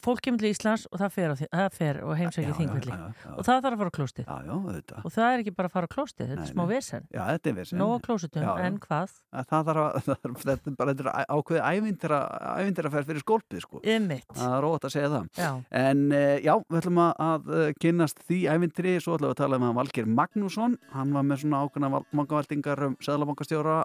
fólk 0.06 0.22
kemur 0.24 0.40
til 0.40 0.52
Íslands 0.54 0.86
og 0.88 1.02
það 1.02 1.12
fer, 1.18 1.34
það 1.52 1.76
fer 1.76 2.00
og 2.08 2.14
heimsækir 2.16 2.56
þingvölli 2.62 2.96
og 2.96 3.42
það 3.44 3.60
þarf 3.66 3.76
að 3.76 3.82
fara 3.82 3.94
klóstið 3.98 4.32
Já, 4.32 4.38
já, 4.48 4.56
og 5.02 5.12
það 5.18 5.28
er 5.28 5.44
ekki 5.44 5.54
bara 5.58 5.72
að 5.72 5.76
fara 5.76 5.92
klóstið, 5.92 6.32
þetta 6.32 6.46
er 6.46 6.52
smá 6.54 6.64
vesen. 6.72 7.10
Já, 7.12 7.22
þetta 7.34 7.52
er 7.52 7.58
vesen. 7.60 7.84
Já, 7.84 8.48
já. 8.48 8.54
en 8.70 8.80
hvað? 8.86 9.18
Að 9.32 9.52
Það 9.52 9.68
þarf 9.68 9.84
að, 9.84 10.76
bara 10.80 10.96
þetta 10.96 11.12
er 11.12 11.30
ákveðið 11.36 11.68
ævintýra, 11.76 12.22
ævintýraferð 12.62 13.12
fyrir 13.12 13.26
skólpið 13.26 13.66
sko. 13.66 13.82
Það 13.84 14.48
er 14.48 14.64
rót 14.64 14.88
að 14.88 14.96
segja 14.96 15.12
það. 15.12 15.28
Já. 15.36 15.52
En 15.82 16.11
já, 16.46 16.54
við 16.70 16.78
ætlum 16.82 17.00
að, 17.02 17.48
uh, 17.52 17.68
kynnast 17.82 18.20
því 18.28 18.40
ævintýri. 18.54 18.94
Svo 19.04 19.16
ætlum 19.18 19.30
við 19.30 19.36
að 19.36 19.40
tala 19.42 19.60
um 19.60 19.66
að 19.70 19.78
Valgeir 19.80 20.10
Magnússon. 20.20 20.76
Hann 20.96 21.14
var 21.16 21.24
með 21.28 21.42
svona 21.44 21.62
ákveðna 21.66 22.02
mangavaldingar 22.18 22.84
um 22.88 22.98
Seðlabankastjóra 23.04 23.78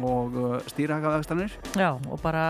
og 0.00 0.36
uh, 0.38 0.56
stýrihækavegstanir 0.70 1.52
Já, 1.76 1.90
og 2.08 2.20
bara 2.22 2.44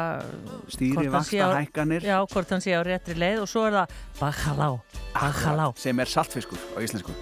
Stýri 0.70 1.06
hvort 1.08 1.14
hann 1.18 1.28
sé 1.28 1.40
á- 1.40 1.48
vaxtahækkanir. 1.50 2.06
Já, 2.06 2.18
hvort 2.30 2.50
hann 2.54 2.64
sé 2.64 2.76
á 2.76 2.82
réttri 2.86 3.16
leið. 3.18 3.44
Og 3.44 3.48
svo 3.50 3.66
er 3.68 3.78
það 3.80 3.94
Bacalá, 4.20 4.72
Bacalá 5.14 5.70
sem 5.80 5.98
er 6.04 6.10
saltfiskur 6.18 6.60
á 6.76 6.78
íslensku 6.84 7.14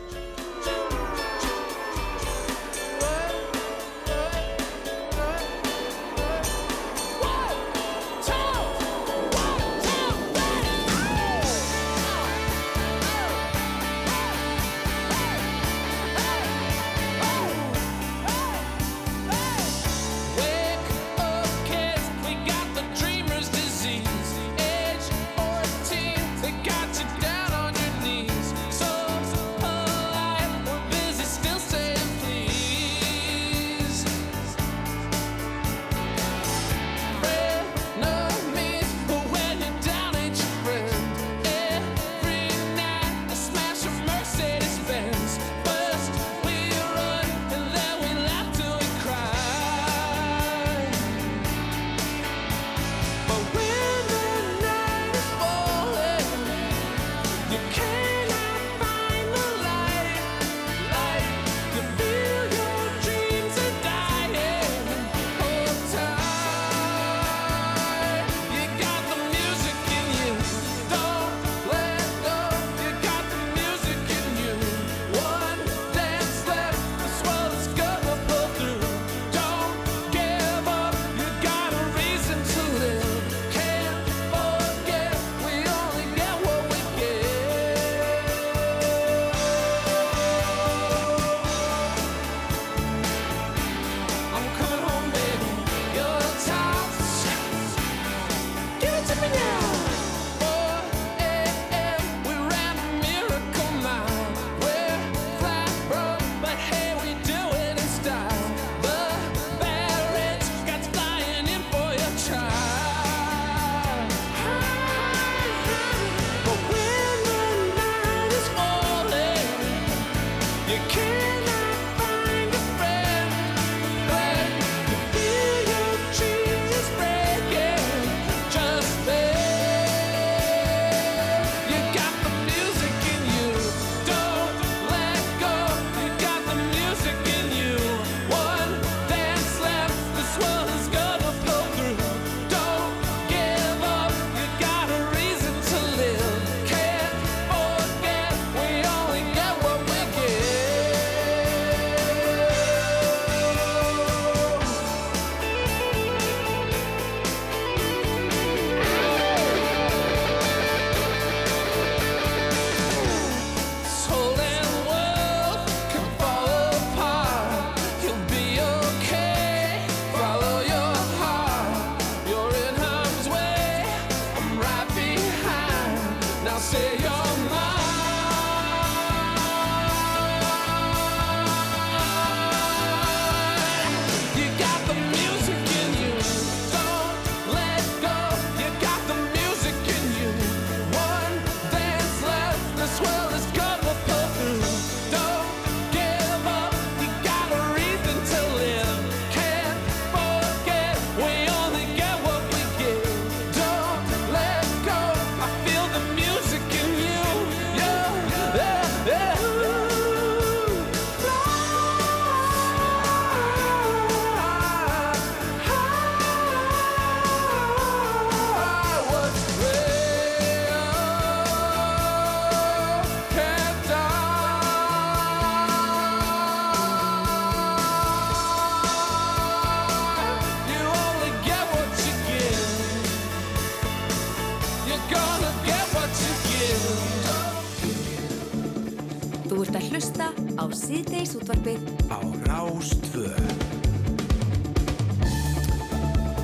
síðdeis 241.39 241.43
útvarpið 241.43 241.81
Á 242.11 242.19
Rástvö 242.49 243.29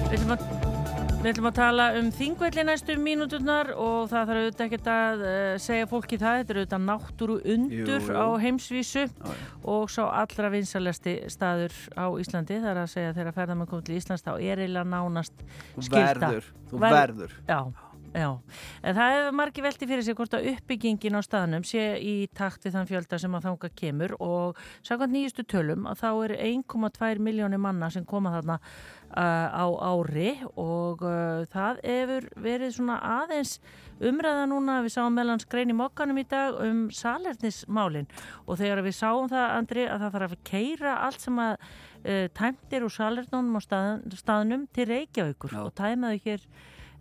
Við 0.04 0.20
ætlum 0.20 0.34
að, 0.36 0.42
við 1.24 1.28
ætlum 1.32 1.48
að 1.48 1.54
tala 1.56 1.86
um 1.98 2.10
þingvelli 2.14 2.64
næstu 2.68 2.94
mínúturnar 3.02 3.72
og 3.74 4.04
það 4.12 4.28
þarf 4.28 4.42
auðvitað 4.44 4.66
ekkert 4.68 4.90
að 4.94 5.22
uh, 5.24 5.54
segja 5.64 5.88
fólki 5.90 6.18
það. 6.20 6.36
Þetta 6.38 6.52
er 6.54 6.60
auðvitað 6.60 6.84
náttúru 6.84 7.36
undur 7.54 7.96
Jú, 8.04 8.12
jú. 8.12 8.14
á 8.14 8.26
heimsvísu 8.44 9.04
og 9.74 9.90
svo 9.90 10.06
allra 10.14 10.52
vinsalasti 10.54 11.16
staður 11.32 11.74
á 11.98 12.04
Íslandi. 12.22 12.60
Það 12.62 12.70
er 12.76 12.82
að 12.84 12.92
segja 12.94 13.16
þegar 13.18 13.36
ferðarmann 13.40 13.70
komið 13.72 13.88
til 13.88 13.98
Íslands 13.98 14.22
þá 14.28 14.32
er 14.36 14.62
eiginlega 14.62 14.86
nánast 14.92 15.42
Þú 15.74 15.86
skylda. 15.88 16.06
verður, 16.12 16.50
þú 16.70 16.82
Ver- 16.84 16.96
verður. 17.00 17.34
Já, 17.50 17.58
já. 18.14 18.30
En 18.82 18.96
það 18.96 19.12
hefur 19.14 19.36
margi 19.40 19.64
velti 19.64 19.88
fyrir 19.90 20.04
sig 20.06 20.16
hvort 20.16 20.34
að 20.38 20.48
uppbyggingin 20.54 21.18
á 21.18 21.22
staðnum 21.26 21.64
sé 21.66 21.84
í 21.98 22.14
takt 22.34 22.66
við 22.66 22.76
þann 22.76 22.90
fjölda 22.90 23.18
sem 23.20 23.34
að 23.34 23.48
þanga 23.48 23.70
kemur 23.80 24.16
og 24.22 24.60
samkvæmt 24.86 25.16
nýjustu 25.16 25.46
tölum 25.50 25.88
að 25.90 26.04
þá 26.04 26.10
er 26.12 26.36
1,2 26.50 27.24
miljónir 27.26 27.62
manna 27.62 27.90
sem 27.90 28.06
koma 28.06 28.32
þarna 28.36 28.58
uh, 28.60 29.48
á 29.50 29.66
ári 29.90 30.36
og 30.54 31.02
uh, 31.02 31.44
það 31.52 31.80
hefur 31.84 32.28
verið 32.44 32.76
svona 32.76 33.00
aðeins 33.20 33.56
umræða 34.04 34.46
núna, 34.50 34.80
við 34.84 34.94
sáum 34.96 35.14
meðlans 35.14 35.46
grein 35.50 35.70
í 35.70 35.76
mokkanum 35.78 36.18
í 36.18 36.26
dag 36.28 36.58
um 36.64 36.86
salernismálin 36.94 38.08
og 38.46 38.58
þegar 38.60 38.82
við 38.86 38.96
sáum 38.98 39.30
það, 39.30 39.48
Andri, 39.58 39.88
að 39.88 40.04
það 40.04 40.16
þarf 40.16 40.36
að 40.36 40.46
keira 40.50 40.94
allt 41.06 41.24
sem 41.24 41.42
að 41.42 41.56
uh, 41.56 42.26
tæmtir 42.36 42.86
úr 42.86 42.94
salernunum 42.94 43.58
á 43.58 43.62
stað, 43.64 44.06
staðnum 44.20 44.68
til 44.74 44.88
Reykjavíkur 44.90 45.58
og 45.62 45.74
tæmaðu 45.78 46.22
hér 46.26 46.48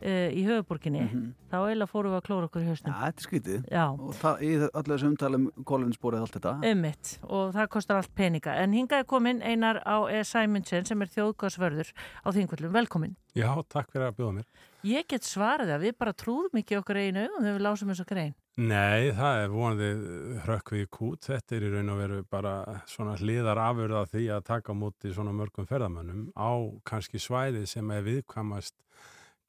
í 0.04 0.44
höfuborginni, 0.48 1.04
þá 1.52 1.56
eiginlega 1.62 1.90
fórum 1.92 2.14
við 2.14 2.20
að 2.20 2.26
klóra 2.28 2.50
okkur 2.50 2.66
í 2.66 2.68
hausnum. 2.68 2.92
Já, 2.92 3.00
þetta 3.04 3.24
er 3.24 3.28
skrítið. 3.28 3.64
Já. 3.72 3.86
Og 3.94 4.18
það, 4.20 4.44
í 4.44 4.52
öllu 4.68 4.94
þessu 4.94 5.10
umtalum 5.10 5.48
kóluninsporið 5.70 6.26
allt 6.26 6.38
þetta. 6.38 6.54
Ummitt 6.74 7.16
og 7.30 7.56
það 7.56 7.72
kostar 7.78 8.02
allt 8.02 8.14
peninga. 8.18 8.58
En 8.60 8.76
hingaði 8.76 9.08
komin 9.14 9.42
Einar 9.46 9.82
á 9.88 9.98
E. 10.12 10.22
Simonsen 10.28 10.90
sem 10.90 11.06
er 11.06 11.12
þjóðgásvörður 11.16 11.96
á 11.96 12.28
þingvöldum. 12.36 12.76
Velkomin. 12.76 13.18
Já, 13.34 13.50
takk 13.72 13.90
fyrir 13.90 14.12
að 14.12 14.20
bjóða 14.20 14.38
mér. 14.42 14.70
Ég 14.84 15.08
get 15.08 15.24
svarið 15.24 15.70
að 15.72 15.86
við 15.88 15.94
bara 15.96 16.12
trúðum 16.12 16.60
ekki 16.60 16.76
okkar 16.76 17.00
einu 17.00 17.30
þegar 17.38 17.54
við 17.56 17.64
lásum 17.64 17.92
þessa 17.94 18.06
grein. 18.10 18.34
Nei, 18.60 19.10
það 19.16 19.40
er 19.40 19.54
vonandi 19.54 19.88
hrökkvið 20.44 20.90
kút. 20.94 21.24
Þetta 21.26 21.56
er 21.56 21.64
í 21.66 21.72
raun 21.72 21.94
og 21.94 22.02
veru 22.04 22.20
bara 22.30 22.52
svona 22.92 23.16
hliðar 23.18 23.62
afurða 23.64 24.04
því 24.12 24.26
að 24.36 24.44
taka 24.52 24.76
á 24.76 24.82
móti 24.84 25.14
svona 25.16 25.34
mörgum 25.34 25.66
ferðamönnum 25.70 26.28
á 26.36 26.52
kannski 26.86 27.22
svæði 27.24 27.64
sem 27.72 27.96
er 27.96 28.04
viðkvamast 28.06 28.76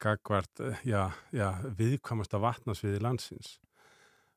gagvart, 0.04 0.62
já, 0.86 1.08
já, 1.34 1.48
viðkvamasta 1.78 2.40
vatnasviði 2.42 3.00
landsins. 3.04 3.58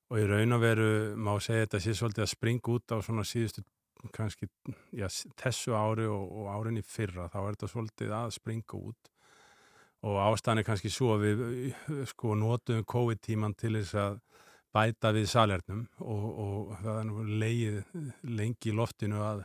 Og 0.07 0.22
í 0.22 0.28
raun 0.30 0.55
og 0.55 0.63
veru 0.63 0.91
má 1.20 1.34
segja 1.43 1.65
þetta 1.65 1.82
sé 1.84 1.95
svolítið 1.97 2.24
að 2.24 2.32
springa 2.32 2.74
út 2.78 2.95
á 2.95 2.97
svona 3.03 3.26
síðustu 3.28 3.65
kannski, 4.13 4.47
já, 4.95 5.07
þessu 5.39 5.76
ári 5.76 6.07
og, 6.07 6.32
og 6.41 6.49
árin 6.53 6.80
í 6.80 6.86
fyrra, 6.86 7.28
þá 7.34 7.39
er 7.41 7.55
þetta 7.55 7.72
svolítið 7.74 8.13
að 8.15 8.34
springa 8.38 8.80
út. 8.80 9.11
Og 10.07 10.20
ástæðan 10.22 10.61
er 10.61 10.68
kannski 10.68 10.91
svo 10.93 11.15
að 11.15 11.26
við 11.26 11.43
uh, 11.43 12.03
sko 12.07 12.36
notum 12.38 12.86
COVID-tíman 12.88 13.57
til 13.57 13.74
þess 13.80 13.97
að 13.97 14.20
bæta 14.76 15.11
við 15.15 15.30
salernum 15.32 15.86
og, 16.03 16.26
og 16.43 16.74
það 16.84 16.99
er 16.99 17.07
nú 17.07 17.24
leið 17.41 17.78
lengi 18.38 18.72
í 18.72 18.76
loftinu 18.78 19.24
að 19.26 19.43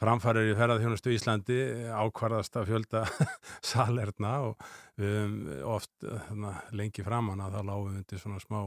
framfærir 0.00 0.50
í 0.50 0.56
ferðarþjónustu 0.58 1.12
í 1.12 1.18
Íslandi 1.18 1.58
ákvarðast 1.94 2.56
að 2.58 2.70
fjölda 2.72 3.04
salerna 3.72 4.32
og 4.48 4.64
við 5.00 5.14
höfum 5.18 5.36
oft 5.74 5.92
þarna, 6.02 6.54
lengi 6.74 7.04
framann 7.06 7.44
að 7.44 7.58
það 7.58 7.68
lágum 7.70 7.98
undir 8.00 8.22
svona 8.22 8.42
smá 8.42 8.60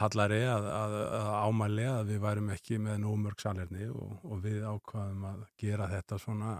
hallari 0.00 0.40
að, 0.50 0.68
að, 0.74 0.94
að 1.20 1.32
ámæli 1.46 1.86
að 1.86 2.12
við 2.12 2.22
værum 2.24 2.52
ekki 2.54 2.80
með 2.82 3.00
nómörg 3.04 3.44
salerni 3.44 3.88
og, 3.92 4.18
og 4.26 4.42
við 4.42 4.66
ákvaðum 4.66 5.26
að 5.30 5.42
gera 5.60 5.88
þetta 5.92 6.18
svona, 6.20 6.54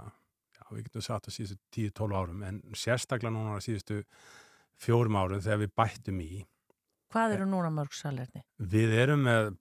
já 0.55 0.65
við 0.71 0.89
getum 0.89 1.07
satt 1.09 1.29
á 1.29 1.31
síðustu 1.35 1.61
10-12 1.75 2.19
árum 2.21 2.45
en 2.47 2.61
sérstaklega 2.79 3.35
núna 3.35 3.59
á 3.59 3.65
síðustu 3.65 4.01
fjórum 4.81 5.19
árum 5.19 5.43
þegar 5.43 5.65
við 5.65 5.75
bættum 5.83 6.21
í 6.25 6.33
Hvað 7.15 7.37
eru 7.37 7.45
núna 7.47 7.69
mörg 7.71 7.95
salerni? 7.95 8.41
Við 8.59 8.93
erum 8.99 9.21
með, 9.23 9.53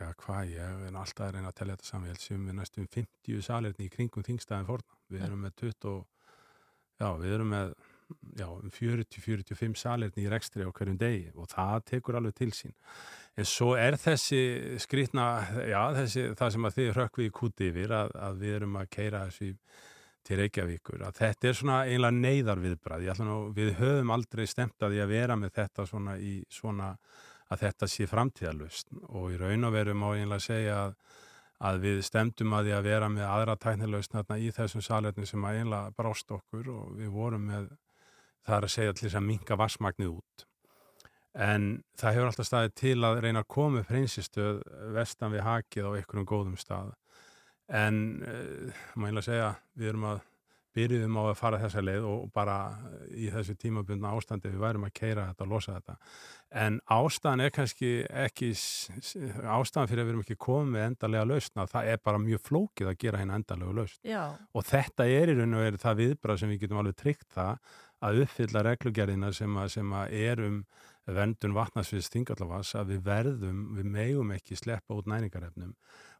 já 0.00 0.10
hvað, 0.24 0.50
ég 0.50 0.84
er 0.88 0.96
alltaf 0.98 1.26
að 1.28 1.32
reyna 1.36 1.50
að 1.52 1.56
tella 1.60 1.76
þetta 1.76 1.88
saman, 1.88 2.06
ég 2.08 2.14
held 2.14 2.24
sem 2.24 2.46
við 2.48 2.56
næstum 2.58 2.86
50 2.96 3.42
salerni 3.46 3.86
í 3.88 3.92
kringum 3.94 4.26
þingstæðin 4.26 4.68
forna. 4.68 4.96
Við 5.14 5.26
erum 5.28 5.42
með 5.46 5.56
20, 5.62 5.90
og- 5.94 6.06
já 7.00 7.08
við 7.20 7.34
erum 7.38 7.50
með 7.54 7.74
já, 8.38 8.46
um 8.50 8.70
40-45 8.70 9.76
salerni 9.80 10.24
í 10.26 10.30
rekstri 10.30 10.64
á 10.66 10.70
hverjum 10.70 10.98
degi 11.00 11.30
og 11.34 11.48
það 11.48 11.84
tekur 11.90 12.18
alveg 12.20 12.34
til 12.34 12.50
sín. 12.52 12.74
En 13.36 13.44
svo 13.48 13.72
er 13.80 13.96
þessi 13.98 14.78
skrýtna, 14.78 15.24
já 15.70 15.80
þessi, 15.96 16.26
það 16.38 16.52
sem 16.54 16.68
að 16.68 16.76
þið 16.78 16.92
rökkvið 16.98 17.26
í 17.26 17.34
kúti 17.34 17.70
yfir 17.72 17.90
að, 17.96 18.14
að 18.28 18.38
við 18.44 18.54
erum 18.60 18.76
að 18.82 18.90
keira 18.90 19.24
þessu 19.26 19.50
í 19.50 19.56
til 20.24 20.38
Reykjavíkur, 20.40 21.02
að 21.04 21.18
þetta 21.18 21.48
er 21.50 21.56
svona 21.58 21.78
einlega 21.84 22.16
neyðar 22.16 22.60
viðbræð, 22.62 23.02
ég 23.04 23.12
ætla 23.12 23.24
nú, 23.28 23.34
við 23.52 23.74
höfum 23.76 24.12
aldrei 24.14 24.46
stemt 24.48 24.80
að 24.80 24.94
því 24.94 25.00
að 25.04 25.10
vera 25.10 25.34
með 25.36 25.50
þetta 25.58 25.84
svona 25.90 26.14
í 26.16 26.30
svona 26.48 26.86
að 27.54 27.66
þetta 27.66 27.90
sé 27.90 28.08
framtíðalust 28.10 28.90
og 29.10 29.32
í 29.32 29.38
raun 29.40 29.68
og 29.68 29.74
veru 29.74 29.94
má 29.98 30.08
einlega 30.12 30.42
segja 30.42 30.80
að, 30.86 30.96
að 31.70 31.80
við 31.84 32.02
stemdum 32.06 32.56
að 32.56 32.68
því 32.68 32.74
að 32.78 32.88
vera 32.88 33.10
með 33.12 33.30
aðra 33.30 33.56
tæknilaust 33.64 34.18
í 34.38 34.50
þessum 34.54 34.84
salerni 34.84 35.28
sem 35.28 35.44
að 35.44 35.60
einlega 35.62 35.94
brást 35.96 36.34
okkur 36.34 36.72
og 36.74 36.98
við 36.98 37.14
vorum 37.14 37.46
með 37.50 37.70
það 38.44 38.56
er 38.56 38.66
að 38.66 38.74
segja 38.74 38.98
þess 38.98 39.20
að 39.20 39.28
minka 39.28 39.56
vassmagnið 39.56 40.12
út. 40.18 40.44
En 41.34 41.64
það 41.98 42.14
hefur 42.14 42.30
alltaf 42.30 42.46
staðið 42.46 42.74
til 42.78 42.98
að 43.06 43.20
reyna 43.24 43.42
að 43.42 43.50
koma 43.56 43.80
upp 43.80 43.90
hreinsistöð 43.90 44.60
vestan 44.94 45.32
við 45.34 45.42
hakið 45.48 45.88
á 45.90 45.96
einhverjum 45.96 46.28
góðum 46.30 46.58
stað. 46.60 46.92
En 47.66 47.96
uh, 48.22 48.84
má 48.94 49.08
einlega 49.08 49.26
segja 49.26 49.48
við 49.74 49.94
erum 49.94 50.06
að 50.12 50.22
byrjuðum 50.74 51.18
á 51.18 51.22
að 51.24 51.36
fara 51.38 51.60
þessa 51.62 51.82
leið 51.84 52.06
og 52.10 52.24
bara 52.34 52.56
í 53.14 53.28
þessu 53.32 53.54
tímabundna 53.60 54.12
ástandi 54.14 54.52
við 54.52 54.64
værum 54.64 54.86
að 54.88 54.94
keira 54.98 55.26
þetta 55.30 55.46
og 55.46 55.52
losa 55.52 55.76
þetta. 55.76 55.96
En 56.64 56.78
ástæðan 56.96 57.44
er 57.44 57.54
kannski 57.54 57.90
ekki 58.24 58.50
ástæðan 58.54 59.90
fyrir 59.90 60.04
að 60.04 60.08
við 60.08 60.14
erum 60.14 60.24
ekki 60.24 60.38
komið 60.46 60.72
með 60.74 60.86
endalega 60.88 61.28
lausna, 61.30 61.68
það 61.70 61.90
er 61.92 62.02
bara 62.04 62.22
mjög 62.22 62.44
flókið 62.48 62.90
að 62.92 62.98
gera 63.04 63.22
hérna 63.22 63.38
endalega 63.40 63.78
lausn. 63.80 64.00
Já. 64.04 64.22
og 64.52 64.66
þetta 64.68 65.08
er 65.10 65.32
í 65.32 65.36
raun 65.38 65.58
og 65.58 65.66
verið 65.66 65.84
það 65.84 66.00
viðbrað 66.02 66.40
sem 66.40 66.52
við 66.52 66.64
getum 66.64 66.82
alveg 66.82 66.98
tryggt 67.00 67.30
það 67.34 67.78
að 68.04 68.24
uppfylla 68.24 68.64
reglugerðina 68.66 69.30
sem 69.32 69.60
sem 69.72 69.94
að 69.96 70.16
er 70.18 70.42
um 70.44 70.58
verndun 71.04 71.54
vatnasviðs 71.56 72.10
þingallafas 72.12 72.74
að 72.80 72.94
við 72.94 73.00
verðum, 73.04 73.60
við 73.76 73.88
megum 73.92 74.32
ekki 74.32 74.56
sleppa 74.56 74.96
út 74.96 75.08
næringarefnum 75.10 75.74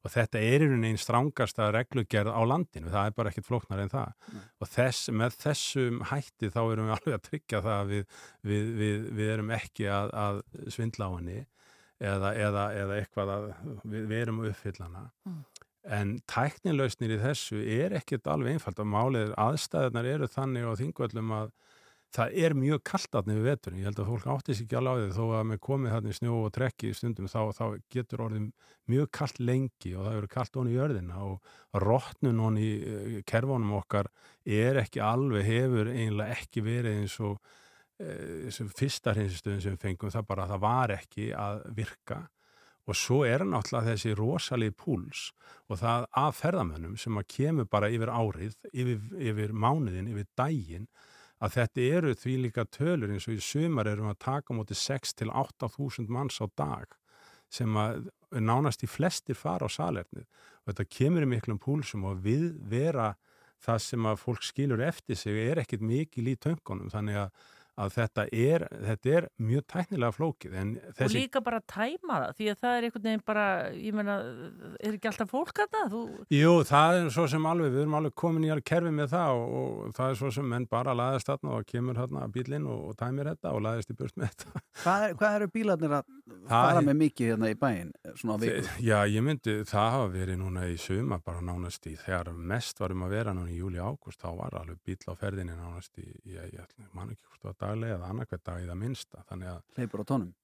og 0.04 0.12
þetta 0.12 0.40
er 0.44 0.62
í 0.62 0.68
rauninni 0.68 0.90
einn 0.92 1.00
strángasta 1.00 1.70
reglugerð 1.72 2.34
á 2.36 2.42
landinu, 2.44 2.90
það 2.92 3.08
er 3.08 3.16
bara 3.16 3.32
ekkit 3.32 3.48
flóknar 3.48 3.80
en 3.80 3.92
það. 3.92 4.12
Og 4.60 4.70
þess, 4.70 5.08
með 5.16 5.38
þessum 5.40 6.02
hætti 6.10 6.50
þá 6.52 6.60
erum 6.62 6.90
við 6.90 6.96
alveg 6.98 7.16
að 7.16 7.24
tryggja 7.30 7.62
það 7.64 7.78
að 7.78 7.92
við, 7.94 8.20
við, 8.50 8.70
við, 8.82 9.08
við 9.16 9.32
erum 9.36 9.52
ekki 9.56 9.88
að, 9.88 10.14
að 10.24 10.40
svindla 10.76 11.08
á 11.08 11.12
henni 11.16 11.40
eða, 12.04 12.34
eða, 12.34 12.64
eða 12.82 13.00
eitthvað 13.00 13.34
að 13.34 13.50
við, 13.82 14.16
erum 14.20 14.42
að 14.42 14.50
uppfylla 14.52 14.88
hana. 14.90 15.04
En 15.94 16.14
tæknilausnir 16.30 17.16
í 17.16 17.20
þessu 17.20 17.60
er 17.60 17.96
ekkert 17.98 18.28
alveg 18.32 18.56
einfalt 18.56 18.80
og 18.80 18.88
málið 18.88 19.34
aðstæðunar 19.40 20.08
eru 20.14 20.28
þannig 20.32 20.68
á 20.68 20.72
þingvöllum 20.80 21.34
að 21.36 21.50
það 22.14 22.36
er 22.44 22.54
mjög 22.58 22.82
kallt 22.86 23.18
aðni 23.18 23.36
við 23.38 23.48
veturinn. 23.48 23.80
Ég 23.82 23.88
held 23.88 24.00
að 24.02 24.10
fólk 24.12 24.28
átti 24.34 24.54
sig 24.54 24.68
ekki 24.68 24.78
alveg 24.78 24.94
á 24.94 24.98
því. 25.00 25.14
Þó 25.16 25.24
að 25.38 25.48
með 25.50 25.60
komið 25.66 25.94
þarna 25.94 26.12
í 26.12 26.18
snjó 26.18 26.36
og 26.40 26.52
trekki 26.54 26.90
í 26.90 26.98
stundum 26.98 27.30
þá, 27.30 27.40
þá 27.58 27.64
getur 27.94 28.24
orðið 28.28 28.46
mjög 28.92 29.10
kallt 29.18 29.40
lengi 29.42 29.94
og 29.94 30.06
það 30.06 30.20
eru 30.20 30.30
kallt 30.36 30.60
onni 30.60 30.74
í 30.74 30.78
jörðina. 30.78 31.24
Og 31.26 31.82
rottnun 31.84 32.44
onni 32.46 32.68
í 32.68 32.76
eh, 32.92 33.18
kerfunum 33.26 33.74
okkar 33.80 34.10
er 34.44 34.80
ekki 34.84 35.02
alveg, 35.04 35.48
hefur 35.48 35.90
eiginlega 35.90 36.38
ekki 36.38 36.64
verið 36.64 37.02
eins 37.02 37.18
og 37.24 37.38
sem 38.50 38.66
fyrsta 38.74 39.12
hreinsistöðum 39.14 39.60
sem 39.62 39.74
við 39.76 39.84
fengum. 39.84 40.10
Það 40.10 40.30
bara 40.30 40.46
að 40.46 40.54
það 40.54 40.62
var 40.64 40.94
ekki 40.96 41.28
að 41.38 41.60
virka. 41.76 42.20
Og 42.84 42.98
svo 43.00 43.22
er 43.24 43.46
náttúrulega 43.48 43.94
þessi 43.94 44.12
rosalegi 44.18 44.74
púls 44.76 45.28
og 45.72 45.78
það 45.80 46.06
af 46.20 46.40
ferðamönnum 46.42 46.98
sem 47.00 47.16
að 47.16 47.30
kemur 47.32 47.68
bara 47.70 47.88
yfir 47.88 48.12
árið, 48.12 48.58
yfir, 48.72 48.98
yfir 49.30 49.54
mánuðin, 49.56 50.10
yfir 50.12 50.26
daginn 50.36 50.88
að 51.44 51.56
þetta 51.58 51.86
eru 51.98 52.14
því 52.16 52.34
líka 52.46 52.64
tölur 52.72 53.12
eins 53.12 53.28
og 53.28 53.36
í 53.36 53.42
sumar 53.44 53.90
erum 53.90 54.08
við 54.08 54.16
að 54.16 54.24
taka 54.24 54.56
móti 54.56 54.76
6 54.78 55.16
til 55.20 55.30
8.000 55.30 56.08
manns 56.12 56.40
á 56.40 56.46
dag 56.56 56.96
sem 57.52 57.76
að 57.78 58.08
nánast 58.40 58.82
í 58.82 58.90
flestir 58.90 59.36
fara 59.38 59.68
á 59.68 59.70
salernið 59.70 60.24
og 60.24 60.72
þetta 60.72 60.90
kemur 60.96 61.26
í 61.26 61.30
miklum 61.34 61.60
púlsum 61.62 62.06
og 62.08 62.22
við 62.24 62.54
vera 62.70 63.12
það 63.64 63.82
sem 63.84 64.08
að 64.08 64.20
fólk 64.22 64.44
skilur 64.44 64.82
eftir 64.84 65.18
sig 65.18 65.38
er 65.46 65.60
ekkit 65.62 65.84
mikil 65.84 66.26
í 66.28 66.36
töngunum. 66.40 66.90
Þannig 66.92 67.20
að, 67.24 67.44
að 67.74 67.90
þetta, 67.96 68.24
er, 68.30 68.64
þetta 68.86 69.10
er 69.18 69.24
mjög 69.42 69.64
tæknilega 69.72 70.14
flókið 70.14 70.52
en 70.60 70.68
Og 70.78 70.94
þessi 71.00 71.16
líka 71.24 71.40
bara 71.42 71.58
tæma 71.66 72.18
það, 72.22 72.34
því 72.38 72.48
að 72.52 72.58
það 72.64 72.74
er 72.78 72.86
einhvern 72.88 73.06
veginn 73.08 73.24
bara, 73.26 73.46
ég 73.74 73.96
meina, 73.98 74.14
er 74.78 74.94
ekki 74.98 75.10
alltaf 75.10 75.32
fólk 75.32 75.62
að 75.64 75.72
það? 75.74 75.88
Þú, 75.94 76.02
Jú, 76.38 76.52
það 76.70 76.98
er 77.00 77.08
svo 77.16 77.24
sem 77.34 77.48
alveg, 77.50 77.72
við 77.74 77.82
erum 77.84 77.96
alveg 77.98 78.14
komin 78.22 78.46
í 78.46 78.52
alveg 78.54 78.68
kerfi 78.70 78.92
með 78.94 79.10
það 79.14 79.40
og, 79.40 79.56
og 79.88 79.96
það 79.98 80.12
er 80.14 80.20
svo 80.22 80.30
sem 80.38 80.48
menn 80.54 80.68
bara 80.70 80.94
laðast 80.94 81.30
þarna 81.32 81.56
og 81.58 81.66
kemur 81.72 81.98
þarna 81.98 82.28
bílinn 82.34 82.68
og, 82.70 82.84
og 82.92 82.96
tæmir 83.02 83.32
þetta 83.32 83.54
og 83.58 83.64
laðist 83.66 83.90
í 83.90 83.98
burt 83.98 84.16
með 84.22 84.30
þetta. 84.34 84.62
Hvað, 84.84 85.06
er, 85.08 85.16
hvað 85.18 85.38
eru 85.40 85.50
bílarnir 85.58 85.96
að 85.98 86.14
fara 86.54 86.84
með 86.86 86.98
mikið 87.02 87.32
hérna 87.32 87.50
í 87.50 87.58
bæinn 87.58 87.90
svona 88.20 88.38
á 88.38 88.42
viku? 88.44 88.62
Þe- 88.68 88.86
Já, 88.86 88.96
ég 89.10 89.26
myndi, 89.26 89.56
það 89.66 89.90
hafa 89.96 90.08
verið 90.14 90.40
núna 90.44 90.68
í 90.70 90.78
suma 90.80 91.18
bara 91.24 91.42
nánast 91.44 91.90
í, 91.90 91.96
þegar 91.98 92.30
mest 92.54 92.78
var 92.82 92.94
um 92.94 93.04
að 93.08 93.14
vera 93.18 93.34
núna 93.34 93.50
í 93.50 93.58
júli 93.58 93.82
ágúst, 93.82 94.20
þá 94.22 94.30
var 94.38 94.56
alveg 94.62 94.78
bíl 94.86 94.98
á 95.10 95.14
ferðinni 95.18 95.56
nánast 95.58 95.98
í, 96.02 96.06
ég, 96.30 96.54
ég 96.54 96.90
man 96.94 97.10
ekki 97.14 97.24
hvort 97.30 97.48
var 97.50 97.56
daglega 97.64 97.98
eða 97.98 98.14
annarkvæð 98.14 98.46
dag 98.50 98.62
í 98.62 98.70
það 98.70 98.82
minnsta, 98.84 99.26
þannig 99.30 99.54
að 99.56 99.62
Hleypur 99.78 100.04
á 100.04 100.10
tónum? 100.12 100.34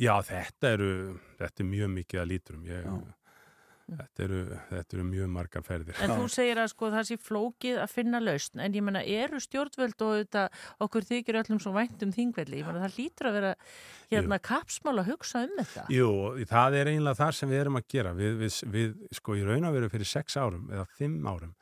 Já, 0.00 0.14
þetta 0.24 0.76
eru, 0.76 0.92
þetta 1.40 1.64
er 1.64 1.72
mjög 1.72 1.90
mikið 1.96 2.20
að 2.22 2.30
líturum, 2.30 2.60
ég, 2.70 2.84
Já. 2.86 2.92
þetta 3.90 4.22
eru, 4.24 4.38
þetta 4.70 4.96
eru 4.96 5.04
mjög 5.10 5.30
margar 5.34 5.64
ferðir. 5.66 5.98
En 6.00 6.14
þú 6.14 6.28
segir 6.32 6.60
að 6.62 6.70
sko 6.72 6.90
það 6.94 7.08
sé 7.08 7.18
flókið 7.20 7.80
að 7.82 7.92
finna 7.92 8.20
lausn, 8.22 8.62
en 8.64 8.78
ég 8.78 8.86
menna 8.86 9.02
eru 9.02 9.40
stjórnvöld 9.44 10.06
og 10.06 10.14
þetta, 10.22 10.46
okkur 10.86 11.08
þykir 11.10 11.40
öllum 11.42 11.60
svo 11.60 11.74
vænt 11.76 12.06
um 12.06 12.14
þingvelli, 12.16 12.62
ég 12.62 12.70
menna 12.70 12.86
það 12.86 12.96
lítur 13.02 13.28
að 13.28 13.38
vera 13.40 13.52
hérna 14.14 14.40
kapsmál 14.50 14.96
að 15.02 15.12
hugsa 15.12 15.44
um 15.48 15.54
þetta. 15.58 15.86
Jú, 15.92 16.10
það 16.54 16.80
er 16.80 16.92
eiginlega 16.94 17.20
það 17.20 17.36
sem 17.42 17.52
við 17.52 17.64
erum 17.66 17.80
að 17.82 17.88
gera. 17.96 18.16
Við, 18.22 18.40
við, 18.40 18.58
við 18.78 18.96
sko, 19.20 19.36
í 19.36 19.44
raun 19.50 19.68
og 19.68 19.76
veru 19.76 19.92
fyrir 19.92 20.12
sex 20.14 20.40
árum 20.40 20.70
eða 20.72 20.88
fimm 20.96 21.20
árum, 21.28 21.52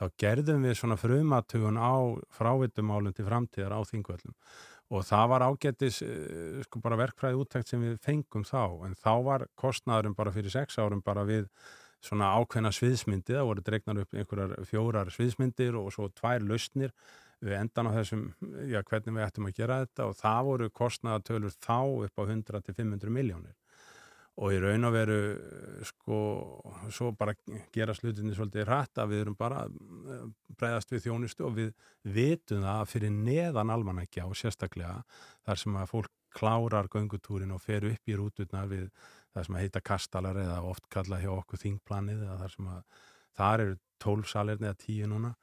þá 0.00 0.06
gerðum 0.20 0.66
við 0.66 0.76
svona 0.78 0.98
frumatugun 0.98 1.78
á 1.78 1.94
frávitumálum 2.34 3.14
til 3.14 3.26
framtíðar 3.28 3.76
á 3.78 3.80
þingvöllum. 3.88 4.34
Og 4.94 5.06
það 5.08 5.30
var 5.32 5.46
ágættis 5.48 6.02
eh, 6.04 6.60
sko 6.66 6.82
bara 6.84 6.98
verkfræði 7.00 7.40
úttækt 7.40 7.72
sem 7.72 7.82
við 7.82 7.96
fengum 8.04 8.44
þá, 8.44 8.84
en 8.86 8.94
þá 9.00 9.12
var 9.24 9.46
kostnaðurum 9.60 10.16
bara 10.18 10.34
fyrir 10.34 10.52
sex 10.52 10.78
árum 10.78 11.02
bara 11.04 11.24
við 11.26 11.48
svona 12.04 12.34
ákveðna 12.36 12.72
sviðsmyndi, 12.74 13.32
það 13.32 13.48
voru 13.48 13.64
dregnar 13.64 14.02
upp 14.02 14.12
einhverjar 14.14 14.66
fjórar 14.68 15.12
sviðsmyndir 15.14 15.78
og 15.80 15.88
svo 15.94 16.10
tvær 16.12 16.44
lausnir 16.44 16.92
við 17.44 17.56
endan 17.56 17.88
á 17.88 17.96
þessum, 17.96 18.26
já, 18.68 18.82
hvernig 18.84 19.16
við 19.16 19.24
ættum 19.24 19.48
að 19.48 19.56
gera 19.56 19.80
þetta. 19.84 20.08
Og 20.10 20.18
það 20.20 20.50
voru 20.50 20.68
kostnaðatölur 20.80 21.56
þá 21.56 21.78
upp 22.06 22.20
á 22.20 22.22
100 22.24 22.66
til 22.66 22.76
500 22.76 23.14
miljónir 23.14 23.56
og 24.34 24.50
í 24.50 24.58
raun 24.58 24.88
og 24.88 24.94
veru 24.96 25.18
sko, 25.86 26.16
svo 26.90 27.12
bara 27.14 27.36
gera 27.74 27.94
slutinni 27.94 28.34
svolítið 28.34 28.66
rætt 28.66 28.98
að 28.98 29.12
við 29.12 29.22
erum 29.24 29.36
bara 29.38 29.62
að 29.68 29.76
breyðast 30.58 30.90
við 30.90 31.04
þjónustu 31.06 31.46
og 31.46 31.54
við 31.60 31.70
vitum 32.02 32.64
það 32.64 32.80
að 32.80 32.90
fyrir 32.90 33.14
neðan 33.14 33.72
almanækja 33.74 34.26
og 34.26 34.34
sérstaklega 34.38 35.04
þar 35.46 35.62
sem 35.62 35.78
að 35.78 35.90
fólk 35.92 36.12
klárar 36.34 36.90
göngutúrin 36.90 37.54
og 37.54 37.62
fer 37.62 37.86
upp 37.86 38.10
í 38.10 38.18
rúturnar 38.18 38.66
við 38.70 38.88
það 39.34 39.46
sem 39.46 39.56
að 39.56 39.64
heita 39.64 39.82
kastalar 39.84 40.38
eða 40.42 40.60
oft 40.66 40.86
kalla 40.90 41.20
hjá 41.22 41.30
okkur 41.34 41.62
þingplanið 41.62 42.22
eða 42.26 42.38
þar 42.42 42.54
sem 42.54 42.70
að 42.74 43.02
þar 43.38 43.64
eru 43.64 43.76
tólf 44.02 44.30
salerni 44.30 44.70
eða 44.70 44.80
tíu 44.82 45.10
núna. 45.10 45.34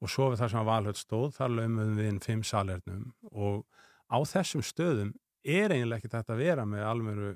Og 0.00 0.08
svo 0.08 0.30
við 0.32 0.40
þar 0.40 0.52
sem 0.52 0.60
að 0.62 0.70
valhöld 0.70 1.00
stóð 1.00 1.32
þar 1.36 1.56
lögum 1.58 1.96
við 1.98 2.06
inn 2.08 2.22
fimm 2.24 2.44
salernum 2.46 3.10
og 3.30 3.66
á 4.08 4.18
þessum 4.24 4.64
stöðum 4.64 5.12
er 5.44 5.72
eiginlega 5.72 6.00
ekki 6.00 6.12
þetta 6.12 6.34
að 6.34 6.42
vera 6.42 6.64
með 6.68 6.86
almöru 6.88 7.30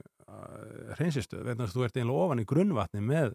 hreinsistöð, 0.98 1.44
vegna 1.48 1.66
að 1.66 1.74
þú 1.74 1.84
ert 1.86 1.98
eiginlega 1.98 2.24
ofan 2.24 2.42
í 2.42 2.46
grunnvatni 2.48 3.02
með, 3.04 3.34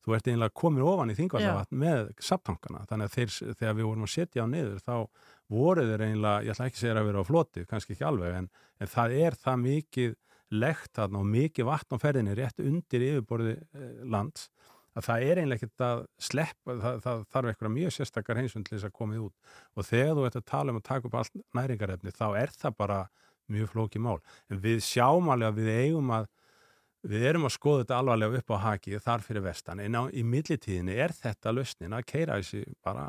þú 0.00 0.16
ert 0.16 0.30
eiginlega 0.30 0.56
komin 0.56 0.86
ofan 0.86 1.12
í 1.12 1.16
þingvallavatn 1.18 1.80
með 1.82 2.10
saptankana 2.24 2.86
þannig 2.88 3.10
að 3.10 3.16
þeir, 3.18 3.34
þegar 3.60 3.76
við 3.76 3.88
vorum 3.90 4.06
að 4.06 4.14
setja 4.14 4.46
á 4.46 4.52
niður 4.52 4.80
þá 4.86 4.94
voru 5.52 5.84
þeir 5.90 6.06
eiginlega, 6.06 6.42
ég 6.46 6.54
ætla 6.54 6.70
ekki 6.70 6.78
að 6.78 6.84
segja 6.86 6.96
að 6.96 7.10
vera 7.10 7.24
á 7.24 7.30
floti, 7.30 7.66
kannski 7.68 7.96
ekki 7.96 8.08
alveg 8.08 8.38
en, 8.38 8.50
en 8.80 8.92
það 8.94 9.16
er 9.20 9.38
það 9.44 9.62
mikið 9.66 10.16
lekt 10.50 10.96
þarna 10.98 11.20
og 11.20 11.30
mikið 11.30 11.68
vatn 11.68 11.94
á 11.94 12.02
ferðinni 12.02 12.36
rétt 12.38 12.62
undir 12.64 13.06
yfirborði 13.06 13.54
eh, 13.60 13.90
lands 14.10 14.48
að 14.98 15.06
það 15.06 15.24
er 15.24 15.40
eiginlega 15.40 15.60
ekkert 15.60 15.84
að 15.86 16.02
sleppa, 16.26 16.76
það, 16.82 17.00
það 17.04 17.24
þarf 17.34 17.50
eitthvað 17.52 17.74
mjög 17.76 17.94
sérstakar 17.94 18.40
heimsund 18.40 18.66
til 18.66 18.76
þess 18.76 18.88
að 18.88 18.96
komið 18.96 19.26
út. 19.28 19.52
Og 19.76 19.86
þegar 19.86 20.16
þú 20.16 20.24
ert 20.26 20.38
að 20.40 20.46
tala 20.50 20.74
um 20.74 20.80
að 20.80 20.86
taka 20.88 21.08
upp 21.08 21.18
allt 21.20 21.42
næringarefni 21.56 22.14
þá 22.16 22.26
er 22.40 22.54
það 22.56 22.76
bara 22.80 22.98
mjög 23.50 23.72
flókið 23.74 24.04
mál. 24.06 24.18
En 24.50 24.60
við 24.62 24.82
sjáum 24.86 25.30
alveg 25.32 25.50
að 25.50 25.60
við 25.60 25.80
eigum 25.84 26.12
að 26.16 26.28
við 27.10 27.24
erum 27.30 27.46
að 27.48 27.54
skoða 27.54 27.84
þetta 27.84 27.98
alvarlega 28.00 28.40
upp 28.40 28.52
á 28.52 28.56
haki 28.66 29.00
þar 29.00 29.24
fyrir 29.24 29.44
vestan, 29.46 29.80
en 29.80 29.96
á, 29.96 30.02
í 30.12 30.24
millitíðinni 30.26 30.98
er 31.00 31.14
þetta 31.16 31.54
lausnin 31.54 31.96
að 31.96 32.06
keira 32.12 32.36
þessi 32.40 32.60
bara, 32.84 33.06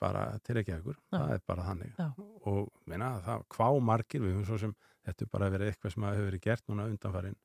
bara 0.00 0.24
til 0.44 0.58
ekki 0.60 0.74
ekkur, 0.76 0.98
það 1.12 1.32
er 1.36 1.44
bara 1.48 1.68
þannig 1.70 1.94
Já. 1.96 2.10
og 2.50 2.68
meina 2.90 3.14
það 3.24 3.46
hvað 3.56 3.80
margir 3.88 4.24
við 4.24 4.34
höfum 4.34 4.48
svo 4.50 4.60
sem 4.66 4.76
þetta 5.04 5.24
er 5.24 5.32
bara 5.32 5.50
verið 5.54 5.72
eitthvað 5.72 5.94
sem 5.94 6.06
hefur 6.10 6.28
verið 6.28 6.44
gert 6.44 6.68
núna 6.68 6.88
undanfærin 6.90 7.40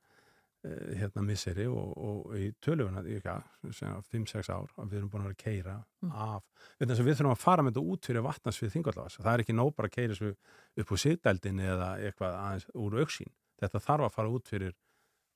hérna 0.99 1.23
misseri 1.23 1.65
og, 1.71 1.93
og 1.95 2.33
í 2.35 2.49
töluguna 2.59 2.99
ykkar, 3.07 3.45
5-6 4.11 4.49
ár 4.51 4.73
að 4.75 4.89
við 4.91 4.97
erum 4.99 5.11
búin 5.13 5.23
að 5.23 5.29
vera 5.29 5.37
að 5.37 5.43
keira 5.43 5.77
Mm. 5.99 6.11
af 6.15 6.43
við, 6.79 6.91
við 7.03 7.15
þurfum 7.19 7.31
að 7.33 7.41
fara 7.43 7.63
með 7.63 7.73
þetta 7.73 7.93
út 7.93 8.05
fyrir 8.07 8.23
vatnarsvið 8.23 8.69
þingvallavas, 8.75 9.17
það 9.19 9.33
er 9.33 9.41
ekki 9.43 9.55
nóg 9.55 9.73
bara 9.75 9.89
að 9.89 9.95
keira 9.97 10.13
þessu 10.13 10.29
upp 10.79 10.91
úr 10.95 11.01
sigdældinni 11.03 11.65
eða 11.67 11.89
eitthvað 11.99 12.37
aðeins 12.39 12.67
úr 12.79 12.99
auksín, 13.03 13.33
þetta 13.59 13.81
þarf 13.83 14.05
að 14.07 14.13
fara 14.15 14.31
út 14.35 14.47
fyrir 14.47 14.75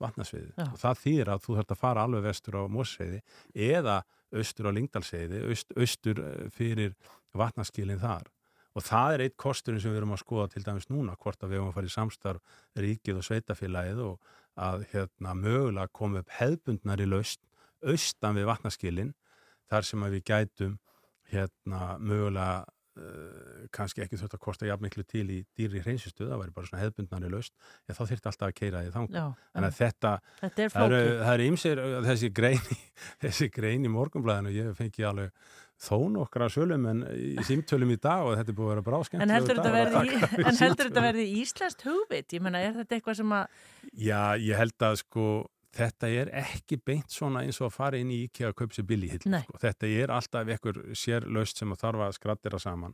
vatnarsviði 0.03 0.53
Já. 0.55 0.67
og 0.69 0.77
það 0.79 1.01
þýðir 1.03 1.31
að 1.33 1.41
þú 1.43 1.57
þarf 1.57 1.73
að 1.75 1.81
fara 1.83 2.05
alveg 2.07 2.23
vestur 2.27 2.55
á 2.59 2.63
Mósseiði 2.71 3.19
eða 3.53 3.97
austur 4.33 4.69
á 4.69 4.75
Lingdalseiði 4.75 5.43
aust, 5.49 5.75
austur 5.77 6.23
eh, 6.23 6.47
fyrir 6.55 6.95
vatnaskilin 7.37 8.01
þar 8.01 8.31
og 8.73 8.81
það 8.87 9.13
er 9.13 9.23
eitt 9.27 9.35
kosturinn 9.37 9.81
sem 9.83 9.91
við 9.93 9.99
erum 10.01 10.15
að 10.15 10.23
skoða 10.23 10.47
til 10.49 10.63
dæmis 10.65 10.87
núna, 10.89 11.13
hvort 11.21 11.43
að 11.43 11.51
við 11.51 11.59
erum 11.59 11.69
að 11.69 11.75
fara 11.77 11.91
í 11.91 11.93
samstarf 11.93 12.55
ríkið 12.79 13.19
og 13.19 13.27
sveitafélagið 13.27 13.99
og 14.07 14.31
að 14.59 14.85
hérna 14.93 15.33
mögulega 15.37 15.89
koma 15.95 16.21
upp 16.23 16.29
hefðbundnari 16.39 17.07
laust 17.09 17.41
austan 17.83 18.37
við 18.37 18.45
vatnaskilin 18.51 19.13
þar 19.71 19.87
sem 19.87 20.03
við 20.13 20.23
gætum 20.29 20.75
hérna 21.33 21.95
mögulega 21.99 22.63
uh, 22.63 23.63
kannski 23.73 24.03
ekki 24.05 24.19
þurft 24.21 24.35
að 24.37 24.43
kosta 24.43 24.67
jafn 24.69 24.85
miklu 24.85 25.03
til 25.09 25.23
í 25.33 25.39
dýri 25.57 25.81
hreinsistuð, 25.81 26.29
það 26.29 26.43
væri 26.43 26.53
bara 26.53 26.69
svona 26.69 26.83
hefðbundnari 26.83 27.31
laust, 27.33 27.53
en 27.89 27.97
þá 27.97 28.03
þyrfti 28.11 28.29
alltaf 28.29 28.47
að 28.51 28.55
keira 28.59 28.83
því 28.83 28.91
að 28.91 28.97
já. 29.17 29.25
þetta, 29.79 30.11
Þetta 30.43 30.63
er 30.67 30.73
það 30.75 31.33
eru, 31.33 31.49
ymsir, 31.49 31.81
þessi 32.07 32.29
grein, 32.41 32.61
í- 32.75 32.79
þessi 33.25 33.49
grein 33.55 33.87
í 33.89 33.93
morgunblæðinu, 33.97 34.53
ég 34.59 34.73
fengi 34.77 35.07
alveg 35.09 35.33
þó 35.83 35.97
nokkra 36.13 36.49
sölum 36.51 36.85
en 36.89 37.01
í 37.11 37.43
símtölum 37.47 37.91
í 37.93 37.99
dag 38.01 38.23
og 38.27 38.37
þetta 38.39 38.53
er 38.53 38.57
búið 38.59 38.69
að 38.69 38.73
vera 38.73 38.85
bráskemmt. 38.87 39.25
En 39.25 39.33
heldur 39.33 39.59
þetta 39.59 40.83
þetta 40.83 41.03
verði 41.07 41.25
íslenskt 41.41 41.83
hugvit? 41.87 42.35
Ég 42.37 42.45
menna, 42.45 42.61
er 42.63 42.77
þetta 42.79 42.97
eitthvað 42.97 43.19
sem 43.19 43.35
að, 43.35 43.59
Já, 43.93 44.21
ég 44.39 44.59
held 44.59 44.87
að 44.87 45.01
sko 45.03 45.27
þetta 45.73 46.09
er 46.09 46.31
ekki 46.43 46.77
beint 46.85 47.13
svona 47.13 47.43
eins 47.45 47.59
og 47.61 47.69
að 47.69 47.77
fara 47.77 48.01
inn 48.01 48.11
í 48.13 48.23
IKEA 48.27 48.51
að 48.51 48.57
kaupa 48.61 48.77
sér 48.77 48.87
billihill 48.89 49.23
Nei. 49.33 49.41
sko. 49.45 49.57
þetta 49.63 49.89
er 49.89 50.13
alltaf 50.13 50.51
einhver 50.53 50.81
sér 50.97 51.25
laust 51.25 51.59
sem 51.59 51.73
að 51.73 51.81
þarf 51.81 52.05
að 52.07 52.17
skrattira 52.19 52.59
saman 52.61 52.93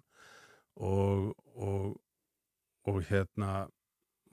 og, 0.80 1.34
og, 1.60 1.98
og 2.88 3.02
hérna 3.10 3.68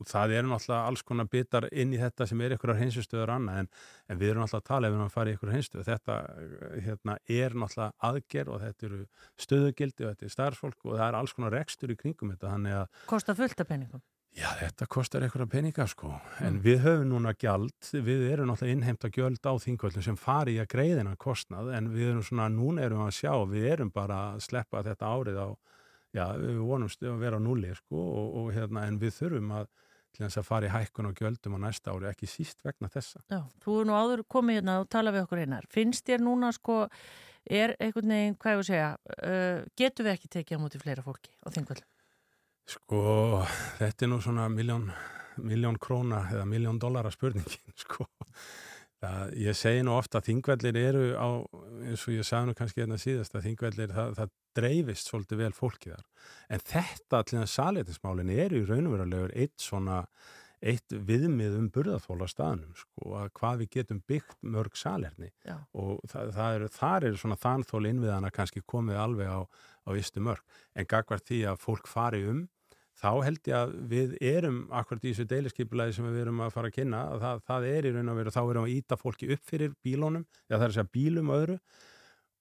það 0.04 0.34
eru 0.36 0.48
náttúrulega 0.50 0.86
alls 0.90 1.02
konar 1.02 1.28
bitar 1.32 1.68
inn 1.72 1.94
í 1.94 2.00
þetta 2.00 2.26
sem 2.28 2.40
er 2.40 2.56
einhverjar 2.56 2.80
hreinsistöður 2.82 3.32
annað 3.36 3.62
en, 3.62 3.68
en 4.08 4.18
við 4.20 4.30
erum 4.34 4.44
náttúrulega 4.44 4.64
að 4.64 4.68
tala 4.68 4.86
ef 4.86 4.92
við 4.92 4.98
erum 4.98 5.06
að 5.06 5.14
fara 5.16 5.30
í 5.30 5.32
einhverjar 5.36 5.54
hreinstöð 5.56 5.86
þetta 5.86 6.18
hérna, 6.86 7.16
er 7.28 7.56
náttúrulega 7.56 7.92
aðgerð 8.10 8.52
og 8.56 8.60
þetta 8.66 8.86
eru 8.90 9.00
stöðugildi 9.46 10.04
og 10.04 10.12
þetta 10.12 10.26
er 10.28 10.34
starfsfólk 10.36 10.84
og 10.84 10.98
það 10.98 11.06
er 11.08 11.18
alls 11.22 11.32
konar 11.38 11.56
rekstur 11.56 11.94
í 11.94 11.96
kringum 11.96 12.34
þetta 12.34 12.52
þannig 12.52 12.76
að 12.82 13.00
kosta 13.06 13.34
fullt 13.38 13.60
af 13.64 13.68
penningum? 13.72 14.04
Já, 14.36 14.50
þetta 14.60 14.84
kostar 14.92 15.24
einhverja 15.24 15.48
peninga 15.48 15.86
sko, 15.88 16.10
en 16.44 16.58
Mm. 16.58 16.60
við 16.60 16.82
höfum 16.84 17.06
núna 17.08 17.30
gjald, 17.40 17.72
við 18.04 18.26
erum 18.34 18.50
náttúrulega 18.50 18.74
innheimta 18.76 19.08
gjöld 19.08 19.40
á 19.48 19.52
þingvöldum 19.56 20.02
sem 20.04 20.16
fari 20.20 20.58
í 20.58 20.60
að 20.60 20.68
greiðina 20.74 21.16
kostnað, 21.16 21.70
en 21.72 21.88
við 21.88 22.10
erum 22.10 22.22
svona, 22.22 22.50
núna 22.52 22.82
erum 22.84 23.00
við 23.00 23.06
að 23.06 23.16
sjá, 23.16 23.32
við 23.48 23.64
erum 23.72 23.90
bara 23.94 24.18
að 24.34 24.42
sleppa 24.44 24.82
þetta 24.84 25.08
árið 25.08 25.40
á, 25.40 25.48
já, 26.16 26.26
við 26.40 26.62
vonumst 26.64 27.04
að 27.04 27.20
vera 27.22 27.40
á 27.40 27.42
núli 27.42 27.72
sko, 27.76 28.00
og, 28.22 28.38
og 28.40 28.48
hérna, 28.56 28.86
en 28.88 28.98
við 29.02 29.14
þurfum 29.18 29.52
að, 29.58 29.68
að 30.26 30.38
fara 30.46 30.68
í 30.68 30.72
hækkun 30.72 31.10
og 31.10 31.20
gjöldum 31.20 31.58
á 31.60 31.64
næsta 31.66 31.94
ári, 31.94 32.08
ekki 32.10 32.28
síst 32.30 32.64
vegna 32.66 32.90
þessa. 32.92 33.22
Já, 33.32 33.42
þú 33.64 33.80
er 33.80 33.90
nú 33.90 33.96
áður 33.96 34.24
komið 34.32 34.60
hérna 34.60 34.78
og 34.82 34.88
tala 34.92 35.14
við 35.14 35.26
okkur 35.26 35.42
einar. 35.44 35.68
Finnst 35.72 36.06
þér 36.08 36.24
núna 36.24 36.52
sko, 36.56 36.86
er 37.46 37.76
einhvern 37.78 38.14
veginn, 38.16 38.38
hvað 38.40 38.56
ég 38.56 38.62
að 38.62 38.70
segja, 38.70 38.88
uh, 39.18 39.60
getum 39.78 40.08
við 40.08 40.16
ekki 40.16 40.32
tekið 40.38 40.58
á 40.58 40.62
móti 40.64 40.82
fleira 40.82 41.04
fólki 41.06 41.36
á 41.44 41.48
þingvöld? 41.54 41.84
Sko, 42.66 43.00
þetta 43.78 44.06
er 44.06 44.10
nú 44.10 44.18
svona 44.24 44.48
miljón, 44.50 44.88
miljón 45.38 45.76
króna 45.78 46.24
eða 46.32 46.48
miljón 46.50 46.80
dollara 46.82 47.12
spurningin, 47.14 47.74
sko. 47.84 48.08
Það, 49.06 49.34
ég 49.38 49.56
segi 49.56 49.82
nú 49.86 49.92
ofta 49.96 50.20
að 50.20 50.30
þingvellir 50.30 50.78
eru 50.80 51.04
á, 51.14 51.28
eins 51.86 52.06
og 52.06 52.16
ég 52.16 52.26
sagði 52.26 52.48
nú 52.48 52.56
kannski 52.58 52.82
hérna 52.82 52.98
síðast 53.00 53.36
að 53.36 53.46
þingvellir, 53.46 53.92
það, 53.94 54.16
það 54.18 54.32
dreifist 54.56 55.10
svolítið 55.10 55.42
vel 55.44 55.52
fólki 55.54 55.92
þar. 55.92 56.08
En 56.50 56.64
þetta, 56.64 57.20
allir 57.20 57.42
það 57.42 57.52
salétismálin, 57.52 58.32
eru 58.34 58.62
í 58.62 58.66
raunverulegur 58.70 59.36
eitt 59.36 59.62
svona, 59.62 60.00
eitt 60.64 60.96
viðmið 61.10 61.58
um 61.60 61.68
burðaþóla 61.74 62.28
staðnum, 62.32 62.74
sko, 62.80 63.12
að 63.20 63.30
hvað 63.38 63.62
við 63.62 63.72
getum 63.76 64.02
byggt 64.08 64.38
mörg 64.56 64.80
salerni 64.80 65.30
Já. 65.46 65.58
og 65.76 66.00
það, 66.10 66.34
það 66.38 66.58
eru, 66.58 66.72
þar 66.80 67.08
eru 67.10 67.22
svona 67.22 67.40
þanþól 67.44 67.84
innviðana 67.92 68.32
kannski 68.34 68.64
komið 68.66 69.02
alveg 69.04 69.30
á, 69.30 69.40
á 69.86 69.88
vistu 69.94 70.24
mörg. 70.24 70.60
En 70.74 70.88
gagvart 70.88 71.28
því 71.28 71.44
að 71.52 71.62
fólk 71.62 71.90
fari 71.90 72.24
um, 72.32 72.46
þá 72.96 73.10
held 73.26 73.50
ég 73.50 73.56
að 73.58 73.74
við 73.90 74.14
erum 74.24 74.62
akkurat 74.74 75.04
í 75.04 75.12
þessu 75.12 75.26
deiliskypulagi 75.30 75.96
sem 75.96 76.06
við 76.08 76.22
erum 76.24 76.40
að 76.46 76.54
fara 76.54 76.70
að 76.70 76.76
kynna 76.78 77.02
að 77.12 77.24
það, 77.24 77.42
það 77.50 77.66
er 77.72 77.88
í 77.88 77.92
raun 77.96 78.12
og 78.12 78.20
veru, 78.20 78.32
þá 78.32 78.40
erum 78.42 78.66
við 78.66 78.72
að 78.72 78.78
íta 78.78 79.00
fólki 79.00 79.28
upp 79.34 79.50
fyrir 79.50 79.74
bílónum, 79.84 80.24
já 80.46 80.54
það 80.56 80.64
er 80.64 80.70
að 80.70 80.78
segja 80.78 80.94
bílum 80.96 81.34
öðru 81.36 81.58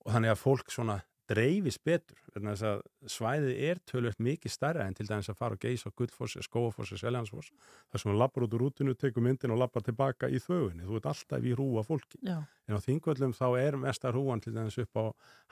og 0.06 0.16
þannig 0.16 0.32
að 0.32 0.42
fólk 0.42 0.72
svona 0.72 0.98
dreifist 1.30 1.82
betur 1.84 2.18
vegna 2.36 2.52
þess 2.54 2.66
að 2.70 2.82
svæðið 3.16 3.62
er 3.70 3.80
tölvöld 3.90 4.20
mikið 4.22 4.52
stærra 4.54 4.86
en 4.86 4.94
til 4.94 5.08
dæmis 5.10 5.30
að 5.32 5.38
fara 5.40 5.56
og 5.58 5.62
geisa 5.64 5.90
gullfossi, 5.98 6.42
skóafossi, 6.46 6.98
seljansfoss 7.02 7.50
þar 7.92 8.02
sem 8.04 8.12
þú 8.12 8.18
lappar 8.20 8.46
út 8.46 8.54
úr 8.58 8.62
rútinu, 8.66 8.94
tekur 9.00 9.24
myndin 9.26 9.54
og 9.56 9.58
lappar 9.64 9.82
tilbaka 9.86 10.30
í 10.30 10.38
þögunni, 10.44 10.86
þú 10.86 11.00
ert 11.00 11.10
alltaf 11.10 11.42
í 11.50 11.56
rúa 11.58 11.84
fólki 11.88 12.20
Já. 12.22 12.38
en 12.68 12.78
á 12.78 12.80
þingvöllum 12.86 13.34
þá 13.38 13.46
er 13.62 13.78
mesta 13.82 14.12
rúan 14.14 14.42
til 14.44 14.54
dæmis 14.54 14.78
upp 14.84 14.98
á 15.02 15.06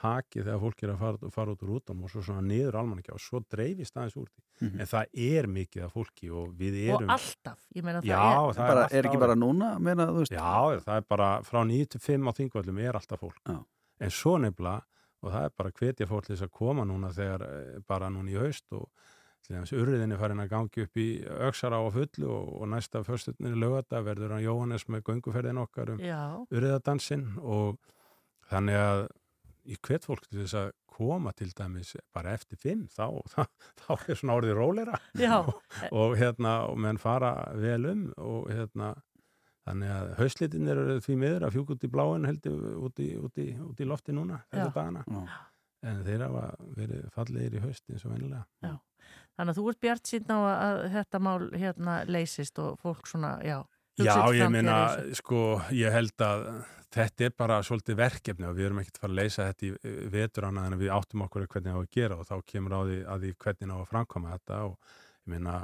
haki 0.06 0.42
þegar 0.44 0.62
fólk 0.62 0.82
er 0.86 0.94
að 0.94 0.98
fara, 1.04 1.30
fara 1.34 1.54
út 1.56 1.62
úr 1.66 1.72
rútum 1.74 2.02
og 2.06 2.10
svo 2.14 2.22
svona 2.22 2.42
niður 2.46 2.78
almanakja 2.82 3.14
og 3.18 3.22
svo 3.22 3.42
dreifist 3.50 3.96
aðeins 3.98 4.16
úr 4.20 4.28
því 4.30 4.42
Mhm. 4.64 4.80
en 4.80 4.86
það 4.86 5.06
er 5.18 5.46
mikið 5.50 5.82
af 5.84 5.92
fólki 5.92 6.28
og 6.30 6.52
við 6.54 6.76
og 6.94 7.00
erum 7.02 7.10
alltaf, 7.10 7.58
ég 7.74 7.82
meina 7.82 8.00
það 8.00 8.06
Já, 8.06 8.22
er 8.22 8.54
það 8.54 8.68
bara, 8.70 8.84
er 8.92 9.02
ekki 9.08 9.18
bara 9.18 9.34
núna 9.34 9.70
meina, 9.82 10.06
Já, 10.30 10.78
það 10.84 10.96
er 10.96 11.06
bara 11.10 11.42
frá 11.42 11.64
9 11.66 11.86
til 11.90 12.00
5 12.00 12.28
á 12.28 12.32
þingvöllum 12.38 12.78
er 12.78 12.92
alltaf 12.94 13.18
fólk. 13.20 13.40
Já. 13.48 13.64
En 14.00 14.10
svo 14.10 14.38
nefnilega, 14.38 14.82
og 15.24 15.32
það 15.32 15.48
er 15.48 15.58
bara 15.58 15.72
að 15.72 15.82
hvetja 15.82 16.08
fólk 16.10 16.26
til 16.26 16.34
þess 16.34 16.46
að 16.46 16.56
koma 16.60 16.86
núna 16.88 17.10
þegar 17.16 17.46
eh, 17.48 17.82
bara 17.88 18.10
núna 18.12 18.32
í 18.32 18.38
haust 18.38 18.76
og 18.76 18.88
til 19.44 19.56
þess 19.58 19.74
urriðinni 19.76 20.16
farin 20.20 20.40
að 20.40 20.52
gangi 20.54 20.86
upp 20.86 21.00
í 21.00 21.08
öksara 21.48 21.80
á 21.80 21.84
fullu 21.92 22.30
og, 22.32 22.52
og 22.60 22.70
næsta 22.72 23.02
förstunni 23.04 23.52
lögata 23.60 24.00
verður 24.04 24.36
hann 24.36 24.44
Jóhannes 24.44 24.86
með 24.88 25.04
gönguferðin 25.10 25.60
okkar 25.60 25.92
um 25.94 26.00
Já, 26.00 26.40
urriðadansinn 26.48 27.26
og 27.42 27.76
þannig 28.48 28.80
að 28.80 29.04
í 29.64 29.76
hvet 29.84 30.08
fólk 30.08 30.26
til 30.28 30.42
þess 30.42 30.56
að 30.60 30.72
koma 30.94 31.32
til 31.36 31.50
dæmis 31.56 31.94
bara 32.14 32.34
eftir 32.38 32.60
5 32.62 32.86
þá, 32.94 33.06
þá, 33.32 33.40
þá 33.82 33.90
er 33.96 34.20
svona 34.20 34.38
orðið 34.38 34.58
rólera 34.60 35.00
já, 35.18 35.36
og 36.00 36.16
hérna 36.20 36.60
og 36.70 36.80
menn 36.84 37.00
fara 37.02 37.34
vel 37.58 37.82
um 37.90 38.06
og 38.20 38.48
hérna 38.52 38.94
þannig 39.64 39.92
að 39.94 40.12
hauslitin 40.20 40.68
eru 40.74 40.98
því 41.04 41.16
miður 41.22 41.46
að 41.48 41.54
fjúk 41.56 41.74
út 41.74 41.84
í 41.86 41.90
bláin 41.94 42.28
heldur 42.28 42.64
út 42.84 43.00
í, 43.04 43.10
út 43.16 43.38
í, 43.40 43.48
út 43.64 43.80
í 43.80 43.88
lofti 43.88 44.12
núna 44.16 44.42
þetta 44.52 44.66
Já. 44.68 44.74
dagana 44.78 45.04
Já. 45.08 45.38
en 45.90 46.02
þeir 46.08 46.26
hafa 46.26 46.44
verið 46.76 47.06
fallegir 47.14 47.56
í 47.58 47.62
haust 47.64 47.88
eins 47.92 48.04
og 48.04 48.14
vennilega 48.14 48.44
þannig 49.34 49.50
að 49.54 49.58
þú 49.60 49.68
ert 49.72 49.80
bjart 49.84 50.10
síðan 50.10 50.36
á 50.36 50.40
að, 50.40 50.56
að 50.66 50.82
þetta 50.98 51.22
mál 51.26 51.38
hérna 51.54 51.96
leysist 52.06 52.60
og 52.62 52.76
fólk 52.82 53.08
svona, 53.10 53.38
já 53.44 53.58
Já, 53.94 54.16
ég 54.34 54.50
þessu. 54.50 55.14
sko, 55.20 55.40
ég 55.70 55.92
held 55.94 56.22
að 56.26 56.40
þetta 56.94 57.26
er 57.28 57.34
bara 57.38 57.58
svolítið 57.62 57.98
verkefni 58.00 58.46
og 58.48 58.56
við 58.56 58.66
erum 58.66 58.80
ekkert 58.82 58.96
að 58.98 59.04
fara 59.04 59.12
að 59.12 59.18
leysa 59.20 59.46
þetta 59.50 59.66
í 59.68 59.92
vetur 60.14 60.46
annað 60.48 60.66
en 60.66 60.78
við 60.80 60.90
áttum 60.94 61.22
okkur 61.26 61.46
hvernig 61.52 61.74
á 61.74 61.78
að 61.78 61.90
gera 61.94 62.18
og 62.18 62.26
þá 62.26 62.34
kemur 62.50 62.74
á 62.74 62.80
því 62.88 62.98
að 63.14 63.22
því 63.24 63.30
hvernig 63.44 63.70
á 63.70 63.76
að 63.78 63.88
framkoma 63.92 64.32
þetta 64.34 64.58
og 64.66 64.74
ég 64.74 65.30
meina 65.34 65.54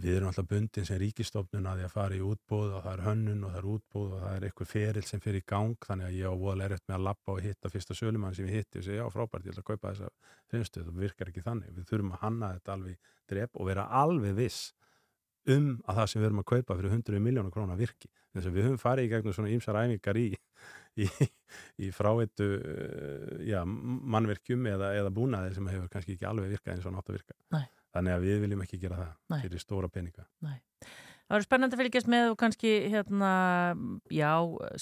við 0.00 0.16
erum 0.16 0.30
alltaf 0.30 0.46
bundin 0.50 0.86
sem 0.88 0.98
ríkistofnun 1.00 1.66
að 1.70 1.80
því 1.80 1.86
að 1.86 1.92
fara 1.94 2.16
í 2.16 2.22
útbóð 2.24 2.76
og 2.76 2.84
það 2.84 2.92
er 2.92 3.02
hönnun 3.04 3.44
og 3.46 3.52
það 3.52 3.58
er 3.60 3.68
útbóð 3.72 4.14
og 4.14 4.22
það 4.24 4.36
er 4.36 4.46
eitthvað 4.48 4.70
ferill 4.70 5.04
sem 5.08 5.22
fyrir 5.24 5.40
í 5.40 5.46
gang. 5.52 5.88
Þannig 5.88 6.08
að 6.08 6.16
ég 6.18 6.32
á 6.32 6.34
voðalega 6.42 6.70
erfitt 6.70 6.86
með 6.88 6.96
að 6.96 7.04
lappa 7.08 7.34
og 7.34 7.42
hitta 7.44 7.72
fyrsta 7.72 7.98
sölumann 7.98 8.36
sem 8.36 8.48
ég 8.48 8.60
hitti 8.60 8.80
og 8.80 8.86
segja 8.86 9.02
já 9.04 9.12
frábært 9.14 9.46
ég 9.46 9.54
ætla 9.54 9.64
að 9.64 9.68
kaupa 9.70 9.92
þessa 9.92 10.32
þrinstöð 10.52 10.90
og 10.90 10.98
virkar 11.04 11.30
ekki 11.30 11.44
þannig. 11.44 11.74
Við 11.76 11.90
þurfum 11.92 12.14
að 12.16 12.24
hanna 12.24 12.50
þetta 12.56 12.74
alveg 12.78 13.12
drep 13.30 13.60
og 13.60 13.70
vera 13.70 13.86
alveg 14.02 14.36
viss 14.38 14.64
um 15.54 15.70
að 15.84 16.00
það 16.00 16.10
sem 16.10 16.22
við 16.22 16.28
erum 16.30 16.42
að 16.42 16.50
kaupa 16.50 16.78
fyrir 16.78 16.96
100 16.98 17.24
miljónu 17.24 17.54
krónar 17.54 17.80
virki. 17.80 18.10
Þess 18.34 18.48
að 18.50 18.56
við 18.56 18.66
höfum 18.68 18.80
farið 18.82 19.06
í 19.06 19.12
gegnum 19.12 19.36
svona 19.36 19.52
ýmsar 19.54 19.78
æfingar 19.78 20.18
í, 20.18 20.26
í, 21.04 21.08
í 21.84 21.90
fráveitu 21.94 22.48
já, 23.46 23.60
mannverkjum 23.64 24.66
eða, 24.72 24.94
eða 24.98 25.12
búnaði 25.14 25.54
sem 25.54 25.68
hefur 25.70 25.90
kannski 25.92 26.16
ekki 26.16 26.28
alveg 26.30 26.56
virkað 26.56 26.74
eins 26.74 26.88
og 26.88 26.96
nátt 26.96 27.12
að 27.12 27.18
virka. 27.20 27.36
Nei. 27.54 27.64
Þannig 27.94 28.14
að 28.16 28.26
við 28.28 28.40
viljum 28.44 28.62
ekki 28.66 28.80
gera 28.82 28.96
það 29.00 29.10
Nei. 29.34 29.40
fyrir 29.46 29.62
stóra 29.62 29.88
peninga. 29.88 30.26
Það 31.24 31.38
verður 31.38 31.46
spennandi 31.48 31.76
að 31.76 31.80
fylgjast 31.80 32.08
með 32.12 32.26
og 32.30 32.36
kannski 32.42 32.70
hérna, 32.92 33.30
já, 34.12 34.32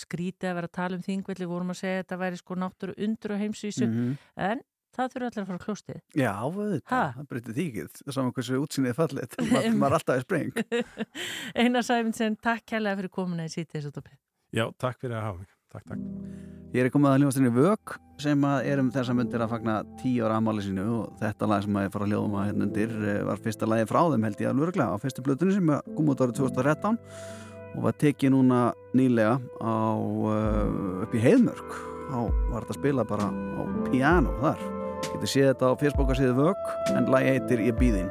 skrítið 0.03 0.49
að 0.51 0.57
vera 0.59 0.67
að 0.69 0.75
tala 0.75 0.97
um 0.99 1.05
þingvelli, 1.07 1.47
vorum 1.47 1.71
að 1.71 1.79
segja 1.79 2.01
að 2.01 2.03
þetta 2.03 2.19
væri 2.25 2.41
sko 2.41 2.57
náttúru 2.59 2.95
undur 3.07 3.35
og 3.37 3.43
heimsvísu, 3.45 3.87
Mhm. 3.87 4.17
en 4.37 4.61
það 4.93 5.13
þurfa 5.13 5.29
allir 5.31 5.43
að 5.43 5.47
fara 5.47 5.61
á 5.63 5.67
klóstið. 5.67 6.01
Já, 6.19 6.33
auðvitað, 6.43 6.91
Ha? 6.91 7.15
það 7.17 7.29
breytir 7.31 7.55
því 7.55 7.67
ekki. 7.71 7.85
Það 8.03 8.09
er 8.09 8.13
saman 8.19 8.33
hversu 8.33 8.59
útsýnið 8.59 8.91
er 8.91 8.99
fallið. 8.99 9.37
Maður 9.53 9.79
maður 9.79 9.87
er 9.87 9.99
alltaf 10.01 10.19
í 10.19 10.25
spreng 10.27 10.51
Einar 11.63 11.83
Sæmundsen, 11.87 12.37
takk 12.43 12.67
kærlega 12.67 12.99
fyrir 12.99 13.11
komuna 13.15 13.47
í 13.47 13.53
sítið. 13.55 13.93
Já, 14.53 14.67
takk 14.77 14.99
fyrir 15.01 15.17
að 15.17 15.23
hafa 15.29 15.39
mig. 15.39 15.49
Takk, 15.73 15.85
takk. 15.89 16.03
Ég 16.75 16.85
er 16.85 16.91
komið 16.91 17.09
að 17.15 17.19
hljóðastinni 17.23 17.53
Vök 17.55 17.97
sem 18.23 18.45
er 18.63 18.81
um 18.81 18.91
þessa 18.95 19.15
myndir 19.17 19.43
að 19.43 19.53
fagna 19.53 19.77
tíu 20.01 20.25
ára 20.27 20.39
amáli 20.41 20.65
sínu 20.65 20.85
og 20.97 21.21
þetta 21.21 21.49
lag 21.51 21.65
sem 21.65 21.79
að 21.79 21.87
ég 21.87 21.95
fara 21.95 22.07
að 22.07 22.13
hljóðum 22.13 22.37
að 22.39 22.49
hérna 22.49 22.67
undir 22.69 22.95
eh, 23.03 23.21
var 23.27 23.43
fyrsta 23.43 23.69
lagi 23.69 23.89
frá 23.91 24.01
þeim 24.13 24.27
held 24.29 24.43
ég 24.43 24.51
alveg 24.51 24.69
örglega 24.69 24.95
á 24.95 25.03
fyrstu 25.03 25.25
blötunni 25.27 25.57
sem 25.57 25.73
kom 25.97 26.13
út 26.13 26.23
árið 26.23 26.39
2013 26.41 27.01
og 27.73 27.85
var 27.87 27.99
tekið 27.99 28.35
núna 28.35 28.63
nýlega 28.97 29.37
á 29.65 29.77
uh, 29.97 31.05
upp 31.07 31.15
í 31.17 31.23
Heiðmörk. 31.23 31.77
Þá 32.13 32.19
var 32.53 32.67
þetta 32.67 32.79
spila 32.79 33.07
bara 33.09 33.29
á 33.33 33.63
piano 33.89 34.35
þar. 34.43 34.67
Getur 35.09 35.33
séð 35.35 35.53
þetta 35.53 35.73
á 35.73 35.81
fyrstbókarsíðu 35.81 36.35
Vök 36.43 36.75
en 36.93 37.09
lagi 37.13 37.33
heitir 37.33 37.65
Ég 37.65 37.79
býðin 37.81 38.11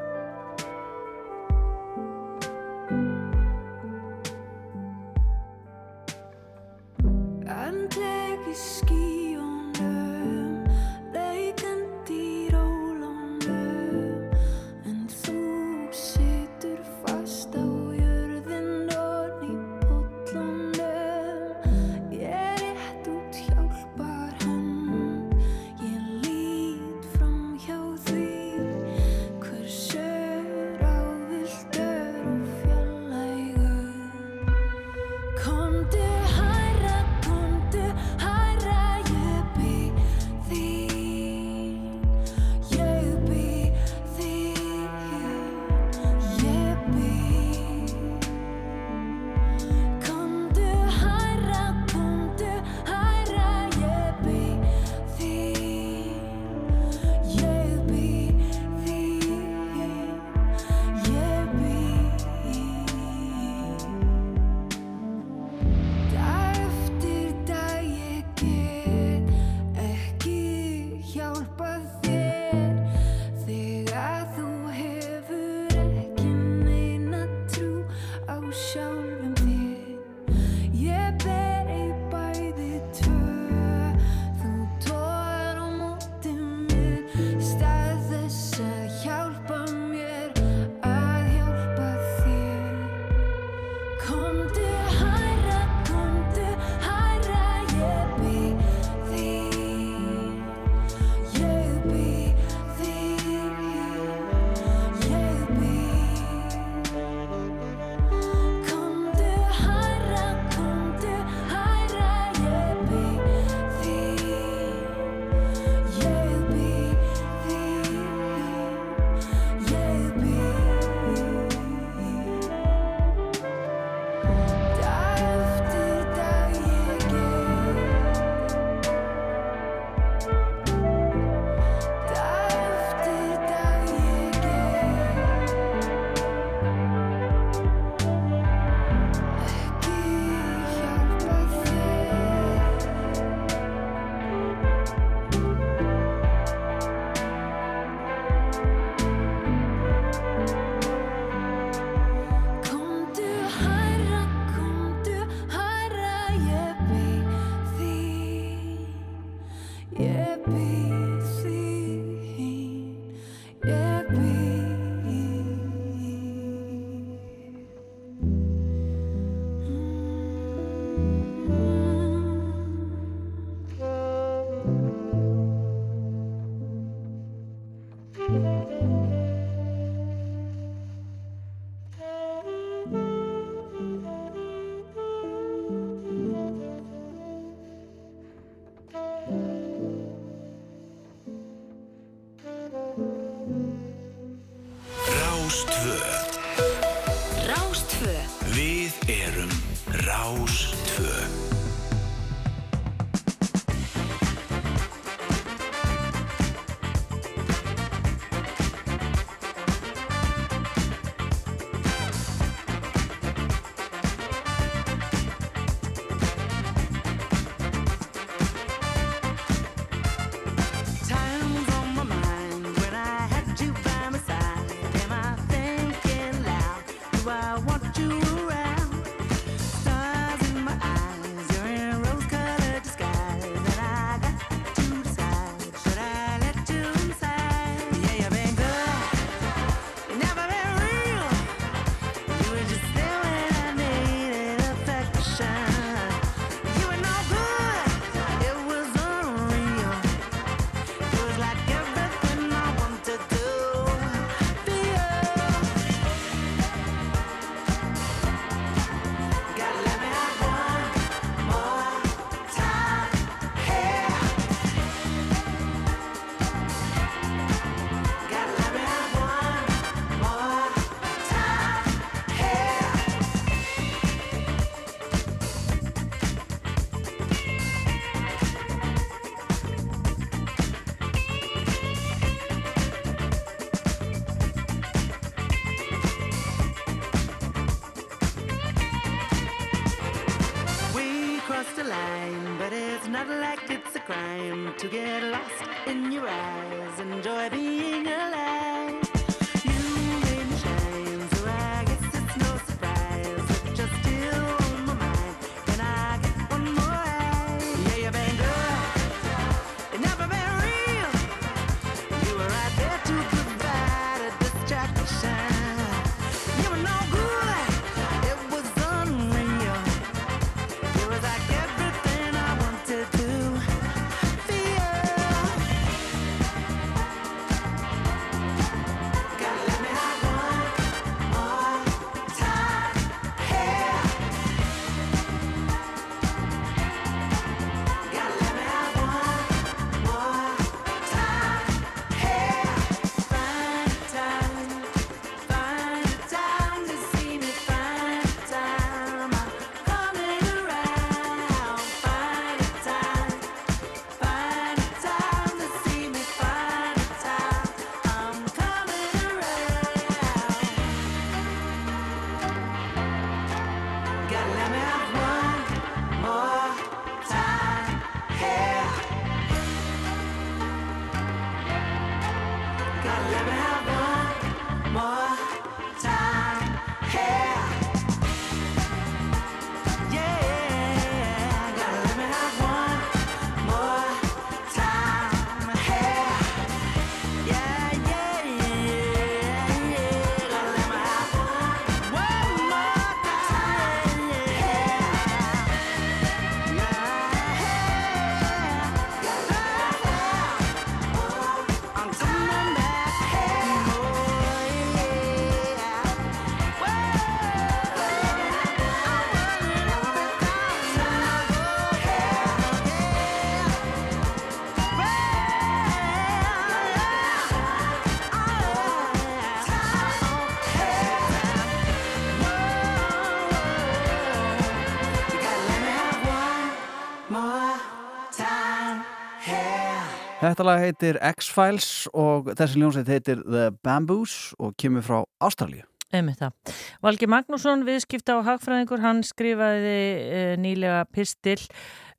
Þetta 430.42 430.66
lag 430.66 430.80
heitir 430.82 431.20
X-Files 431.22 431.88
og 432.18 432.48
þessi 432.58 432.80
ljónsveit 432.82 433.10
heitir 433.14 433.44
The 433.46 433.68
Bamboos 433.86 434.56
og 434.58 434.72
kemur 434.82 435.04
frá 435.06 435.20
Ástralíu. 435.38 435.84
Einmitt 436.12 436.42
það. 436.42 436.72
Valgi 437.06 437.28
Magnússon, 437.30 437.86
viðskipta 437.86 438.40
og 438.40 438.48
hagfræðingur, 438.48 439.04
hann 439.04 439.22
skrifaði 439.24 439.94
uh, 439.94 440.56
nýlega 440.60 441.06
pistil 441.14 441.60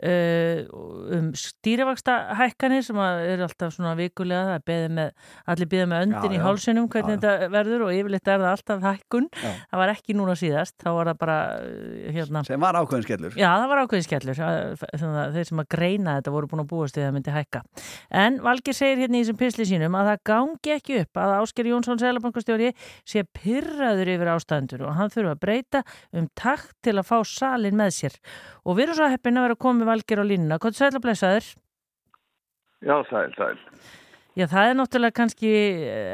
um 0.02 1.28
stýrivaksta 1.38 2.14
hækkanir 2.38 2.82
sem 2.82 2.98
eru 2.98 3.46
alltaf 3.46 3.70
svona 3.76 3.92
vikulega, 3.98 4.56
er 4.58 4.88
með, 4.90 5.12
allir 5.52 5.68
beðið 5.70 5.88
með 5.92 6.06
öndin 6.06 6.34
Já, 6.34 6.36
í 6.36 6.40
hálsunum 6.42 6.88
hvernig 6.90 7.14
Já, 7.14 7.20
þetta 7.22 7.50
verður 7.52 7.84
og 7.86 7.92
yfirleitt 7.94 8.30
er 8.32 8.42
það 8.42 8.48
alltaf 8.50 8.82
hækkun. 8.86 9.28
Já. 9.36 9.52
Það 9.70 9.82
var 9.82 9.92
ekki 9.92 10.16
núna 10.18 10.36
síðast, 10.38 10.76
þá 10.82 10.88
var 10.96 11.10
það 11.12 11.20
bara, 11.22 11.36
uh, 11.62 12.08
hérna, 12.16 12.42
Sem 12.48 12.66
var 12.66 12.78
ákveðin 12.80 13.06
skellur. 13.06 13.36
Já, 13.38 13.48
það 13.52 13.68
var 13.72 13.82
ákveðin 13.82 14.06
skellur. 14.08 14.40
Þannig 14.42 15.20
að 15.22 15.36
þeir 15.38 15.50
sem 15.52 15.62
að 15.62 15.68
greina 15.76 16.16
þetta 16.18 16.34
voru 16.34 16.50
búin 16.50 16.64
að 16.64 16.70
búast 16.72 16.98
við 16.98 17.04
að 17.04 17.08
það 17.08 17.16
myndi 17.18 17.36
hækka. 17.36 17.62
En 18.22 18.40
Valgir 18.42 18.78
segir 18.78 19.02
hérna 19.04 19.20
í 19.20 19.22
þessum 19.22 19.40
pisli 19.40 19.68
sínum 19.68 19.98
að 19.98 20.10
það 20.10 20.24
gangi 20.32 20.74
ekki 20.76 20.98
upp 21.04 21.22
að 21.22 21.36
Ásker 21.38 21.70
Jónsson 21.70 22.02
Sælabankastjóri 22.02 22.72
sé 23.08 23.24
pyrraður 23.38 24.12
yfir 24.16 24.32
ástæðendur 24.34 24.86
og 24.88 24.96
hann 24.98 25.12
þurfa 25.12 25.36
að 25.36 25.42
breyta 25.46 25.84
um 26.16 26.28
takt 26.38 26.74
til 26.82 26.96
að 26.98 27.08
fá 27.08 27.18
salin 27.28 27.78
með 27.78 27.94
sér. 28.00 28.18
Og 28.66 28.76
við 28.78 28.88
erum 28.88 28.98
svo 29.00 29.08
heppin 29.10 29.38
að 29.40 29.46
vera 29.48 29.56
að 29.56 29.62
koma 29.92 30.00
með 30.00 30.00
Valgir 30.00 30.22
á 30.22 30.24
línuna. 30.24 30.58
Hvað 30.58 30.72
er 30.72 30.78
sæl 30.78 30.96
að 30.96 31.04
blessaður? 31.04 31.46
Já, 32.82 32.96
sæl, 33.10 33.34
sæl. 33.36 33.58
Já, 34.32 34.46
það 34.48 34.64
er 34.64 34.76
náttúrulega 34.78 35.12
kannski 35.12 35.50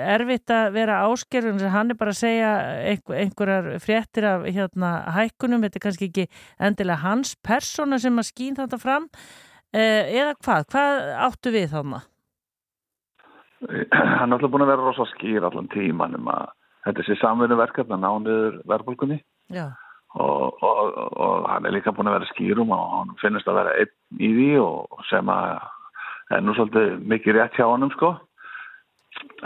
erfitt 0.03 0.51
að 0.51 0.73
vera 0.75 1.07
áskerðun 1.07 1.61
sem 1.61 1.71
hann 1.71 1.91
er 1.91 1.95
bara 1.95 2.11
að 2.11 2.19
segja 2.19 2.49
einhver, 2.91 3.19
einhverjar 3.23 3.79
fréttir 3.79 4.27
af 4.27 4.43
hérna 4.49 5.05
hækkunum, 5.15 5.63
þetta 5.63 5.79
er 5.79 5.85
kannski 5.85 6.09
ekki 6.09 6.27
endilega 6.59 6.99
hans 7.05 7.37
persóna 7.37 7.99
sem 8.03 8.19
að 8.19 8.27
skýn 8.27 8.59
þetta 8.59 8.79
fram 8.83 9.07
eh, 9.71 10.11
eða 10.19 10.35
hvað, 10.43 10.67
hvað 10.73 11.03
áttu 11.29 11.55
við 11.55 11.71
þannig? 11.71 12.09
Hann 13.63 14.33
er 14.33 14.35
alltaf 14.35 14.51
búin 14.51 14.67
að 14.67 14.73
vera 14.75 14.83
rosa 14.83 15.07
skýr 15.15 15.47
allan 15.47 15.71
tíman 15.71 16.19
um 16.19 16.27
að 16.35 16.51
þetta 16.89 17.07
sé 17.07 17.19
samvinnu 17.23 17.55
verkefni 17.59 17.95
að 17.95 18.03
ná 18.03 18.11
niður 18.27 18.59
verðbólkunni 18.67 19.23
Já, 19.55 19.79
og, 20.15 20.63
og, 20.63 20.95
og 21.21 21.49
hann 21.51 21.67
er 21.69 21.75
líka 21.77 21.93
búin 21.93 22.09
að 22.09 22.19
vera 22.19 22.31
skýrum 22.31 22.73
og 22.75 22.95
hann 22.95 23.11
finnst 23.21 23.49
að 23.49 23.61
vera 23.61 23.75
einn 23.83 24.23
í 24.25 24.31
því 24.37 24.49
og 24.63 25.05
sem 25.11 25.29
að 25.33 25.59
er 26.37 26.43
nú 26.45 26.55
svolítið 26.57 27.05
mikið 27.09 27.39
rétt 27.39 27.59
hjá 27.59 27.67
honum 27.69 27.93
sko. 27.95 28.15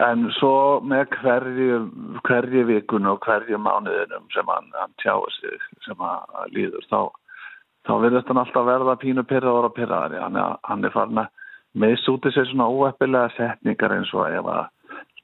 En 0.03 0.27
svo 0.37 0.81
með 0.85 1.15
hverju, 1.21 1.79
hverju 2.27 2.65
vikun 2.69 3.09
og 3.09 3.23
hverju 3.25 3.59
mánuðinum 3.61 4.27
sem 4.35 4.49
hann, 4.51 4.71
hann 4.77 4.95
tjáir 5.03 5.35
sig 5.39 5.63
sem 5.87 6.03
að 6.03 6.51
líður 6.57 6.87
þá, 6.91 7.01
þá 7.89 7.93
verðist 8.05 8.33
hann 8.33 8.43
alltaf 8.43 8.69
verða 8.69 8.99
pínu 9.01 9.25
pyrraður 9.29 9.71
og 9.71 9.77
pyrraðari. 9.77 10.21
Hann, 10.21 10.39
hann 10.69 10.85
er 10.85 10.95
farin 10.95 11.23
að 11.25 11.31
meðsúti 11.79 12.33
sér 12.35 12.51
svona 12.51 12.69
óeppilega 12.69 13.33
setningar 13.37 13.95
eins 13.97 14.13
og 14.17 14.27
ef 14.29 14.51
að 14.53 14.65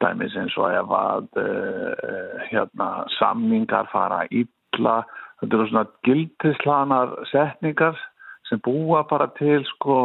dæmis 0.03 0.37
eins 0.39 0.57
og 0.57 0.71
ef 0.73 0.93
að 0.95 1.41
uh, 1.43 2.45
hérna, 2.49 2.91
samningar 3.19 3.91
fara 3.93 4.25
illa. 4.31 5.01
Þetta 5.39 5.57
eru 5.57 5.67
svona 5.71 5.87
gildislanar 6.07 7.15
setningar 7.31 7.99
sem 8.49 8.61
búa 8.65 9.05
bara 9.09 9.29
til 9.39 9.61
sko 9.69 9.99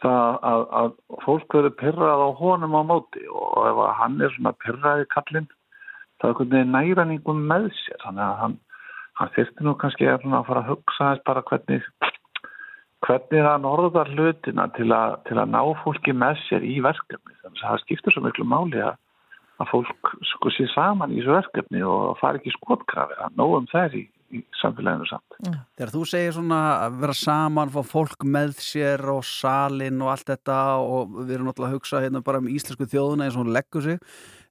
það 0.00 0.36
að, 0.50 0.62
að 0.80 0.92
fólk 1.24 1.56
verður 1.56 1.76
pyrrað 1.80 2.22
á 2.24 2.28
honum 2.38 2.76
á 2.78 2.82
móti 2.86 3.24
og 3.28 3.58
ef 3.68 3.80
hann 3.98 4.20
er 4.22 4.32
svona 4.36 4.54
pyrraði 4.62 5.08
kallinn 5.12 5.48
þá 6.20 6.24
er 6.24 6.30
einhvern 6.30 6.54
veginn 6.54 6.74
næræningum 6.76 7.42
með 7.50 7.68
sér. 7.80 7.98
Þannig 8.04 8.24
að 8.26 8.38
hann, 8.44 8.56
hann 9.20 9.34
þyrfti 9.36 9.66
nú 9.66 9.74
kannski 9.80 10.08
að 10.08 10.24
fara 10.30 10.62
að 10.62 10.70
hugsa 10.72 11.10
þess 11.10 11.26
bara 11.28 11.44
hvernig 11.50 11.84
hvernig 13.06 13.44
hann 13.44 13.64
orðar 13.68 14.10
hlutina 14.12 14.66
til 14.76 14.90
að, 14.92 15.18
til 15.28 15.38
að 15.40 15.52
ná 15.54 15.60
fólki 15.82 16.12
með 16.14 16.40
sér 16.46 16.64
í 16.66 16.78
verkefni. 16.84 17.36
Þannig 17.42 17.62
að 17.64 17.72
það 17.72 17.84
skiptir 17.84 18.14
svo 18.14 18.24
miklu 18.24 18.46
máli 18.48 18.82
að, 18.84 18.98
að 19.60 19.70
fólk 19.72 20.14
sko 20.34 20.52
sé 20.54 20.68
saman 20.74 21.14
í 21.14 21.20
þessu 21.20 21.36
verkefni 21.38 21.84
og 21.88 22.18
fari 22.20 22.40
ekki 22.40 22.54
skotkrafi 22.58 23.16
að 23.24 23.38
nógum 23.40 23.68
þær 23.72 23.96
í, 23.96 24.04
í 24.34 24.40
samfélaginu 24.60 25.06
samt 25.08 25.38
Þegar 25.40 25.92
þú 25.94 26.02
segir 26.08 26.34
svona 26.36 26.58
að 26.86 26.98
vera 27.02 27.16
saman, 27.16 27.72
fá 27.72 27.80
fólk 27.86 28.26
með 28.28 28.58
sér 28.62 29.02
og 29.12 29.22
salin 29.26 30.02
og 30.04 30.12
allt 30.12 30.28
þetta 30.30 30.58
og 30.82 31.16
við 31.22 31.36
erum 31.36 31.50
náttúrulega 31.50 31.70
að 31.70 31.78
hugsa 31.78 32.02
hérna 32.04 32.22
bara 32.26 32.42
um 32.42 32.50
íslensku 32.50 32.88
þjóðuna 32.90 33.26
eins 33.26 33.38
og 33.38 33.44
hún 33.44 33.52
leggur 33.56 33.86
sig 33.86 33.98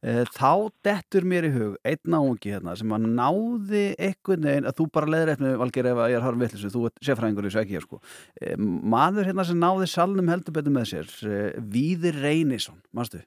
eh, 0.02 0.22
þá 0.36 0.52
dettur 0.86 1.28
mér 1.30 1.50
í 1.50 1.54
hug 1.56 1.80
einn 1.88 2.14
náungi 2.16 2.54
hérna 2.56 2.76
sem 2.80 2.96
að 2.96 3.08
náði 3.08 3.86
einhvern 3.96 4.48
veginn, 4.50 4.70
að 4.70 4.78
þú 4.82 4.90
bara 5.00 5.14
leður 5.16 5.34
eftir 5.36 5.58
valgir 5.64 5.92
ef 5.94 6.04
að 6.04 6.14
ég 6.14 6.20
er 6.20 6.28
harfum 6.28 6.46
vitlisu, 6.46 6.74
þú 6.76 6.86
ert 6.90 7.04
sérfræðingur 7.10 7.48
í 7.48 7.52
þessu 7.52 7.64
ekki 7.64 7.78
hér 7.78 7.88
sko. 7.88 8.04
Eh, 8.42 8.56
maður 8.96 9.32
hérna 9.32 9.48
sem 9.48 9.60
náði 9.62 9.90
salnum 9.92 10.32
heldur 10.34 10.60
betur 10.60 10.76
með 10.76 10.94
sér 10.94 11.18
eh, 11.30 11.60
Víðir 11.60 12.24
Reynisson, 12.24 12.82
manstu? 12.92 13.24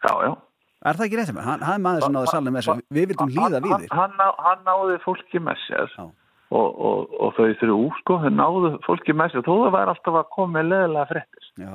Já, 0.00 0.14
já 0.24 0.32
Er 0.80 0.96
það 0.96 1.06
ekki 1.06 1.20
rétt 1.20 1.34
með? 1.36 1.44
Hann, 1.44 1.62
hann 1.66 1.76
er 1.76 1.84
maður 1.84 2.06
sem 2.06 2.16
náði 2.16 2.32
salnum 2.32 2.56
með 2.56 2.66
sér, 2.66 2.82
við 2.88 3.08
vildum 3.10 3.32
hlýða 3.34 3.58
hann, 3.58 3.66
Víðir 3.68 3.94
hann, 3.98 4.18
hann 4.46 4.62
náði 4.64 4.98
fólki 5.04 5.42
með 5.44 5.62
sér. 5.66 5.96
Og, 6.00 6.68
og, 6.90 7.12
og 7.20 7.34
þau 7.36 7.50
þrjú, 7.60 7.80
sko, 8.00 8.16
þau 8.24 8.30
náðu 8.34 8.70
fólki 8.86 9.14
með 9.14 9.34
sér, 9.34 9.44
þó 9.46 9.52
það 9.52 9.74
væri 9.76 9.92
alltaf 9.94 10.20
að 10.22 10.30
koma 10.36 10.56
með 10.56 10.70
leðilega 10.72 11.10
fréttir. 11.12 11.50
Já, 11.60 11.74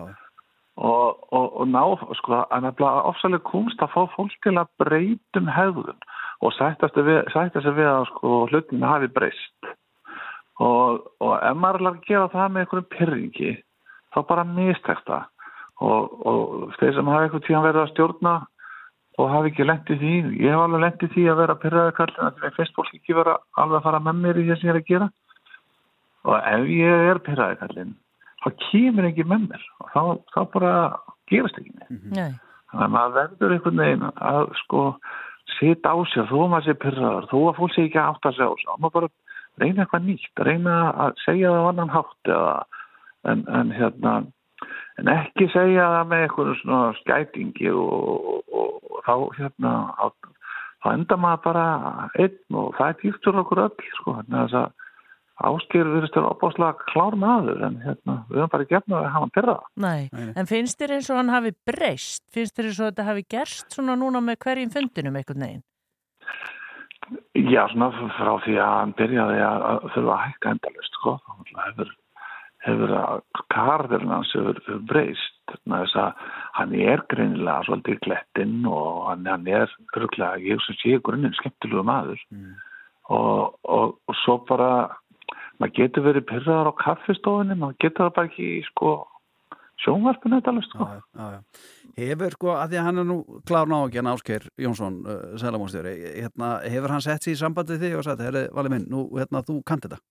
og, 0.76 1.22
og, 1.32 1.45
og 1.61 1.69
ná, 1.72 1.82
sko, 2.19 2.41
að 2.52 2.65
nefnilega 2.65 3.03
ofsalega 3.11 3.48
kunst 3.48 3.84
að 3.84 3.94
fá 3.94 4.02
fólk 4.15 4.36
til 4.44 4.56
að 4.60 4.72
breytum 4.82 5.52
hegðun 5.56 6.10
og 6.44 6.56
sættast 6.57 6.98
við, 6.99 7.22
við 7.77 7.91
að 7.91 8.07
sko, 8.10 8.41
hlutinu 8.52 8.90
hafi 8.90 9.11
breyst. 9.15 9.72
Og, 10.64 11.06
og 11.23 11.38
ef 11.38 11.56
maður 11.60 11.82
er 11.82 11.90
að 11.91 12.03
gera 12.07 12.27
það 12.32 12.52
með 12.52 12.65
einhverjum 12.65 12.91
pyrringi 12.95 13.53
þá 14.15 14.19
bara 14.27 14.45
mistekst 14.48 15.07
það. 15.07 15.32
Og, 15.84 16.14
og 16.23 16.76
þeir 16.80 16.94
sem 16.95 17.10
hafa 17.11 17.26
einhvern 17.26 17.44
tíðan 17.44 17.65
verið 17.65 17.82
að 17.82 17.90
stjórna 17.91 18.36
og 19.16 19.30
hafi 19.32 19.52
ekki 19.52 19.68
lendið 19.68 20.02
því. 20.02 20.14
Ég 20.44 20.52
hef 20.52 20.64
alveg 20.64 20.84
lendið 20.84 21.14
því 21.16 21.28
að 21.32 21.42
vera 21.42 21.58
pyrraði 21.62 21.94
kallin 22.00 22.26
að 22.28 22.40
það 22.42 22.58
finnst 22.58 22.80
fólk 22.80 22.96
ekki 22.98 23.18
vera 23.18 23.36
alveg 23.62 23.78
að 23.80 23.86
fara 23.88 24.02
með 24.04 24.24
mér 24.24 24.40
í 24.42 24.48
það 24.50 24.60
sem 24.60 24.70
ég 24.70 24.74
er 24.74 24.82
að 24.82 24.90
gera. 24.90 25.10
Og 26.26 26.50
ef 26.54 26.66
ég 26.76 27.06
er 27.12 27.22
pyrraði 27.28 27.60
kallin 27.62 27.94
þá 28.46 28.50
kemur 28.70 29.10
ekki 29.10 29.28
með 29.30 29.46
mér. 29.50 29.68
Og 29.82 29.94
þá, 29.94 30.02
þá 30.36 30.42
bara 30.56 30.74
gerast 31.32 31.62
ekki 31.62 31.74
neitt. 31.76 32.10
Nei. 32.16 32.34
þannig 32.72 32.86
að 32.86 32.96
maður 32.96 33.16
verður 33.20 33.56
einhvern 33.56 33.82
veginn 33.82 34.08
að 34.12 34.42
sko 34.64 34.82
sita 35.56 35.94
á 35.94 35.98
sér 36.12 36.28
þó 36.30 36.38
að 36.44 36.52
maður 36.52 36.66
sé 36.68 36.76
pyrraður 36.82 37.28
þó 37.32 37.38
að 37.40 37.58
fólk 37.60 37.76
sé 37.76 37.86
ekki 37.86 38.02
átt 38.02 38.28
að 38.28 38.38
segja 38.38 38.50
á 38.52 38.56
sér 38.60 38.72
þá 38.72 38.82
maður 38.84 38.96
bara 38.98 39.10
reyna 39.62 39.86
eitthvað 39.86 40.08
nýtt 40.10 40.42
reyna 40.48 40.76
að 41.06 41.22
segja 41.24 41.54
það 41.54 41.64
á 41.64 41.70
annan 41.70 41.94
hátt 41.94 42.32
eða, 42.36 42.56
en, 43.32 43.44
en 43.60 43.72
hérna 43.76 44.16
en 45.02 45.12
ekki 45.12 45.50
segja 45.54 45.90
það 45.98 46.10
með 46.12 46.24
eitthvað 46.26 46.54
svona 46.62 46.80
skætingi 47.02 47.74
og, 47.74 48.40
og, 48.48 48.80
og 48.92 49.04
þá 49.06 49.16
hérna 49.40 49.76
á, 50.00 50.06
þá 50.84 50.90
enda 50.94 51.20
maður 51.20 51.46
bara 51.50 51.68
einn 52.22 52.58
og 52.62 52.74
það 52.80 52.90
er 52.90 52.98
fyrir 53.04 53.44
okkur 53.44 53.64
öll 53.68 53.94
sko, 54.00 54.18
þannig 54.22 54.40
að 54.40 54.48
þess 54.48 54.60
að 54.64 54.74
áskýr 55.36 55.90
virðist 55.92 56.16
þér 56.16 56.30
opáslega 56.30 56.88
klár 56.94 57.16
maður 57.20 57.64
en 57.68 57.80
hérna, 57.84 58.14
við 58.30 58.40
höfum 58.40 58.52
bara 58.54 58.68
gefnum 58.70 58.98
að 59.02 59.08
hafa 59.10 59.24
hann 59.26 59.34
pyrraða 59.36 59.66
Nei. 59.84 60.32
En 60.40 60.48
finnst 60.48 60.80
þér 60.80 60.96
eins 60.96 61.10
og 61.12 61.20
hann 61.20 61.34
hafi 61.34 61.52
breyst? 61.68 62.24
Finnst 62.32 62.56
þér 62.56 62.70
eins 62.70 62.80
og 62.80 62.92
þetta 62.92 63.08
hafi 63.10 63.26
gerst 63.36 63.76
svona 63.76 63.98
núna 64.00 64.24
með 64.24 64.40
hverjum 64.46 64.72
fundinum 64.72 65.20
einhvern 65.20 65.48
veginn? 65.48 65.66
Já, 67.36 67.68
svona 67.70 67.92
frá 68.16 68.32
því 68.46 68.56
að 68.64 68.74
hann 68.80 68.96
byrjaði 68.98 69.42
að 69.46 69.84
þurfa 69.94 70.16
að 70.16 70.24
hækka 70.24 70.54
endalist, 70.56 70.96
sko. 70.98 71.18
Þá 71.22 71.30
náttúrulega 71.36 71.68
hefur, 71.68 71.92
hefur 72.66 72.94
að 72.98 73.24
karðurinn 73.54 74.14
hans 74.14 74.34
hefur, 74.36 74.60
breyst. 74.90 75.32
Þannig 75.52 75.96
að 76.02 76.28
hann 76.58 76.76
er 76.82 77.04
greinilega 77.12 77.66
svolítið 77.68 78.00
glettinn 78.06 78.62
og 78.70 79.04
hann, 79.10 79.26
hann 79.30 79.50
er 79.50 79.74
örgulega, 79.96 80.42
ég 80.42 80.62
sem 80.66 80.78
sé 80.82 81.00
grunninn 81.06 81.36
skemmtilegu 81.38 81.86
maður. 81.86 82.22
Og, 83.14 83.58
og, 83.62 83.98
og 84.10 84.22
svo 84.24 84.40
bara, 84.50 84.70
maður 85.62 85.76
getur 85.78 86.08
verið 86.08 86.26
pyrraðar 86.32 86.72
á 86.74 86.82
kaffistofunni, 86.82 87.58
maður 87.60 87.78
getur 87.86 88.08
það 88.08 88.16
bara 88.18 88.32
ekki 88.32 88.50
sko, 88.72 88.96
sjónvarpinu 89.86 90.40
endalist, 90.40 90.74
sko. 90.74 90.90
já, 90.90 91.30
já. 91.36 91.40
Hefur, 91.96 92.34
sko, 92.36 92.52
að 92.58 92.74
því 92.74 92.82
að 92.82 92.88
hann 92.90 93.04
er 93.04 93.08
nú 93.12 93.20
klárn 93.48 93.78
á 93.78 93.80
ekki 93.86 94.02
en 94.02 94.12
Ásker 94.12 94.50
Jónsson, 94.66 94.98
uh, 95.06 95.22
sælamónstjóri 95.40 95.94
hérna, 96.08 96.50
hefur 96.74 96.96
hann 96.96 97.06
sett 97.06 97.24
sér 97.24 97.38
í 97.38 97.40
sambandi 97.40 97.78
þig 97.80 98.00
og 98.00 98.08
sagt, 98.08 98.26
herri, 98.26 98.48
vali 98.56 98.74
minn, 98.74 98.90
nú, 98.92 99.06
hérna, 99.14 99.46
þú 99.46 99.62
kannt 99.68 99.86
þetta 99.86 100.02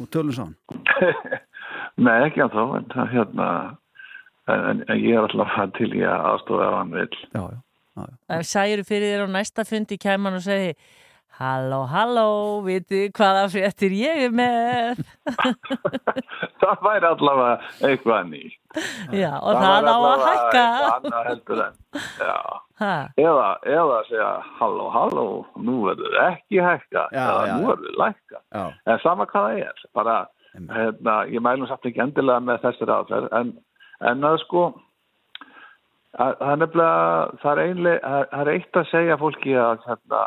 og 0.00 0.08
tölum 0.14 0.32
sá 0.32 0.46
hann 0.46 0.56
Nei, 1.96 2.16
ekki 2.26 2.42
að 2.44 2.56
þá, 2.56 2.62
en 2.80 2.88
það 2.92 3.12
hérna, 3.14 3.48
en, 4.52 4.82
en 4.84 5.00
ég 5.00 5.16
er 5.16 5.24
alltaf 5.24 5.56
að 5.62 5.72
til 5.78 5.90
að 6.02 6.28
aðstofa 6.32 6.66
ef 6.68 6.76
hann 6.76 6.94
vil. 6.96 7.08
Já, 7.32 7.42
já. 7.96 8.06
Ef 8.36 8.44
særu 8.44 8.84
fyrir 8.84 9.14
þér 9.14 9.24
á 9.24 9.28
næsta 9.38 9.64
fundi 9.64 9.96
kæman 9.96 10.36
og 10.36 10.44
segi 10.44 10.74
Halló, 11.36 11.82
halló, 11.92 12.28
vitið 12.64 13.10
hvaða 13.12 13.42
fréttir 13.52 13.92
ég 13.92 14.22
er 14.24 14.30
með? 14.32 15.02
það 16.62 16.78
væri 16.86 17.08
allavega 17.10 17.50
eitthvað 17.84 18.30
nýtt. 18.30 18.78
Já, 19.12 19.34
og 19.42 19.58
það, 19.60 19.88
á 19.92 19.96
að 19.96 20.24
hækka. 20.24 20.62
Annað 20.94 21.28
heldur 21.28 21.60
en, 21.66 21.76
já. 22.22 22.38
Ha, 22.80 22.94
Eða, 23.20 23.44
eða 23.68 23.98
að 23.98 24.08
segja, 24.08 24.30
halló, 24.62 24.86
halló, 24.96 25.26
nú 25.60 25.76
verður 25.84 26.16
ekki 26.24 26.62
hækka, 26.64 27.04
Já, 27.12 27.20
eða 27.26 27.44
já, 27.50 27.52
nú 27.52 27.60
já. 27.66 27.68
verður 27.74 28.00
lækka. 28.06 28.40
Já. 28.56 28.64
En 28.94 29.04
sama 29.04 29.28
hvað 29.28 29.46
það 29.50 29.62
er, 29.68 29.84
bara, 30.00 30.16
hérna, 30.72 31.14
ég 31.32 31.44
mælum 31.44 31.68
samt 31.70 31.86
ekki 31.88 32.02
endilega 32.04 32.42
með 32.44 32.62
þessari 32.64 32.94
aðferð, 32.96 33.30
en, 33.38 33.54
en 34.10 34.28
að 34.28 34.38
sko, 34.44 34.64
að, 36.16 36.34
það 36.40 36.52
er 36.52 36.60
nefnilega, 36.62 37.38
það 37.42 37.52
er 37.52 37.62
einlega, 37.64 38.00
það 38.10 38.28
það 38.32 38.42
er 38.42 38.52
eitt 38.54 38.80
að 38.80 38.90
segja 38.92 39.18
fólki 39.22 39.56
að, 39.60 39.86
hérna, 39.86 40.22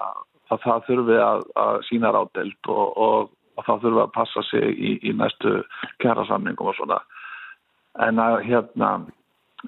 að 0.49 0.63
það 0.65 0.85
þurfi 0.89 1.21
að, 1.25 1.45
að 1.63 1.79
sína 1.89 2.13
rádelt 2.15 2.71
og, 2.73 2.85
og, 3.07 3.31
og 3.57 3.67
það 3.67 3.85
þurfi 3.85 4.03
að 4.03 4.13
passa 4.17 4.45
sig 4.49 4.69
í, 4.75 4.93
í 5.09 5.15
næstu 5.17 5.55
kjærasamningum 6.03 6.71
og 6.71 6.77
svona. 6.77 6.99
En 8.05 8.21
að, 8.21 8.39
hérna, 8.45 8.93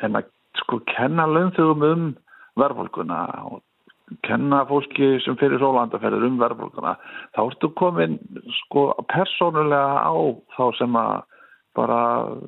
en 0.05 0.21
að 0.21 0.29
sko 0.61 0.81
kenna 0.89 1.27
launþugum 1.29 1.85
um 1.87 2.07
verðbólguna 2.59 3.19
og 3.49 3.61
kenna 4.27 4.61
fólki 4.69 5.13
sem 5.25 5.37
fyrir 5.39 5.61
rólandaferðir 5.61 6.27
um 6.27 6.37
verðbólguna, 6.41 6.95
þá 7.35 7.41
ertu 7.45 7.71
komin 7.79 8.19
sko 8.61 8.91
persónulega 9.11 10.03
á 10.03 10.13
þá 10.57 10.63
sem 10.79 10.97
að 10.99 11.13
bara 11.77 11.99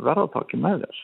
verðartaki 0.04 0.60
með 0.60 0.84
þér. 0.84 1.04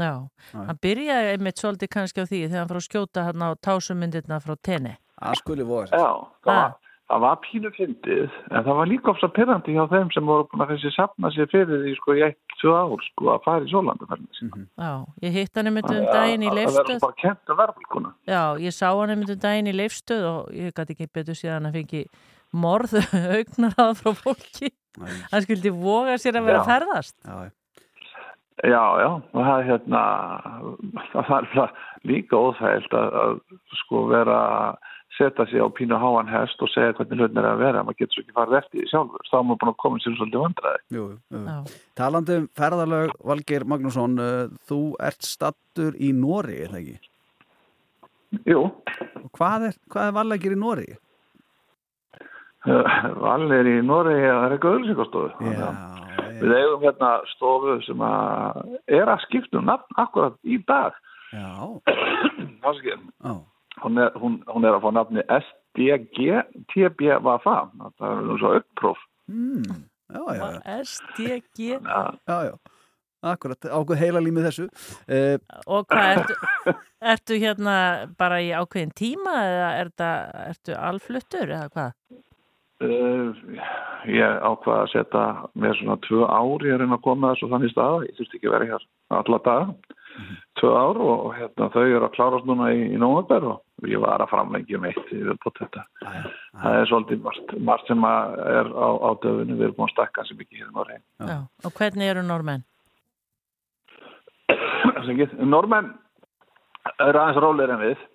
já, 0.00 0.12
hann 0.54 0.80
byrjaði 0.82 1.34
einmitt 1.34 1.60
svolítið 1.60 1.92
kannski 1.96 2.24
á 2.24 2.30
því 2.30 2.40
þegar 2.46 2.60
hann 2.62 2.70
fór 2.72 2.80
að 2.80 2.88
skjóta 2.88 3.26
hann 3.28 3.44
á 3.44 3.48
tásumyndirna 3.60 4.40
frá 4.40 4.56
tenni. 4.62 4.96
Það 5.20 5.38
skuli 5.42 5.66
voru 5.68 5.92
Já, 5.92 6.08
það 6.44 6.58
var, 6.58 6.72
það 7.10 7.20
var 7.24 7.36
pínu 7.44 7.70
fyndið, 7.76 8.36
en 8.50 8.64
það 8.64 8.76
var 8.78 8.88
líka 8.90 9.10
ofsa 9.12 9.28
pyrrandi 9.36 9.74
hjá 9.76 9.84
þeim 9.90 10.10
sem 10.14 10.24
voru 10.28 10.46
búin 10.50 10.64
að 10.64 10.70
þessi 10.74 10.92
safna 10.96 11.30
sér 11.34 11.50
fyrir 11.52 11.82
því 11.84 11.92
sko 11.98 12.14
í 12.16 12.22
eitt, 12.26 12.38
tvö 12.62 12.72
ár 12.80 13.02
sko 13.10 13.32
að 13.34 13.42
fara 13.44 13.66
í 13.66 13.72
sólandaferðinu 13.72 14.38
sína. 14.38 14.62
Já, 14.80 14.92
ég 15.26 15.36
hitt 15.38 15.58
hann 15.60 15.68
um 15.72 15.80
Þannig 15.80 16.06
að- 16.08 16.14
daginn 16.16 16.46
í 16.48 16.52
leifstöð. 16.58 16.86
Það 16.86 16.94
er 16.96 17.02
bara 17.04 17.20
kent 17.24 17.52
að 17.54 17.58
verðbólguna. 17.60 18.14
Já, 18.32 18.42
ég 18.64 18.72
sá 18.78 18.86
hann 18.94 19.10
einmitt 19.16 19.34
um 19.36 19.42
daginn 19.44 19.68
í 19.68 19.76
leifstöð 19.76 20.24
og 20.30 20.54
ég 20.54 20.72
gæti 20.80 20.96
ekki 20.96 21.10
betur 21.18 21.38
síðan 21.42 21.68
að 21.68 21.76
fengi 21.80 22.04
morð 22.54 22.96
augnar 23.36 23.76
að 23.84 23.92
frá 24.00 24.14
fólki. 24.24 24.72
Hann 25.30 25.42
skildi 25.44 25.70
voga 25.74 26.16
sér 26.22 26.38
að 26.40 26.48
vera 26.48 26.62
að 26.62 26.64
Já. 26.64 26.72
ferðast. 26.72 27.16
Já, 27.26 27.50
Já, 28.64 28.80
já, 29.02 29.08
og 29.34 29.40
það 29.42 29.56
er 29.60 29.64
hérna, 29.66 30.00
það 31.12 31.32
er 31.58 31.72
líka 32.06 32.38
óþægilt 32.38 32.92
að, 32.94 33.16
að 33.20 33.40
sko 33.82 34.04
vera 34.12 34.36
setja 35.18 35.46
sig 35.50 35.62
á 35.62 35.68
pínu 35.70 35.98
háan 36.00 36.30
hest 36.30 36.62
og 36.62 36.70
segja 36.72 36.96
hvernig 36.98 37.20
hlutin 37.20 37.40
er 37.42 37.48
að 37.50 37.62
vera, 37.62 37.84
maður 37.86 38.00
getur 38.02 38.16
svo 38.16 38.24
ekki 38.24 38.36
farið 38.38 38.58
eftir 38.60 38.80
því 38.80 38.90
sjálfur, 38.90 39.28
þá 39.30 39.36
er 39.38 39.46
maður 39.48 39.60
búin 39.62 39.72
að 39.72 39.80
koma 39.84 40.02
sér 40.02 40.16
svolítið 40.18 40.44
vandræði. 40.44 40.82
Jú, 40.96 41.06
jú, 41.14 41.44
jú. 41.44 41.78
Talandi 42.00 42.38
um 42.40 42.50
ferðalög, 42.60 43.14
Valgeir 43.30 43.66
Magnússon, 43.70 44.18
uh, 44.18 44.58
þú 44.70 44.80
ert 45.10 45.28
stattur 45.28 45.96
í 45.98 46.12
Nóri, 46.16 46.60
er 46.64 46.74
það 46.74 46.82
ekki? 46.82 47.10
Jú. 48.50 48.66
Og 49.22 49.32
hvað 49.38 49.70
er, 49.70 49.80
hvað 49.94 50.10
er 50.10 50.18
vallegir 50.18 50.56
í 50.56 50.60
Nóri? 50.60 50.92
Valir 52.64 53.68
í 53.68 53.80
Noregi 53.84 54.24
að 54.24 54.38
það 54.38 54.46
er 54.46 54.54
eitthvað. 54.56 55.34
Já, 55.52 55.66
Við 56.40 56.52
eigum 56.56 56.84
hérna 56.84 57.10
stofu 57.34 57.74
sem 57.84 58.04
að 58.04 58.62
er 58.88 59.10
að 59.12 59.24
skipta 59.26 59.60
um 59.60 59.68
nafn 59.68 60.00
akkurat 60.00 60.38
í 60.48 60.56
dag. 60.68 60.96
Já. 61.34 61.50
Vaskir. 62.64 62.96
Já. 63.20 63.34
Hún 63.84 64.00
er, 64.00 64.14
hún, 64.20 64.38
hún 64.48 64.64
er 64.64 64.76
að 64.76 64.84
fá 64.86 64.90
nafni 64.96 65.24
SDG 65.38 66.38
TBVFA. 66.72 67.56
Það 67.98 68.06
er 68.10 68.22
nú 68.28 68.38
svo 68.40 68.54
uppróf. 68.60 69.02
Mm. 69.28 69.82
SDG. 70.84 71.74
Já, 71.76 72.04
já. 72.28 72.38
já. 72.50 72.54
Akkurat, 73.24 73.56
ákveð 73.72 74.00
heila 74.02 74.20
límið 74.20 74.50
þessu. 74.50 74.66
Uh, 75.08 75.38
Og 75.64 75.86
hvað, 75.88 76.18
ertu, 76.18 76.74
ertu 77.14 77.38
hérna 77.40 77.76
bara 78.20 78.42
í 78.44 78.50
ákveðin 78.52 78.92
tíma 78.96 79.38
eða 79.46 79.70
er 79.78 79.90
þetta, 79.92 80.10
ertu 80.50 80.76
alfluttur 80.76 81.54
eða 81.56 81.70
hvað? 81.72 81.96
Uh, 82.84 83.60
ég 84.12 84.44
ákvaða 84.44 84.80
að 84.82 84.92
setja 84.92 85.24
með 85.56 85.76
svona 85.78 85.96
tvö 86.04 86.24
ár 86.28 86.66
ég 86.68 86.76
er 86.76 86.84
að 86.84 87.04
koma 87.06 87.32
þessu 87.32 87.48
þannig 87.52 87.72
stað 87.72 88.06
ég 88.08 88.16
þurfti 88.18 88.40
ekki 88.40 88.50
að 88.50 88.56
vera 88.58 88.70
hér 88.72 88.86
alla 89.20 89.38
daga 89.44 89.94
tvö 90.60 90.72
ár 90.74 91.00
og, 91.00 91.14
og 91.14 91.36
hérna, 91.38 91.70
þau 91.72 91.84
eru 91.84 92.02
að 92.02 92.16
klárast 92.18 92.48
núna 92.50 92.72
í, 92.74 92.82
í 92.92 93.00
nóvember 93.00 93.46
og 93.54 93.62
ég 93.82 94.00
var 94.02 94.22
að 94.22 94.30
framlengja 94.30 94.78
um 94.78 94.86
eitt 94.88 95.10
yfir 95.12 95.38
på 95.42 95.52
þetta 95.58 95.82
það 96.04 96.78
er 96.78 96.90
svolítið 96.90 97.24
margt, 97.24 97.54
margt 97.70 97.90
sem 97.90 98.06
að 98.08 98.36
er 98.54 98.70
á, 98.70 98.88
á 99.02 99.10
döfunu 99.24 99.58
við 99.58 99.66
erum 99.66 99.76
búin 99.78 99.88
að 99.88 99.94
stakka 99.96 100.24
sem 100.28 100.44
ekki 100.44 100.60
hér 100.60 100.68
í 100.68 100.74
Noregi. 100.76 101.02
Já. 101.18 101.36
Og 101.66 101.76
hvernig 101.78 102.12
eru 102.12 102.24
normenn? 102.26 102.64
Normenn 105.42 105.90
eru 107.02 107.20
aðeins 107.20 107.42
rólegir 107.42 107.74
en 107.74 107.82
við. 107.82 108.06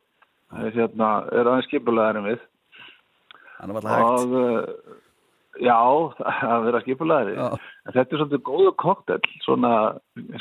Hérna, 0.80 1.12
eru 1.36 1.52
aðeins 1.52 1.70
skipulegar 1.70 2.22
en 2.22 2.30
við. 2.32 2.48
Þannig 3.60 3.78
var 3.78 3.90
það 3.90 4.08
og 4.08 4.36
uh, 4.40 5.00
já, 5.60 5.78
að 6.54 6.68
vera 6.70 6.82
skipulegari 6.86 7.36
en 7.40 7.94
þetta 7.94 8.06
er 8.06 8.22
svolítið 8.22 8.44
góðu 8.48 8.74
koktel 8.80 9.20
svona 9.44 9.74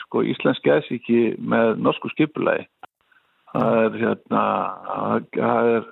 sko, 0.05 0.23
íslensk 0.23 0.65
geðsíki 0.67 1.23
með 1.39 1.81
norsku 1.83 2.11
skipulegi 2.15 2.69
það 3.55 3.79
er 3.85 3.99
hérna 4.03 4.45
það 5.37 5.71
er 5.77 5.89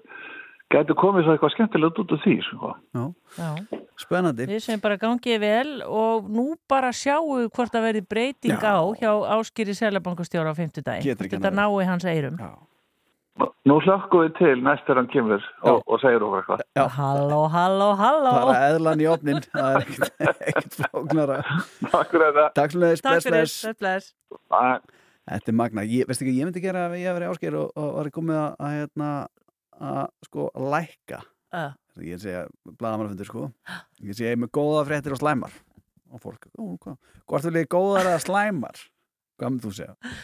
gæti 0.73 0.97
komið 0.99 1.27
svo 1.27 1.35
eitthvað 1.35 1.53
skemmtilegt 1.55 1.99
út 2.03 2.15
af 2.17 2.23
því 2.25 2.37
sko. 2.47 2.71
Já. 2.97 3.03
Já. 3.39 3.83
Spennandi. 4.03 4.47
Við 4.51 4.63
sem 4.65 4.83
bara 4.83 4.99
gangið 5.01 5.43
vel 5.43 5.75
og 5.87 6.31
nú 6.33 6.47
bara 6.69 6.93
sjáum 6.97 7.39
við 7.39 7.51
hvort 7.57 7.75
það 7.75 7.87
verði 7.89 8.07
breyting 8.11 8.57
Já. 8.59 8.75
á 8.75 8.83
hjá 8.99 9.11
Áskýri 9.39 9.77
Sælabankastjóra 9.79 10.53
á 10.53 10.59
fimmtudagi. 10.59 11.07
Getur 11.07 11.29
ekki 11.29 11.39
Þetta 11.39 11.55
nái 11.55 11.87
hans 11.89 12.09
eirum. 12.09 12.41
Já. 12.41 12.51
Nú 13.69 13.77
slökkum 13.85 14.23
við 14.25 14.37
til 14.39 14.63
næst 14.65 14.87
þegar 14.87 15.03
hann 15.03 15.09
kemur 15.13 15.43
og, 15.69 15.83
og 15.85 15.99
segir 16.01 16.23
okkur 16.25 16.41
eitthvað. 16.41 16.63
Já. 16.79 16.85
Halló, 16.97 17.41
halló, 17.53 17.89
halló. 18.01 18.35
Bara 18.49 18.61
eðlan 18.71 19.03
í 19.05 19.09
opnin, 19.13 19.43
það 19.53 19.75
er 19.75 19.89
ekkert, 20.47 20.79
flóknara. 20.81 21.41
Takk 21.93 22.15
fyrir 22.15 22.31
þetta. 22.31 22.47
Takk 22.57 23.27
fyrir 23.27 23.51
þess, 23.83 24.07
Þetta 25.27 25.51
er 25.51 25.57
magna. 25.59 25.83
Ég, 25.87 26.07
veistu 26.07 26.23
ekki, 26.25 26.37
ég 26.39 26.47
myndi 26.47 26.63
gera 26.63 26.87
ef 26.87 26.99
ég 27.01 27.09
hef 27.09 27.17
verið 27.17 27.33
ásker 27.33 27.57
og, 27.59 27.71
og 27.75 27.95
var 27.97 28.11
komið 28.15 28.37
að, 28.39 28.53
að, 28.63 28.75
hérna, 28.77 29.09
að 29.89 30.03
sko, 30.29 30.51
lækka. 30.75 31.23
Uh. 31.57 31.73
Ég 32.05 32.21
segja, 32.23 32.45
blaðamannafundur, 32.69 33.29
sko. 33.29 33.47
Ég 34.05 34.15
segja, 34.15 34.31
ég 34.31 34.37
er 34.37 34.43
með 34.45 34.53
góða 34.55 34.85
fréttir 34.87 35.17
og 35.17 35.21
slæmar. 35.23 35.57
Og 36.15 36.23
fólk, 36.23 36.47
ó, 36.55 36.77
hvað? 36.85 37.01
Hvort 37.27 37.49
vil 37.49 37.59
ég 37.59 37.73
góðar 37.73 38.13
eða 38.13 38.23
slæmar? 38.23 38.85
Hvað 39.41 39.53
myndi 39.53 39.67
þú 39.67 39.75
segja? 39.81 40.15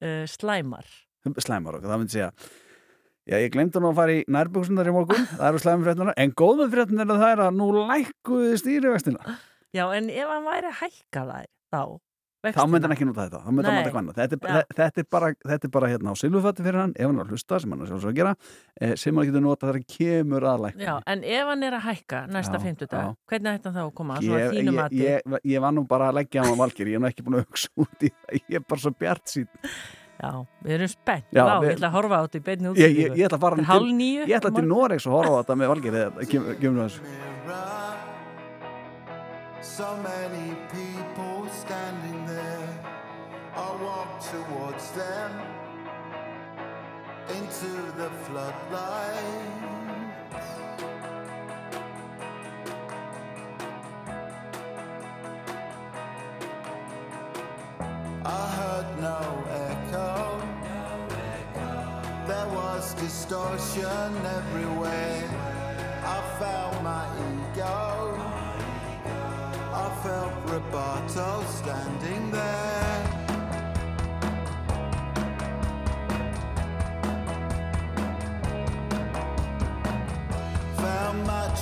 Uh, 0.00 0.24
slæmar. 0.30 0.88
Slæmar, 1.44 1.76
og 1.76 1.84
það 1.84 2.00
myndi 2.00 2.16
segja, 2.16 2.30
já, 3.28 3.36
ég 3.36 3.52
glemdi 3.52 3.82
nú 3.82 3.90
að 3.90 3.98
fara 4.00 4.16
í 4.16 4.24
nærbúksunar 4.32 4.88
í 4.88 4.94
morgun, 4.94 5.28
það 5.34 5.48
eru 5.50 5.62
slæmar 5.64 5.88
fréttinar, 5.90 6.18
en 6.24 6.34
góða 6.38 6.68
fréttinar 6.72 7.10
það 7.10 7.32
er 7.34 7.42
að 7.44 7.58
nú 7.58 7.68
lækkuði 7.76 8.60
stýrivextina. 8.62 9.38
Já, 9.76 9.84
en 9.98 10.08
ef 10.08 10.30
hann 10.32 10.46
væri 10.46 10.70
að 10.70 10.78
hækka 10.78 11.24
þær, 11.28 11.50
þá, 11.74 11.82
Þá 12.38 12.62
myndi 12.70 12.86
hann 12.86 12.92
ekki 12.94 13.06
nota 13.08 13.24
þetta, 13.26 13.38
þá 13.42 13.50
myndi 13.50 13.66
hann 13.66 13.74
nota 13.74 13.88
eitthvað 13.88 13.98
annað. 13.98 14.18
Þetta, 14.18 14.36
er- 14.58 14.66
þetta, 14.78 14.98
er 15.02 15.06
bara, 15.10 15.28
þetta 15.50 15.66
er 15.66 15.72
bara 15.74 15.88
hérna 15.90 16.12
á 16.12 16.16
silfufatti 16.20 16.62
fyrir 16.62 16.78
hann, 16.78 16.92
ef 16.94 17.06
hann 17.08 17.16
er 17.18 17.24
að 17.24 17.32
hlusta, 17.34 17.58
sem 17.60 17.72
hann 17.74 17.80
er 17.82 17.88
sjálfsög 17.90 18.12
að 18.12 18.18
gera, 18.20 18.34
eh, 18.80 18.92
sem 18.94 19.16
hann 19.18 19.26
getur 19.26 19.42
nota 19.42 19.66
þegar 19.66 19.78
hann 19.80 19.88
kemur 19.98 20.42
að 20.46 20.58
lækka. 20.68 20.84
Já, 20.86 20.94
en 21.14 21.24
ef 21.24 21.44
hann 21.50 21.62
er 21.66 21.72
að 21.72 21.82
hækka 21.88 22.20
næsta 22.30 22.54
Já, 22.54 22.62
fimmtudag, 22.62 23.02
já. 23.02 23.14
hvernig 23.32 23.50
ætti 23.58 23.64
hann 23.66 23.74
þá 23.74 23.82
að 23.88 23.94
koma? 23.98 24.14
Ég, 24.22 24.52
ég, 24.54 24.72
mati. 24.78 24.96
ég, 25.02 25.20
ég 25.50 25.60
var 25.66 25.72
nú 25.74 25.82
bara 25.88 26.12
að 26.12 26.14
leggja 26.20 26.42
á 26.42 26.44
hann 26.46 26.58
valgir, 26.62 26.86
ég 26.86 26.94
er 26.94 27.00
nú 27.02 27.08
ekki 27.10 27.22
búin 27.26 27.40
að 27.42 27.46
hugsa 27.48 27.68
út 27.76 27.98
í 28.06 28.10
það, 28.14 28.30
ég 28.48 28.54
er 28.54 28.64
bara 28.70 28.80
svo 28.86 28.90
bjart 28.94 29.24
sín. 29.26 29.48
Já, 30.18 30.30
við 30.62 30.72
erum 30.78 30.88
spennt. 30.94 31.26
Já, 31.34 31.42
Vá, 31.46 31.58
við- 31.62 31.68
ég 31.70 31.76
ætla 31.78 31.88
að 31.90 31.94
horfa 31.98 32.14
á 32.18 32.22
þetta 32.26 32.38
í 32.38 32.42
beinni 32.46 32.66
Ég, 32.78 32.90
ég, 32.98 33.10
ég 33.18 33.26
ætla 33.26 33.38
að 33.38 33.40
fara 33.42 33.56
til, 33.58 33.64
á 33.66 34.58
til. 34.62 34.68
Noregs 34.68 35.06
og 35.06 35.12
horfa 35.18 35.34
á 35.34 35.38
þetta 35.42 35.54
með 35.58 35.68
valgir, 35.74 35.94
towards 44.30 44.90
them 44.90 45.32
into 47.30 47.70
the 47.96 48.10
floodlights. 48.24 49.18
I 58.26 58.46
heard 58.58 58.88
no 59.00 59.20
echo. 59.70 60.42
There 62.26 62.48
was 62.48 62.92
distortion 62.94 64.10
everywhere. 64.38 65.24
I 66.04 66.20
felt 66.38 66.82
my 66.82 67.06
ego. 67.30 68.14
I 69.72 69.88
felt 70.02 70.34
Roberto 70.52 71.42
standing 71.48 72.30
there. 72.30 72.97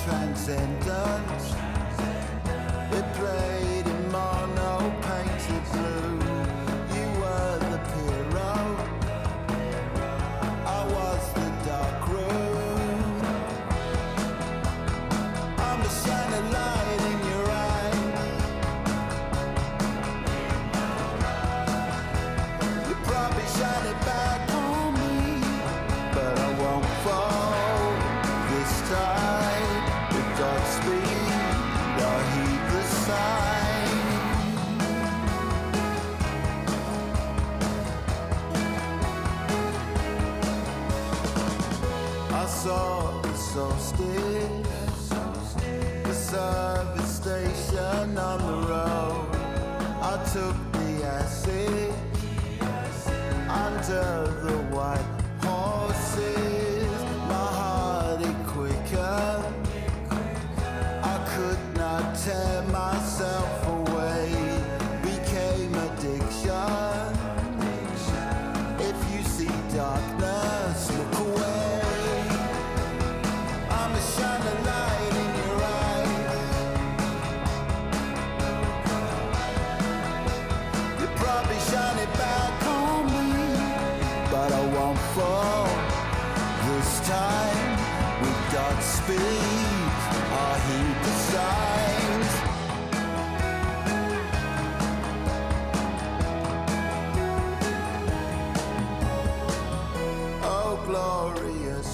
Transcendence. 0.07 1.53
It 2.93 3.05
played 3.15 3.76
station 48.07 48.17
on 48.17 48.39
the 48.39 48.67
road. 48.67 49.29
I 50.01 50.17
took 50.33 50.55
the 50.73 51.05
acid 51.05 51.93
under 53.49 54.31
the 54.43 54.57
white 54.75 55.05
horses. 55.41 56.87
My 57.27 57.47
heart 57.59 58.21
it 58.21 58.47
quicker. 58.47 59.43
I 61.03 61.17
could 61.35 61.77
not 61.77 62.15
tear 62.15 62.61
myself 62.71 63.67
away. 63.67 63.76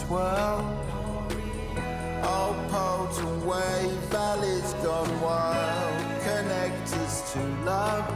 Glorious 0.04 0.10
world. 0.10 0.66
Oh, 2.24 2.56
potent 2.70 3.46
wave, 3.46 3.92
valleys 4.10 4.74
gone 4.84 5.22
wild. 5.22 6.22
Connect 6.22 6.94
us 6.94 7.34
to 7.34 7.40
love 7.66 8.10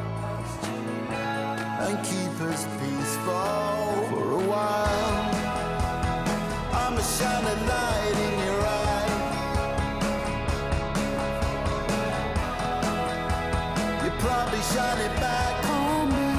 and 1.81 1.97
keep 2.05 2.41
us 2.41 2.65
peaceful 2.79 4.05
for 4.09 4.31
a 4.33 4.43
while. 4.47 5.35
I'm 6.73 6.97
a 6.97 7.03
shining 7.03 7.67
light 7.67 8.17
in 8.27 8.39
your 8.45 8.61
eye. 8.61 9.09
You 14.03 14.11
probably 14.19 14.61
shine 14.61 14.99
it 14.99 15.15
back 15.19 15.65
on 15.69 16.09
me, 16.09 16.29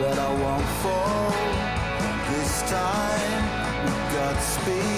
but 0.00 0.18
I 0.18 0.20
won't 0.42 0.68
fall 0.82 1.30
this 2.30 2.62
time 2.70 3.07
be 4.68 4.97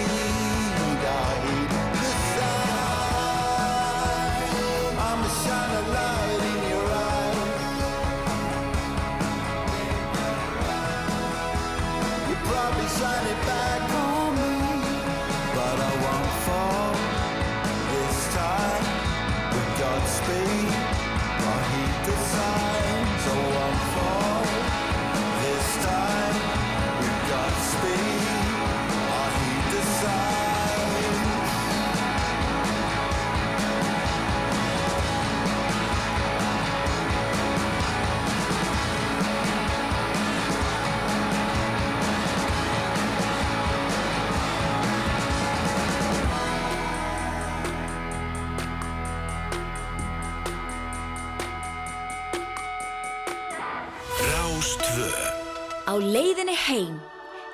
heim. 56.67 57.01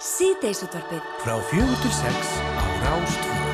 Síðdeisútvarpið 0.02 1.04
Frá 1.22 1.38
fjögur 1.48 1.82
til 1.84 1.94
sex 2.02 2.36
á 2.60 2.64
Rástvö 2.84 3.45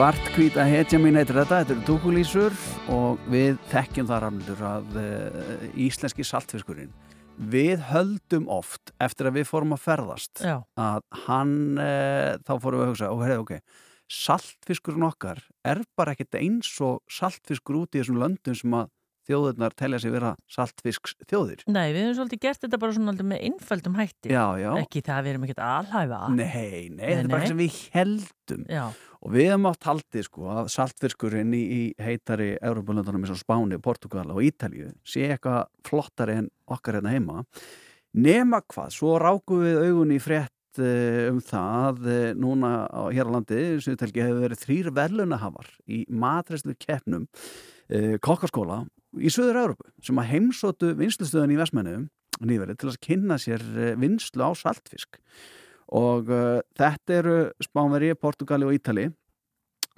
líf? 0.00 0.06
Svartkvíta 0.10 0.64
hetja 0.64 0.96
mín 0.96 1.18
heitir 1.18 1.36
þetta, 1.36 1.58
þetta 1.60 1.74
eru 1.74 1.82
dúkulísur 1.84 2.54
og 2.88 3.18
við 3.28 3.58
þekkjum 3.68 4.06
það 4.08 4.20
rafnildur 4.24 4.62
að 4.64 4.94
uh, 4.96 5.64
íslenski 5.76 6.24
saltfiskurinn 6.24 6.92
við 7.36 7.82
höldum 7.90 8.46
oft 8.48 8.94
eftir 9.00 9.28
að 9.28 9.36
við 9.36 9.50
fórum 9.50 9.74
að 9.76 9.82
ferðast 9.84 10.40
Já. 10.40 10.62
að 10.80 11.04
hann, 11.26 11.52
uh, 11.76 12.38
þá 12.48 12.52
fórum 12.62 12.80
við 12.80 12.86
að 12.86 12.92
hugsa 12.94 13.10
og 13.12 13.22
herrið, 13.26 13.42
ok, 13.44 13.52
saltfiskurinn 14.08 15.04
okkar 15.10 15.42
er 15.68 15.82
bara 15.96 16.16
ekkert 16.16 16.40
eins 16.40 16.72
og 16.80 17.02
saltfiskur 17.12 17.82
út 17.82 17.92
í 17.92 18.00
þessum 18.00 18.22
löndum 18.22 18.56
sem 18.56 18.80
að 18.80 18.88
þjóðurnar 19.28 19.74
telja 19.78 20.00
sig 20.02 20.14
vera 20.14 20.32
saltfisks 20.50 21.16
þjóðir 21.30 21.64
Nei, 21.70 21.90
við 21.94 22.04
höfum 22.04 22.16
svolítið 22.20 22.42
gert 22.46 22.64
þetta 22.64 22.80
bara 22.82 22.96
svona 22.96 23.14
með 23.30 23.44
einföldum 23.48 23.98
hætti. 23.98 24.32
Já, 24.32 24.44
já. 24.60 24.70
Ekki 24.80 25.02
það 25.06 25.16
að 25.16 25.26
við 25.26 25.32
erum 25.34 25.46
ekkert 25.46 25.62
alhæfa. 25.66 26.20
Nei, 26.34 26.46
nei, 26.94 27.04
þetta 27.04 27.16
er 27.16 27.30
bara 27.30 27.40
eitthvað 27.40 27.52
sem 27.52 27.60
við 27.60 27.80
heldum 27.94 28.64
Já. 28.70 28.84
og 29.20 29.34
við 29.34 29.50
hefum 29.50 29.68
átt 29.70 29.90
haldið 29.90 30.26
sko 30.26 30.48
að 30.54 30.70
saltfiskurinn 30.76 31.52
í, 31.56 31.62
í 31.62 31.82
heitari 32.00 32.50
Európa-löndunum 32.58 33.26
eins 33.26 33.34
og 33.34 33.42
Spáni, 33.42 33.80
Portugal 33.82 34.26
og 34.32 34.42
Ítalju 34.46 34.94
sé 35.06 35.28
eitthvað 35.28 35.68
flottari 35.86 36.40
en 36.40 36.50
okkar 36.70 37.00
hérna 37.00 37.14
heima. 37.14 37.44
Nema 38.18 38.64
hvað, 38.66 38.96
svo 38.96 39.18
ráku 39.22 39.60
við 39.62 39.84
augun 39.84 40.14
í 40.16 40.18
frétt 40.22 40.80
eh, 40.82 41.28
um 41.30 41.38
það 41.44 42.06
eh, 42.10 42.30
núna 42.34 42.88
á, 42.90 43.06
hér 43.14 43.30
á 43.30 43.34
landi 43.36 43.60
sem 43.78 43.94
við 43.94 44.00
telgi 44.02 44.24
hefur 44.24 44.46
verið 44.48 44.64
þrýr 44.64 44.88
verðlunahafar 44.96 45.68
í 45.86 46.00
matræslu 46.10 46.74
keppnum 46.80 47.28
eh, 47.86 48.16
kokkaskóla 48.18 48.82
í 49.18 49.30
Suður 49.32 49.62
Európu 49.64 49.88
sem 50.04 50.18
að 50.20 50.30
heimsóttu 50.34 50.92
vinslustöðun 50.98 51.54
í 51.54 51.58
Vestmennu 51.60 51.94
nýverið 52.46 52.80
til 52.80 52.90
að 52.92 53.00
kynna 53.04 53.38
sér 53.40 53.64
eh, 53.76 53.96
vinslu 54.00 54.46
á 54.46 54.50
saltfisk. 54.56 55.18
Og 55.90 56.28
uh, 56.30 56.60
þetta 56.78 57.16
eru 57.16 57.38
Spánveri, 57.66 58.12
Portugali 58.14 58.68
og 58.68 58.76
Ítali 58.76 59.08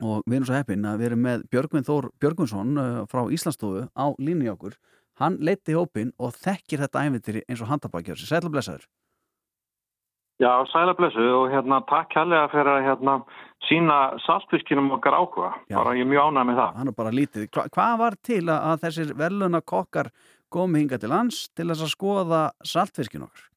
og 0.00 0.22
við 0.24 0.38
erum 0.38 0.46
svo 0.48 0.56
heppin 0.56 0.86
að 0.88 1.02
við 1.02 1.08
erum 1.10 1.26
með 1.26 1.44
Björgvin 1.52 1.84
Þór 1.84 2.08
Björgvinsson 2.22 2.80
uh, 2.80 3.02
frá 3.12 3.26
Íslandsstofu 3.28 3.84
á 3.92 4.06
línu 4.16 4.48
í 4.48 4.50
okkur. 4.54 4.78
Hann 5.20 5.36
leiti 5.44 5.76
hópin 5.76 6.14
og 6.16 6.32
þekkir 6.40 6.80
þetta 6.86 7.04
æfintyri 7.04 7.44
eins 7.44 7.60
og 7.60 7.68
handabækjör 7.68 8.16
sér. 8.16 8.30
Sætla 8.32 8.54
blessaður. 8.54 8.88
Já, 10.40 10.64
sæla 10.72 10.94
blessu 10.98 11.22
og 11.36 11.52
hérna 11.52 11.82
takk 11.86 12.08
kærlega 12.14 12.48
fyrir 12.50 12.72
að 12.72 12.86
hérna 12.88 13.18
sína 13.68 13.98
saltfiskinum 14.26 14.90
okkar 14.98 15.16
áhuga. 15.18 15.52
Já. 15.70 15.76
Bara 15.78 15.94
ég 15.96 16.06
er 16.06 16.10
mjög 16.10 16.28
ánægð 16.32 16.48
með 16.50 16.60
það. 16.62 16.74
hann 16.80 16.88
er 16.92 16.98
bara 16.98 17.14
lítið, 17.14 17.48
Hva, 17.54 17.68
hvað 17.76 17.94
var 18.02 18.18
til 18.22 18.42
að, 18.48 18.58
að 18.72 18.84
þessir 18.86 19.14
verðluna 19.22 19.60
kokkar 19.62 20.12
komi 20.52 20.82
hinga 20.82 20.98
til 21.00 21.10
lands 21.12 21.48
til 21.56 21.68
þess 21.70 21.86
að 21.86 21.94
skoða 21.96 22.42
saltfiskin 22.64 23.24
okkur 23.28 23.48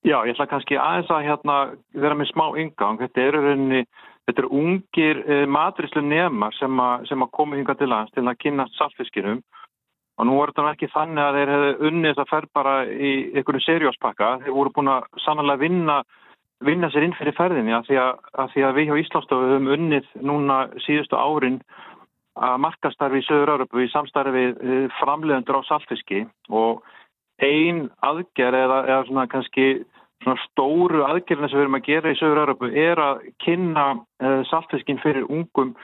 Já, 0.00 0.16
ég 0.24 0.32
ætla 0.32 0.46
kannski 0.48 0.78
aðeins 0.80 1.10
að 1.12 1.26
hérna 1.28 1.54
vera 1.92 2.16
með 2.16 2.30
smá 2.30 2.46
yngang. 2.56 2.96
Þetta 3.02 3.20
eru 3.20 3.40
rauninni, 3.44 3.82
þetta 4.24 4.40
eru 4.40 4.52
ungir 4.56 5.18
eh, 5.26 5.42
matrislu 5.44 6.00
nema 6.00 6.48
sem, 6.56 6.80
sem 7.04 7.20
að 7.20 7.32
komu 7.36 7.58
hinga 7.58 7.74
til 7.76 7.90
lands 7.92 8.14
til 8.16 8.24
að 8.24 8.38
kynna 8.40 8.64
saltfiskinum 8.78 9.42
og 10.20 10.26
nú 10.28 10.38
er 10.40 10.52
þetta 10.52 10.72
ekki 10.72 10.88
þannig 10.94 11.24
að 11.24 11.36
þeir 11.36 11.52
hefðu 11.54 11.90
unnið 11.90 12.10
þess 12.10 12.22
að 12.24 12.32
fer 12.32 12.46
bara 12.56 12.74
í 12.88 13.12
einhverju 13.36 13.62
serióspakka. 13.66 14.30
Þeir 14.42 14.56
voru 14.56 14.72
búin 14.76 14.90
að 14.92 15.06
sannlega 15.24 15.62
vinna, 15.66 16.00
vinna 16.64 16.90
sér 16.92 17.06
inn 17.06 17.16
fyrir 17.16 17.36
ferðinni 17.36 17.72
að 17.74 17.86
því 17.88 18.00
að, 18.02 18.10
að, 18.36 18.50
því 18.54 18.64
að 18.66 18.74
við 18.76 18.88
hjá 18.88 18.96
Íslandsstofu 19.02 19.50
höfum 19.50 19.70
unnið 19.76 20.10
núna 20.28 20.58
síðustu 20.84 21.16
árin 21.16 21.60
að 22.40 22.56
markastarfi 22.64 23.20
í 23.20 23.26
Söður 23.26 23.54
Európu 23.56 23.84
í 23.84 23.90
samstarfi 23.92 24.44
við 24.60 24.88
framleiðendur 25.00 25.60
á 25.60 25.68
saltfiski. 25.68 26.24
Og 26.52 26.82
ein 27.42 27.88
aðgerð 28.06 28.60
eða, 28.60 28.78
eða 28.86 29.06
svona 29.08 29.26
kannski 29.32 29.66
svona 30.22 30.40
stóru 30.50 31.04
aðgerðina 31.06 31.48
sem 31.48 31.58
við 31.58 31.64
erum 31.64 31.78
að 31.78 31.86
gera 31.88 32.12
í 32.12 32.18
Söður 32.20 32.42
Európu 32.44 32.72
er 32.76 33.00
að 33.00 33.22
kynna 33.44 33.86
uh, 33.96 34.40
saltfiskin 34.50 35.00
fyrir 35.02 35.28
ungum 35.28 35.74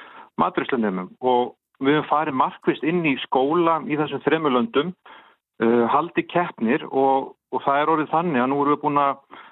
maturíslunumum 0.40 1.15
og 1.24 1.55
við 1.81 1.98
höfum 1.98 2.11
farið 2.11 2.39
markvist 2.40 2.85
inn 2.85 3.05
í 3.09 3.16
skóla 3.24 3.81
í 3.89 3.97
þessum 3.97 4.23
þremur 4.24 4.57
löndum 4.57 4.93
uh, 4.93 5.85
haldi 5.93 6.27
keppnir 6.28 6.85
og, 6.90 7.32
og 7.53 7.65
það 7.65 7.82
er 7.82 7.93
orðið 7.94 8.12
þannig 8.12 8.44
að 8.44 8.51
nú 8.53 8.61
erum 8.62 8.77
við 8.77 8.82
búin 8.85 9.03
að 9.03 9.43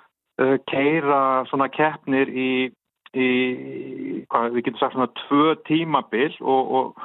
keira 0.71 1.45
svona 1.51 1.69
keppnir 1.71 2.31
í, 2.31 2.49
í 3.15 3.29
hvað, 4.31 4.49
við 4.57 4.65
getum 4.67 4.81
sagt 4.81 4.97
svona 4.97 5.11
tvö 5.25 5.55
tímabil 5.69 6.33
og, 6.43 6.73
og, 6.79 7.05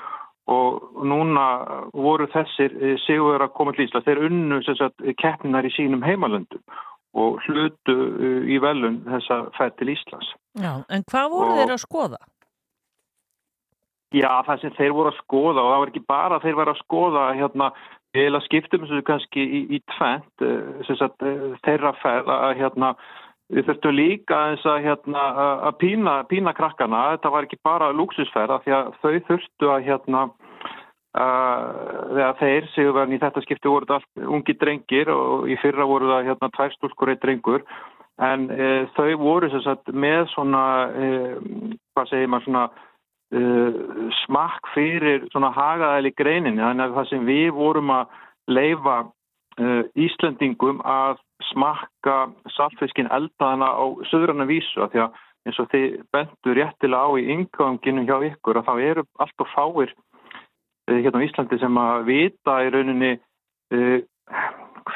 og 0.50 1.04
núna 1.06 1.44
voru 1.94 2.26
þessir 2.34 2.74
sigur 3.06 3.42
að 3.46 3.54
koma 3.58 3.76
til 3.78 3.86
Ísla 3.86 4.02
þeir 4.08 4.24
unnu 4.30 4.62
sagt, 4.66 5.04
keppninar 5.22 5.68
í 5.70 5.74
sínum 5.76 6.02
heimalöndum 6.06 6.64
og 7.20 7.40
hlutu 7.48 7.94
uh, 7.96 8.42
í 8.46 8.58
velun 8.62 9.00
þessa 9.08 9.40
fætt 9.58 9.80
til 9.80 9.90
Íslands. 9.96 10.28
Já, 10.62 10.76
en 10.94 11.06
hvað 11.10 11.32
voru 11.34 11.54
Og- 11.54 11.58
þeir 11.62 11.74
að 11.74 11.82
skoða? 11.86 12.20
Já, 14.10 14.30
það 14.46 14.62
sem 14.64 14.72
þeir 14.74 14.94
voru 14.98 15.12
að 15.12 15.18
skoða 15.22 15.62
og 15.62 15.68
það 15.70 15.80
var 15.84 15.90
ekki 15.92 16.06
bara 16.10 16.38
þeir 16.42 16.56
voru 16.58 16.72
að 16.74 16.80
skoða 16.82 17.24
hérna, 17.38 17.68
eða 18.18 18.42
skiptum 18.46 18.86
þessu 18.86 19.02
kannski 19.06 19.44
í, 19.44 19.62
í 19.78 19.80
tvent, 19.96 20.30
eh, 20.42 20.94
sagt, 20.98 21.22
eh, 21.22 21.56
þeirra 21.66 21.94
ferð 22.02 22.32
að 22.34 22.56
hérna, 22.58 22.94
við 23.54 23.66
þurftum 23.68 23.96
líka 23.96 24.40
að, 24.58 24.84
hérna, 24.86 25.24
að- 25.46 25.78
pína, 25.80 26.24
pína 26.30 26.54
krakkana, 26.54 27.18
þetta 27.18 27.32
var 27.32 27.44
ekki 27.44 27.58
bara 27.64 27.94
lúksusferð 27.94 28.52
af 28.52 28.64
því 28.64 28.74
að 28.78 28.94
þau 29.02 29.20
þurftu 29.30 29.70
að 29.74 29.86
hérna, 29.86 30.30
þegar 31.10 32.36
þeir 32.38 32.68
sigurverðin 32.76 33.16
í 33.18 33.20
þetta 33.20 33.42
skipti 33.42 33.68
voru 33.68 33.86
þetta 33.86 33.96
allt 33.98 34.28
ungi 34.30 34.54
drengir 34.62 35.10
og 35.10 35.48
í 35.50 35.58
fyrra 35.58 35.88
voru 35.90 36.06
það 36.06 36.28
hérna 36.30 36.50
tvær 36.54 36.76
stúlkur 36.76 37.10
eitt 37.10 37.24
drengur. 37.24 37.64
En 38.20 38.50
uh, 38.52 38.86
þau 38.98 39.18
voru 39.18 39.50
sagt 39.64 39.90
með 39.96 40.28
svona, 40.34 40.92
uh, 40.92 41.36
hvað 41.96 42.10
segir 42.12 42.28
maður 42.30 42.46
svona 42.46 42.64
uh, 43.36 44.10
smakk 44.24 44.74
fyrir 44.74 45.26
svona 45.34 45.52
hagaðæli 45.56 46.14
greininni. 46.18 46.62
Þannig 46.64 46.86
að 46.86 46.98
það 46.98 47.10
sem 47.12 47.26
við 47.30 47.50
vorum 47.58 47.94
að 47.94 48.20
leifa 48.50 48.98
uh, 49.06 49.82
Íslendingum 49.96 50.84
að 50.86 51.20
smakka 51.52 52.18
saltfiskin 52.56 53.10
eldaðana 53.16 53.72
á 53.72 53.86
söðrana 54.12 54.48
vísu 54.50 54.84
af 54.84 54.94
því 54.94 55.06
að 55.06 55.26
eins 55.48 55.60
og 55.62 55.70
þið 55.72 55.88
bendur 56.14 56.58
réttilega 56.60 57.08
á 57.08 57.10
í 57.16 57.28
ynganginu 57.36 58.06
hjá 58.08 58.18
ykkur 58.28 58.60
að 58.60 58.68
þá 58.68 58.74
eru 58.92 59.06
allt 59.24 59.46
og 59.46 59.52
fáir 59.56 59.94
uh, 59.96 60.98
hérna 61.00 61.24
á 61.24 61.26
Íslandi 61.26 61.62
sem 61.62 61.84
að 61.84 62.08
vita 62.10 62.58
í 62.66 62.74
rauninni 62.76 63.14
uh, 63.18 64.00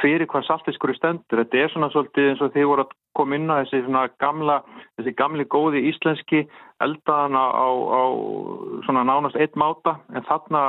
fyrir 0.02 0.28
hvað 0.32 0.46
saltfiskur 0.48 0.94
er 0.94 0.98
stendur. 1.00 1.42
Þetta 1.44 1.60
er 1.64 1.72
svona 1.74 1.90
svolítið 1.94 2.30
eins 2.32 2.42
og 2.46 2.54
þið 2.56 2.68
voru 2.70 2.86
að 2.86 2.96
koma 3.18 3.36
inn 3.38 3.52
á 3.52 3.56
þessi 3.62 3.84
svona 3.86 4.08
gamla, 4.24 4.56
þessi 4.98 5.14
gamli 5.20 5.46
góði 5.46 5.84
íslenski 5.92 6.46
eldaðana 6.84 7.44
á, 7.54 7.68
á 7.70 8.04
svona 8.88 9.04
nánast 9.08 9.38
eitt 9.38 9.56
máta 9.60 9.98
en 10.16 10.26
þarna, 10.28 10.64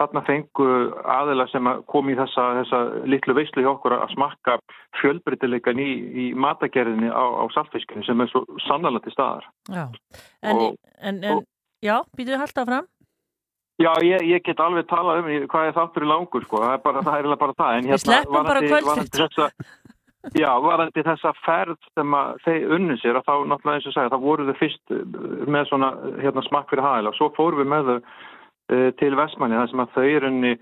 þarna 0.00 0.22
fengu 0.28 0.68
aðila 1.16 1.46
sem 1.50 1.66
að 1.70 1.82
kom 1.90 2.10
í 2.12 2.16
þessa, 2.18 2.46
þessa 2.60 2.80
litlu 3.10 3.34
veislu 3.38 3.64
hjá 3.64 3.72
okkur 3.74 3.96
að 3.98 4.14
smakka 4.14 4.56
fjölbreytileikan 5.00 5.82
í, 5.82 5.90
í 6.24 6.26
matagerðinni 6.38 7.10
á, 7.10 7.24
á 7.42 7.44
saltfiskinu 7.54 8.04
sem 8.06 8.20
er 8.24 8.30
svo 8.32 8.44
sannlega 8.68 9.02
til 9.06 9.14
staðar. 9.16 9.46
Já, 9.70 9.84
en, 10.42 10.56
Og- 10.56 10.76
en, 11.02 11.22
en 11.24 11.42
já, 11.82 11.96
býtu 12.16 12.34
við 12.36 12.42
halda 12.44 12.66
fram? 12.68 12.90
Já, 13.80 13.92
ég, 14.04 14.26
ég 14.28 14.42
get 14.44 14.60
alveg 14.60 14.84
talað 14.90 15.22
um 15.22 15.46
hvað 15.50 15.68
er 15.68 15.76
þáttur 15.76 16.04
í 16.04 16.10
langur, 16.10 16.44
sko, 16.44 16.60
það 16.60 16.74
er 16.74 16.82
bara 16.84 17.04
það. 17.06 17.16
Er 17.18 17.40
bara 17.40 17.56
það. 17.56 17.78
En 17.78 17.88
Við 17.88 18.02
sleppum 18.02 18.46
bara 18.46 18.62
þessa, 19.16 19.48
já, 20.38 20.50
varandi 20.62 21.04
þessa 21.06 21.32
ferð 21.42 21.88
sem 21.96 22.18
þeir 22.44 22.76
unnu 22.76 22.98
sér, 23.00 23.18
að 23.18 23.26
þá 23.30 23.34
náttúrulega 23.50 23.80
eins 23.80 23.88
og 23.88 23.96
segja, 23.96 24.12
þá 24.12 24.26
voru 24.26 24.46
þau 24.50 24.60
fyrst 24.60 24.94
uh, 24.94 25.00
með 25.56 25.66
svona 25.70 25.90
hérna, 26.20 26.44
smakk 26.46 26.70
fyrir 26.70 26.86
hagæla 26.86 27.10
og 27.14 27.18
svo 27.18 27.30
fórum 27.38 27.62
við 27.62 27.72
með 27.72 27.90
þau 27.90 27.96
uh, 27.96 28.88
til 29.00 29.12
Vestmanni, 29.18 29.58
þar 29.58 29.72
sem 29.72 29.84
að 29.86 29.96
þau 29.96 30.06
er 30.10 30.28
unni 30.30 30.54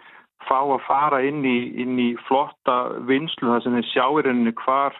fá 0.48 0.58
að 0.62 0.86
fara 0.86 1.20
inn 1.28 1.42
í, 1.44 1.58
inn 1.82 1.98
í 2.00 2.10
flotta 2.28 2.78
vinslu, 3.10 3.50
þar 3.50 3.66
sem 3.66 3.76
þeir 3.76 3.90
sjá 3.90 4.06
í 4.06 4.24
rauninni 4.24 4.56
hvar 4.62 4.96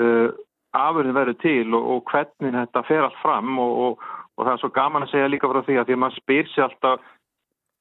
uh, 0.00 0.32
afurðin 0.72 1.16
verður 1.16 1.38
til 1.44 1.68
og, 1.76 1.88
og 1.94 2.10
hvernig 2.10 2.56
þetta 2.56 2.86
fer 2.88 3.06
allt 3.06 3.18
fram 3.22 3.58
og, 3.62 3.72
og, 3.86 4.06
og 4.34 4.46
það 4.46 4.54
er 4.54 4.62
svo 4.64 4.70
gaman 4.74 5.06
að 5.06 5.12
segja 5.12 5.30
líka 5.30 5.50
frá 5.52 5.60
því 5.62 5.78
að 5.78 5.90
því 5.90 5.96
að 5.96 6.02
maður 6.02 6.22
spyr 6.22 6.50
sér 6.50 6.66
alltaf 6.66 7.10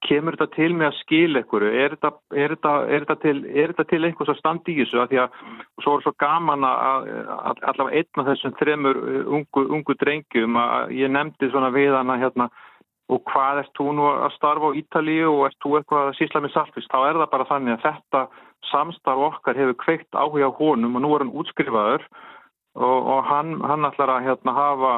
kemur 0.05 0.35
þetta 0.37 0.55
til 0.55 0.71
með 0.77 0.87
að 0.87 0.97
skila 0.99 1.41
ykkur 1.43 1.65
er 1.67 1.93
þetta, 1.95 2.11
er 2.33 2.55
þetta, 2.55 2.73
er 2.87 3.05
þetta 3.05 3.15
til, 3.21 3.35
til 3.91 4.01
einhvers 4.07 4.33
að 4.33 4.39
standa 4.39 4.71
í 4.71 4.77
þessu? 4.79 4.99
Að 5.01 5.11
því 5.11 5.21
að 5.23 5.37
svo 5.83 5.93
er 5.97 6.05
svo 6.05 6.13
gaman 6.23 6.67
að, 6.67 7.11
að 7.35 7.63
allavega 7.71 8.01
einn 8.01 8.23
af 8.23 8.29
þessum 8.31 8.57
þremur 8.59 9.01
uh, 9.01 9.21
ungu, 9.37 9.65
ungu 9.77 9.97
drengjum 10.01 10.59
að 10.61 10.95
ég 10.97 11.13
nefndi 11.13 11.51
svona 11.51 11.71
við 11.75 11.95
hana 11.97 12.17
hérna 12.21 12.49
og 13.11 13.23
hvað 13.27 13.63
ert 13.65 13.73
þú 13.75 13.91
nú 13.97 14.07
að 14.07 14.35
starfa 14.37 14.71
á 14.71 14.77
Ítalíu 14.79 15.29
og 15.33 15.45
ert 15.49 15.59
þú 15.63 15.75
eitthvað 15.77 16.09
að 16.09 16.17
sísla 16.19 16.41
með 16.43 16.53
saltfist 16.55 16.91
þá 16.93 16.99
er 17.03 17.19
það 17.19 17.31
bara 17.33 17.49
þannig 17.49 17.75
að 17.75 17.85
þetta 17.87 18.25
samstarf 18.71 19.25
okkar 19.27 19.59
hefur 19.59 19.79
kveikt 19.83 20.15
áhuga 20.15 20.47
á 20.47 20.57
honum 20.59 20.95
og 20.95 21.03
nú 21.03 21.13
er 21.15 21.25
hann 21.25 21.35
útskrifaður 21.41 22.05
og, 22.79 22.99
og 23.15 23.25
hann, 23.27 23.57
hann 23.67 23.87
ætlar 23.89 24.15
að 24.15 24.29
hérna 24.29 24.55
hafa 24.55 24.93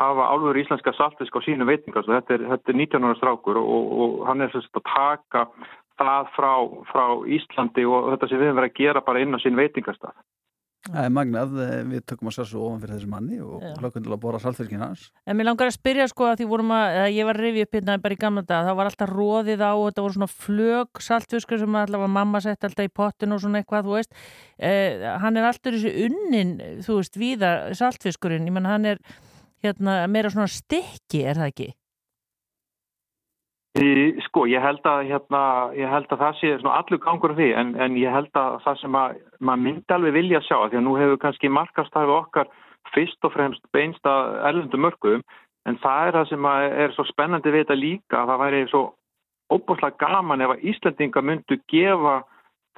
hafa 0.00 0.28
álfur 0.32 0.58
íslenska 0.58 0.94
saltfisk 0.96 1.36
á 1.36 1.40
sínu 1.44 1.68
veitingast 1.68 2.08
og 2.08 2.16
þetta 2.16 2.36
er, 2.38 2.44
þetta 2.54 2.72
er 2.72 2.80
19 2.80 3.08
ára 3.08 3.18
strákur 3.20 3.60
og, 3.60 3.72
og, 3.76 3.94
og 4.04 4.26
hann 4.28 4.44
er 4.44 4.52
þess 4.54 4.70
að 4.72 4.86
taka 4.88 5.46
það 6.00 6.30
frá, 6.36 6.52
frá 6.90 7.04
Íslandi 7.38 7.84
og 7.88 8.12
þetta 8.14 8.28
sem 8.30 8.40
við 8.40 8.50
höfum 8.50 8.62
verið 8.62 8.72
að 8.72 8.80
gera 8.80 9.04
bara 9.06 9.24
inn 9.24 9.36
á 9.36 9.42
sín 9.42 9.58
veitingastað. 9.58 10.16
Það 10.82 11.04
er 11.06 11.12
magnað, 11.14 11.52
eh, 11.62 11.82
við 11.86 12.00
tökum 12.10 12.26
að 12.26 12.34
sessu 12.40 12.58
ofan 12.58 12.80
fyrir 12.82 12.96
þessi 12.96 13.10
manni 13.12 13.36
og 13.38 13.62
hlökkum 13.78 14.02
til 14.02 14.10
að 14.16 14.22
bóra 14.24 14.40
saltfiskin 14.42 14.82
hans. 14.82 15.04
En 15.30 15.36
mér 15.38 15.46
langar 15.46 15.68
að 15.70 15.76
spyrja 15.76 16.08
sko 16.10 16.26
að 16.26 16.40
því 16.40 16.46
vorum 16.50 16.72
að, 16.74 16.96
að 17.04 17.14
ég 17.14 17.28
var 17.28 17.38
að 17.38 17.44
rifja 17.46 17.66
upp 17.68 17.76
hérna 17.76 17.98
bara 18.02 18.16
í 18.16 18.18
gamla 18.24 18.42
dag, 18.42 18.66
þá 18.66 18.74
var 18.80 18.90
alltaf 18.90 19.12
róðið 19.12 19.62
á, 19.62 19.72
þetta 19.78 20.02
voru 20.02 20.16
svona 20.16 20.30
flög 20.32 21.02
saltfiskur 21.06 21.62
sem 21.62 21.78
alltaf 21.78 22.02
var 22.02 22.10
mamma 22.18 22.40
sett 22.42 22.66
alltaf 22.66 22.88
í 22.88 22.90
pottin 22.90 23.36
og 23.36 23.44
svona 23.44 23.62
eitthvað, 23.62 23.86
þú 23.86 23.94
veist, 23.94 24.18
eh, 24.58 25.06
hann 25.22 25.38
er 25.38 25.46
alltaf 25.52 25.70
þessi 25.70 25.94
unnin, 26.08 26.56
þú 26.82 26.98
veist, 26.98 27.14
víða 27.14 27.52
saltfiskurinn, 27.78 28.50
ég 28.50 28.58
menn 28.58 28.66
hann 28.66 28.84
er 28.96 28.98
hérna 29.62 30.02
meira 30.10 30.30
svona 30.32 30.50
stykki, 30.50 31.22
er 31.24 31.40
það 31.40 31.52
ekki? 31.52 31.68
Sko, 34.26 34.44
ég 34.52 34.60
held 34.60 34.84
að, 34.84 35.06
hérna, 35.08 35.42
ég 35.78 35.88
held 35.88 36.10
að 36.12 36.20
það 36.20 36.34
sé 36.40 36.50
allur 36.60 37.00
gangur 37.00 37.32
á 37.32 37.38
því 37.38 37.46
en, 37.56 37.70
en 37.80 37.94
ég 37.96 38.12
held 38.12 38.34
að 38.36 38.58
það 38.66 38.82
sem 38.82 38.98
að 39.00 39.14
maður 39.40 39.62
myndi 39.64 39.96
alveg 39.96 40.16
vilja 40.18 40.42
sjá 40.44 40.58
því 40.66 40.76
að 40.76 40.84
nú 40.84 40.96
hefur 41.00 41.22
kannski 41.22 41.48
markastæfi 41.48 42.12
okkar 42.12 42.50
fyrst 42.92 43.24
og 43.24 43.32
fremst 43.32 43.64
beinst 43.72 44.04
að 44.04 44.34
erlendu 44.50 44.76
mörgum 44.76 45.24
en 45.64 45.78
það 45.80 46.08
er 46.08 46.18
það 46.18 46.28
sem 46.32 46.50
er 46.50 46.92
svo 46.92 47.06
spennandi 47.08 47.54
við 47.54 47.64
þetta 47.64 47.78
líka 47.78 48.20
að 48.20 48.32
það 48.32 48.42
væri 48.44 48.62
svo 48.72 48.82
óbúslega 49.52 50.00
gaman 50.00 50.44
ef 50.44 50.54
að 50.54 50.66
Íslendinga 50.72 51.24
myndu 51.24 51.58
gefa 51.72 52.18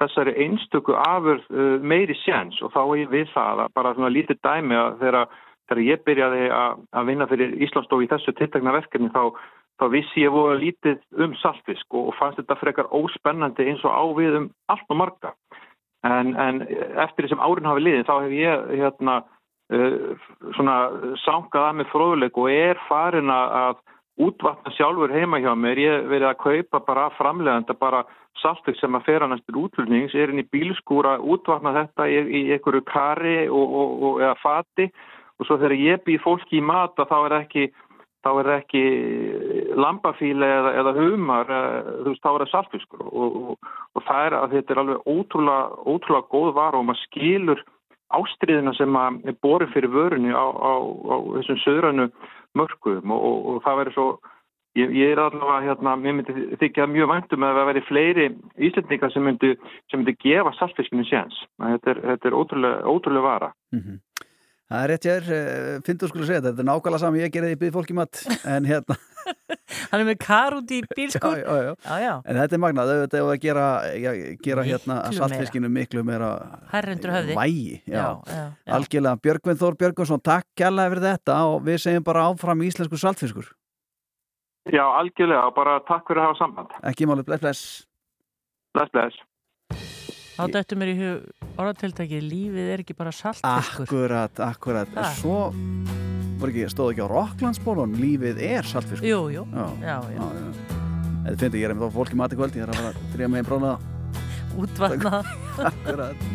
þessari 0.01 0.35
einstöku 0.43 0.95
afurð 0.99 1.43
uh, 1.51 1.75
meiri 1.79 2.15
séns 2.23 2.59
og 2.63 2.73
þá 2.75 2.81
er 2.85 3.11
við 3.11 3.29
það 3.33 3.65
að 3.65 3.75
bara 3.77 3.93
svona 3.95 4.11
lítið 4.11 4.41
dæmi 4.43 4.79
að 4.79 4.97
þegar, 5.03 5.37
þegar 5.69 5.83
ég 5.85 6.03
byrjaði 6.05 6.47
að, 6.53 6.81
vinna 7.09 7.27
fyrir 7.29 7.53
Íslandsstof 7.65 8.03
í 8.03 8.09
þessu 8.11 8.33
tiltekna 8.37 8.73
verkefni 8.75 9.11
þá, 9.13 9.37
þá 9.81 9.85
vissi 9.93 10.25
ég 10.25 10.33
voru 10.33 10.57
lítið 10.61 10.99
um 11.25 11.35
saltfisk 11.41 11.97
og, 11.97 12.11
og 12.11 12.17
fannst 12.19 12.41
þetta 12.41 12.59
frekar 12.61 12.91
óspennandi 12.93 13.69
eins 13.69 13.85
og 13.85 13.95
ávið 13.95 14.41
um 14.41 14.49
allt 14.71 14.91
og 14.93 15.01
marga. 15.01 15.33
En, 16.05 16.35
en 16.37 16.61
eftir 17.01 17.25
því 17.25 17.33
sem 17.33 17.41
árin 17.41 17.69
hafi 17.71 17.85
liðið 17.85 18.05
þá 18.05 18.15
hef 18.19 18.35
ég 18.37 18.67
hérna 18.83 19.15
uh, 19.73 20.27
svona 20.53 20.77
sankað 21.23 21.69
að 21.69 21.79
með 21.79 21.91
fróðuleik 21.93 22.37
og 22.37 22.51
er 22.53 22.81
farin 22.89 23.33
að 23.33 23.81
útvatna 24.21 24.71
sjálfur 24.71 25.11
heima 25.11 25.41
hjá 25.43 25.51
mér, 25.59 25.81
ég 25.81 26.05
verið 26.07 26.29
að 26.29 26.37
kaupa 26.43 26.79
bara 26.85 27.09
framleganda 27.17 27.75
bara 27.75 28.05
saltfisk 28.39 28.79
sem 28.79 28.95
að 28.95 29.07
fera 29.09 29.27
næstur 29.27 29.57
útlunings, 29.65 30.15
er 30.15 30.31
inn 30.31 30.43
í 30.43 30.47
bílskúra 30.51 31.17
útvatna 31.19 31.73
þetta 31.75 32.07
í, 32.11 32.21
í 32.21 32.41
einhverju 32.55 32.83
kari 32.87 33.37
og, 33.49 33.75
og, 33.81 34.05
og 34.07 34.23
eða 34.23 34.37
fati 34.43 34.87
og 34.87 35.14
svo 35.43 35.57
þegar 35.59 35.75
ég 35.75 36.05
býð 36.05 36.23
fólki 36.23 36.61
í 36.61 36.63
mat 36.63 36.95
að 36.99 37.11
þá 37.11 37.17
er 37.25 37.37
ekki 37.41 37.65
þá 38.25 38.31
er 38.41 38.47
ekki 38.55 38.83
lambafíla 39.77 40.47
eða, 40.59 40.69
eða 40.81 40.93
humar, 40.97 41.51
eh, 41.53 41.89
þú 42.01 42.09
veist, 42.09 42.23
þá 42.23 42.29
er 42.31 42.43
það 42.43 42.51
saltfiskur 42.53 43.03
og, 43.05 43.35
og, 43.51 43.73
og 43.93 44.05
það 44.07 44.29
er 44.29 44.37
að 44.39 44.55
þetta 44.55 44.73
er 44.73 44.81
alveg 44.81 45.09
ótrúlega, 45.13 45.65
ótrúlega 45.85 46.31
góð 46.33 46.53
vara 46.57 46.79
og 46.79 46.87
maður 46.87 47.03
skilur 47.03 47.65
ástriðina 48.15 48.73
sem 48.77 48.97
að 48.97 49.35
borið 49.45 49.75
fyrir 49.75 49.93
vörunni 49.93 50.33
á, 50.33 50.45
á, 50.45 50.73
á 50.81 51.15
þessum 51.37 51.61
söðrannu 51.65 52.07
mörgum 52.57 53.13
og, 53.13 53.27
og, 53.29 53.37
og 53.51 53.61
það 53.65 53.79
verður 53.81 53.97
svo 53.97 54.07
ég, 54.79 54.91
ég 54.95 55.13
er 55.13 55.21
allavega 55.21 55.61
hérna, 55.69 55.95
mér 55.99 56.17
myndi 56.19 56.47
þykja 56.61 56.87
mjög 56.91 57.11
væntum 57.11 57.45
að 57.45 57.59
það 57.59 57.69
veri 57.71 57.85
fleiri 57.89 58.27
íslendingar 58.69 59.13
sem 59.13 59.25
myndi, 59.25 59.53
sem 59.91 60.01
myndi 60.01 60.15
gefa 60.23 60.53
saltfiskinu 60.57 61.05
séns. 61.09 61.37
Þetta 61.61 61.93
er, 61.93 62.01
þetta 62.11 62.29
er 62.29 62.37
ótrúlega, 62.41 62.81
ótrúlega 62.89 63.27
vara. 63.29 63.53
Mhm. 63.75 64.01
Það 64.65 64.83
er 64.83 64.89
rétt 64.89 65.05
ég 65.05 65.17
er, 65.19 65.81
finnst 65.85 66.01
þú 66.01 66.07
skulle 66.09 66.25
segja 66.25 66.41
þetta, 66.41 66.51
þetta 66.55 66.63
er 66.63 66.69
nákvæmlega 66.71 67.01
saman 67.03 67.21
ég 67.21 67.33
gerði 67.35 67.53
í 67.53 67.59
byggð 67.61 67.75
fólki 67.77 67.95
mat 67.97 68.21
en 68.49 68.65
hérna 68.65 68.95
Hann 69.91 70.01
er 70.01 70.05
með 70.05 70.17
kar 70.21 70.53
út 70.57 70.71
í 70.73 70.79
bílskur. 70.85 71.37
já, 71.41 71.53
já, 71.65 71.95
já. 72.01 72.11
En 72.29 72.37
þetta 72.37 72.57
er 72.57 72.61
magnað, 72.61 72.91
auðvitað 72.93 73.21
ef 73.21 73.29
að 73.33 73.39
gera, 73.41 73.65
já, 73.97 74.09
gera 74.45 74.65
hérna 74.65 74.97
Miklu 75.01 75.17
saltfiskinu 75.19 75.69
miklu 75.73 76.03
meira 76.05 76.29
Hærra 76.73 76.93
undir 76.93 77.13
höfði. 77.13 77.37
vægi. 77.39 77.75
Já. 77.89 77.95
Já, 77.95 78.05
já, 78.29 78.43
já. 78.65 78.73
Algjörlega, 78.77 79.21
Björgvin 79.25 79.59
Þór 79.61 79.77
Björgvinsson, 79.81 80.23
takk 80.25 80.45
kærlega 80.61 80.93
fyrir 80.93 81.05
þetta 81.07 81.37
og 81.49 81.57
við 81.65 81.79
segjum 81.85 82.05
bara 82.05 82.25
áfram 82.29 82.65
íslensku 82.65 83.01
saltfiskur. 83.01 83.49
Já, 84.73 84.83
algjörlega, 85.01 85.49
bara 85.57 85.79
takk 85.89 86.05
fyrir 86.09 86.21
að 86.23 86.29
hafa 86.31 86.41
samband. 86.43 86.77
Ekki 86.91 87.09
málið, 87.09 87.25
bless, 87.29 87.41
bless. 87.45 87.63
Bless, 88.77 88.93
bless. 88.93 89.25
Þá 90.35 90.43
dættu 90.51 90.75
mér 90.79 90.91
í 90.91 90.95
hug 90.99 91.45
orðatiltæki, 91.55 92.19
lífið 92.19 92.71
er 92.73 92.83
ekki 92.83 92.95
bara 92.97 93.13
saltfiskur. 93.15 93.85
Akkurat, 93.87 94.41
akkurat. 94.43 94.91
Ha. 94.97 95.07
Svo, 95.15 95.37
ekki, 96.43 96.65
stóð 96.73 96.91
ekki 96.91 97.05
á 97.07 97.09
Rocklandsbólun, 97.13 97.95
lífið 98.01 98.41
er 98.43 98.67
saltfiskur. 98.67 99.07
Jú, 99.07 99.21
jú. 99.31 99.45
Já, 99.55 99.67
Já, 99.79 99.97
já. 100.11 100.25
Þetta 101.25 101.39
finnst 101.41 101.55
ég, 101.55 101.61
ég 101.63 101.69
er 101.71 101.73
með 101.73 101.87
þá 101.87 101.95
fólki 101.95 102.17
mati 102.19 102.37
kvöld, 102.37 102.57
ég 102.59 102.67
er 102.67 102.73
að 102.73 102.81
fara 102.81 102.91
að 102.91 103.13
drýja 103.15 103.29
með 103.31 103.39
einn 103.41 103.47
brána. 103.49 103.71
Útvatna. 104.61 105.21
Akkurat. 105.71 106.27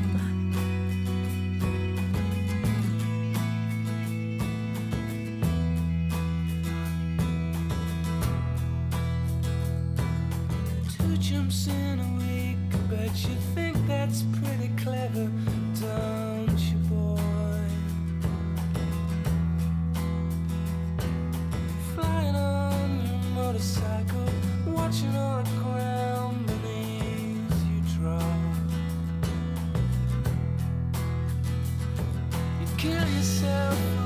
Pretty 14.43 14.71
clever, 14.77 15.31
don't 15.81 16.59
you, 16.59 16.79
boy? 16.89 17.21
Flying 21.95 22.35
on 22.35 23.07
your 23.07 23.21
motorcycle, 23.35 24.29
watching 24.67 25.15
all 25.17 25.43
the 25.45 25.51
ground 25.63 26.45
beneath 26.47 27.55
you 27.71 27.81
drop. 27.99 28.23
You 32.61 32.67
kill 32.77 33.09
yourself 33.09 34.00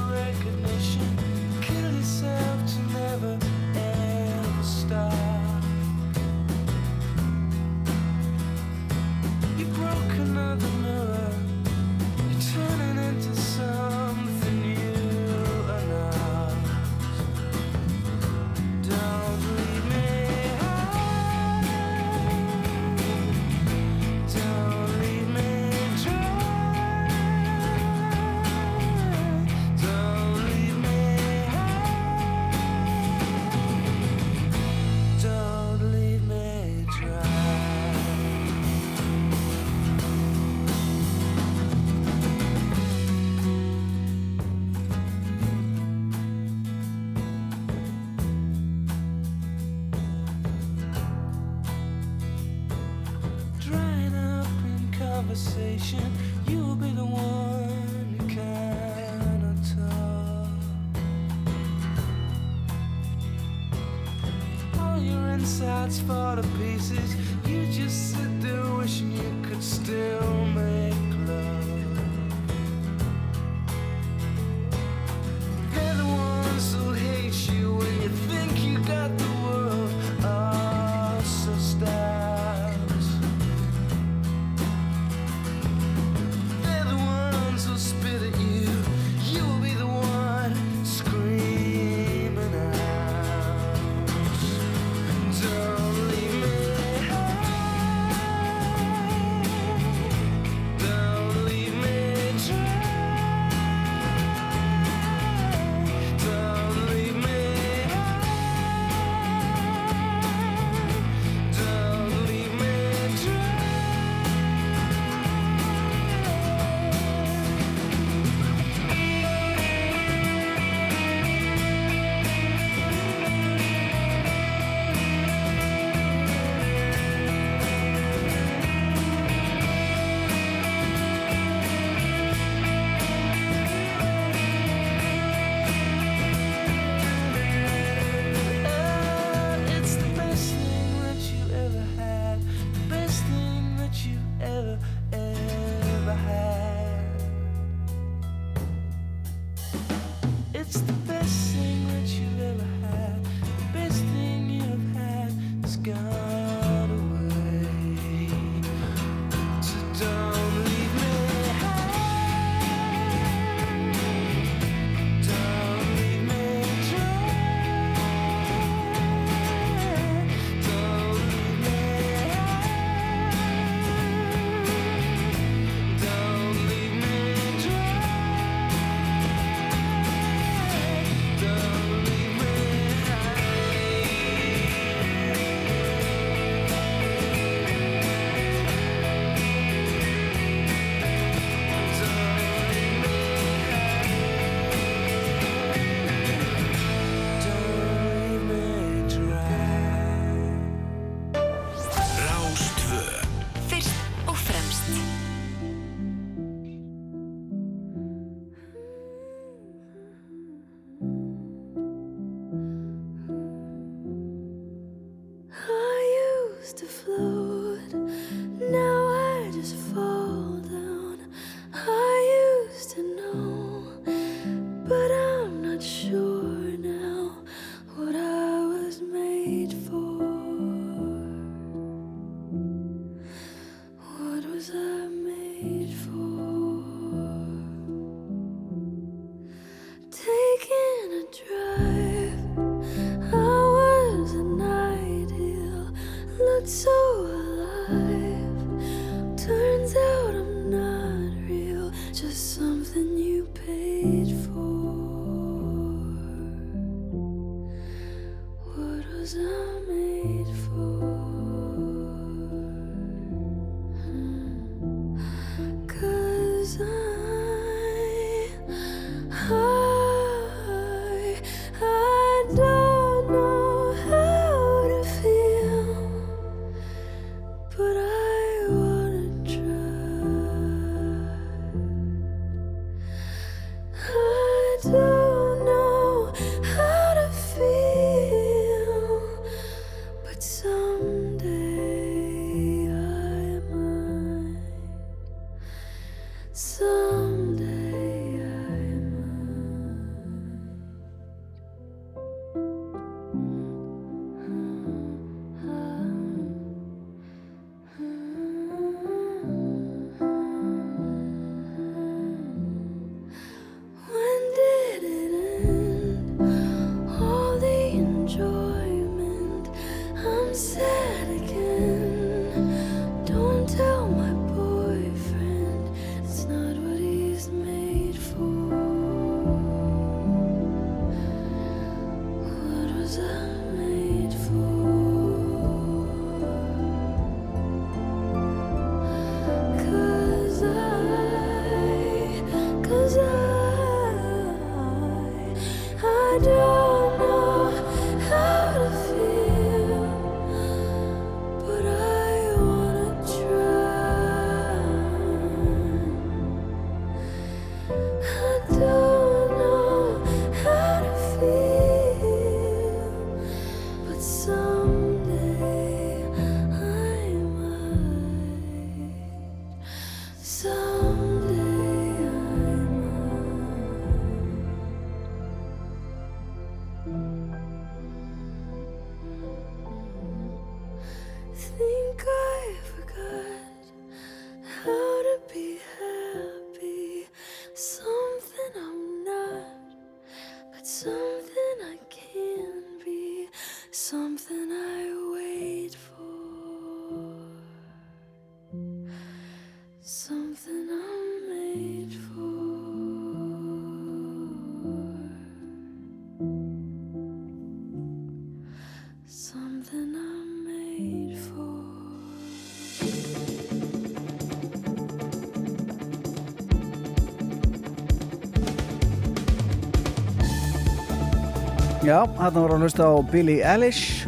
Já, 422.05 422.19
þarna 422.37 422.61
voru 422.61 422.75
að 422.77 422.83
hlusta 422.85 423.05
á 423.09 423.17
Billie 423.33 423.63
Eilish 423.65 424.27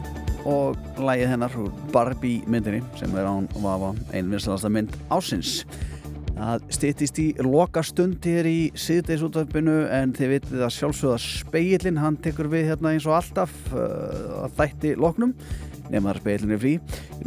og 0.48 0.78
lægið 0.97 1.28
hennar 1.28 1.57
úr 1.61 1.74
Barbie 1.93 2.39
myndinni 2.48 2.78
sem 2.97 3.12
er 3.20 3.28
án 3.28 3.44
vafa 3.61 3.90
einvinnsalasta 4.16 4.70
mynd 4.73 4.94
ásins. 5.12 5.59
Það 6.39 6.65
stýttist 6.73 7.20
í 7.20 7.27
loka 7.44 7.82
stund 7.85 8.24
hér 8.24 8.48
í 8.48 8.57
síðdeisútöfinu 8.81 9.77
en 9.93 10.16
þið 10.16 10.32
vitið 10.32 10.65
að 10.65 10.73
sjálfsögða 10.78 11.20
speilin, 11.20 12.01
hann 12.01 12.16
tekur 12.24 12.48
við 12.48 12.70
hérna 12.70 12.94
eins 12.97 13.05
og 13.05 13.19
alltaf 13.19 13.53
uh, 13.74 14.47
að 14.47 14.57
þætti 14.62 14.97
loknum 14.97 15.36
nema 15.93 16.15
þar 16.15 16.24
speilin 16.24 16.57
er 16.57 16.62
frí. 16.65 16.74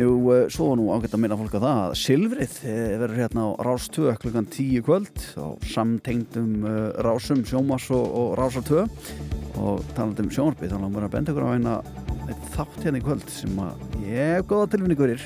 Nú, 0.02 0.12
uh, 0.34 0.44
svo 0.50 0.72
var 0.72 0.82
nú 0.82 0.90
ágætt 0.96 1.14
að 1.14 1.28
minna 1.28 1.38
fólk 1.44 1.60
að 1.60 1.68
það 1.68 1.84
að 1.84 1.98
Silfrið 2.08 2.62
eh, 2.66 2.86
verður 3.04 3.22
hérna 3.22 3.46
á 3.46 3.50
Rás 3.70 3.86
2 3.94 4.18
klukkan 4.26 4.50
10 4.50 4.88
kvöld 4.90 5.28
á 5.38 5.48
samtengdum 5.76 6.66
uh, 6.66 6.80
Rásum, 7.06 7.46
Sjómas 7.46 7.86
og, 7.94 8.08
og 8.10 8.34
Rásar 8.42 8.66
2 8.66 9.29
og 9.60 9.84
talandi 9.96 10.26
um 10.26 10.32
sjónarbið 10.34 10.74
þá 10.74 10.80
langar 10.80 11.06
að 11.08 11.14
benda 11.16 11.34
ykkur 11.34 11.48
á 11.48 11.56
eina 11.56 11.76
þátt 12.54 12.80
hérna 12.86 13.02
í 13.02 13.06
kvöld 13.06 13.32
sem 13.34 13.62
að 13.64 13.86
ég 14.06 14.34
hef 14.36 14.48
góða 14.50 14.72
tilfinningurir 14.74 15.26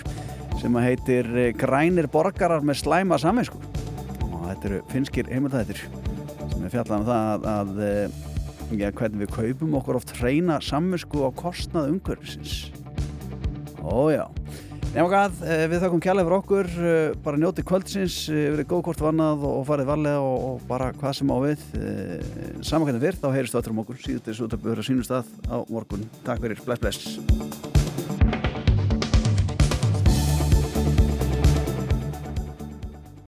sem 0.61 0.77
að 0.79 0.87
heitir 0.87 1.31
eh, 1.37 1.49
Grænir 1.57 2.09
borgarar 2.11 2.65
með 2.65 2.81
slæma 2.83 3.19
saminsku 3.21 3.59
og 4.29 4.45
þetta 4.47 4.69
eru 4.69 4.83
finskir 4.91 5.31
heimildættir 5.31 5.81
sem 5.83 6.63
er 6.63 6.73
fjallan 6.73 7.03
um 7.03 7.09
það 7.09 7.33
að, 7.33 7.49
að 7.53 7.83
eh, 7.87 8.21
já, 8.79 8.89
hvernig 8.91 9.25
við 9.25 9.33
kaupum 9.37 9.75
okkur 9.79 9.99
oft 9.99 10.15
hreina 10.19 10.59
saminsku 10.63 11.25
á 11.25 11.29
kostnað 11.37 11.91
umhverfisins. 11.93 12.71
Ójá 13.83 14.27
Nefnum 14.93 15.09
hvað, 15.09 15.39
eh, 15.49 15.63
við 15.71 15.79
þakkum 15.81 16.01
kjærlega 16.05 16.27
fyrir 16.27 16.35
okkur, 16.37 16.67
eh, 16.69 17.15
bara 17.25 17.39
njóti 17.41 17.63
kvöldsins, 17.65 18.29
eh, 18.29 18.53
verið 18.53 18.67
góð 18.69 18.83
hvort 18.85 19.01
vannað 19.01 19.41
og 19.49 19.65
farið 19.65 19.89
varlega 19.89 20.21
og, 20.21 20.37
og 20.45 20.67
bara 20.69 20.93
hvað 20.93 21.15
sem 21.17 21.33
á 21.33 21.37
við. 21.41 21.65
Saman 22.61 22.85
hvernig 22.85 23.01
fyrr, 23.01 23.17
þá 23.17 23.33
heyrstu 23.33 23.57
öllum 23.57 23.81
okkur, 23.81 23.97
síðan 23.97 24.21
þessu 24.21 24.45
út 24.45 24.53
að 24.53 24.65
byrja 24.69 24.85
sínum 24.85 25.01
stað 25.09 25.25
á 25.49 25.65
morgun. 25.65 26.05
Takk 26.23 26.45
fyrir, 26.45 26.61
bless 26.61 26.77
bless. 26.85 27.72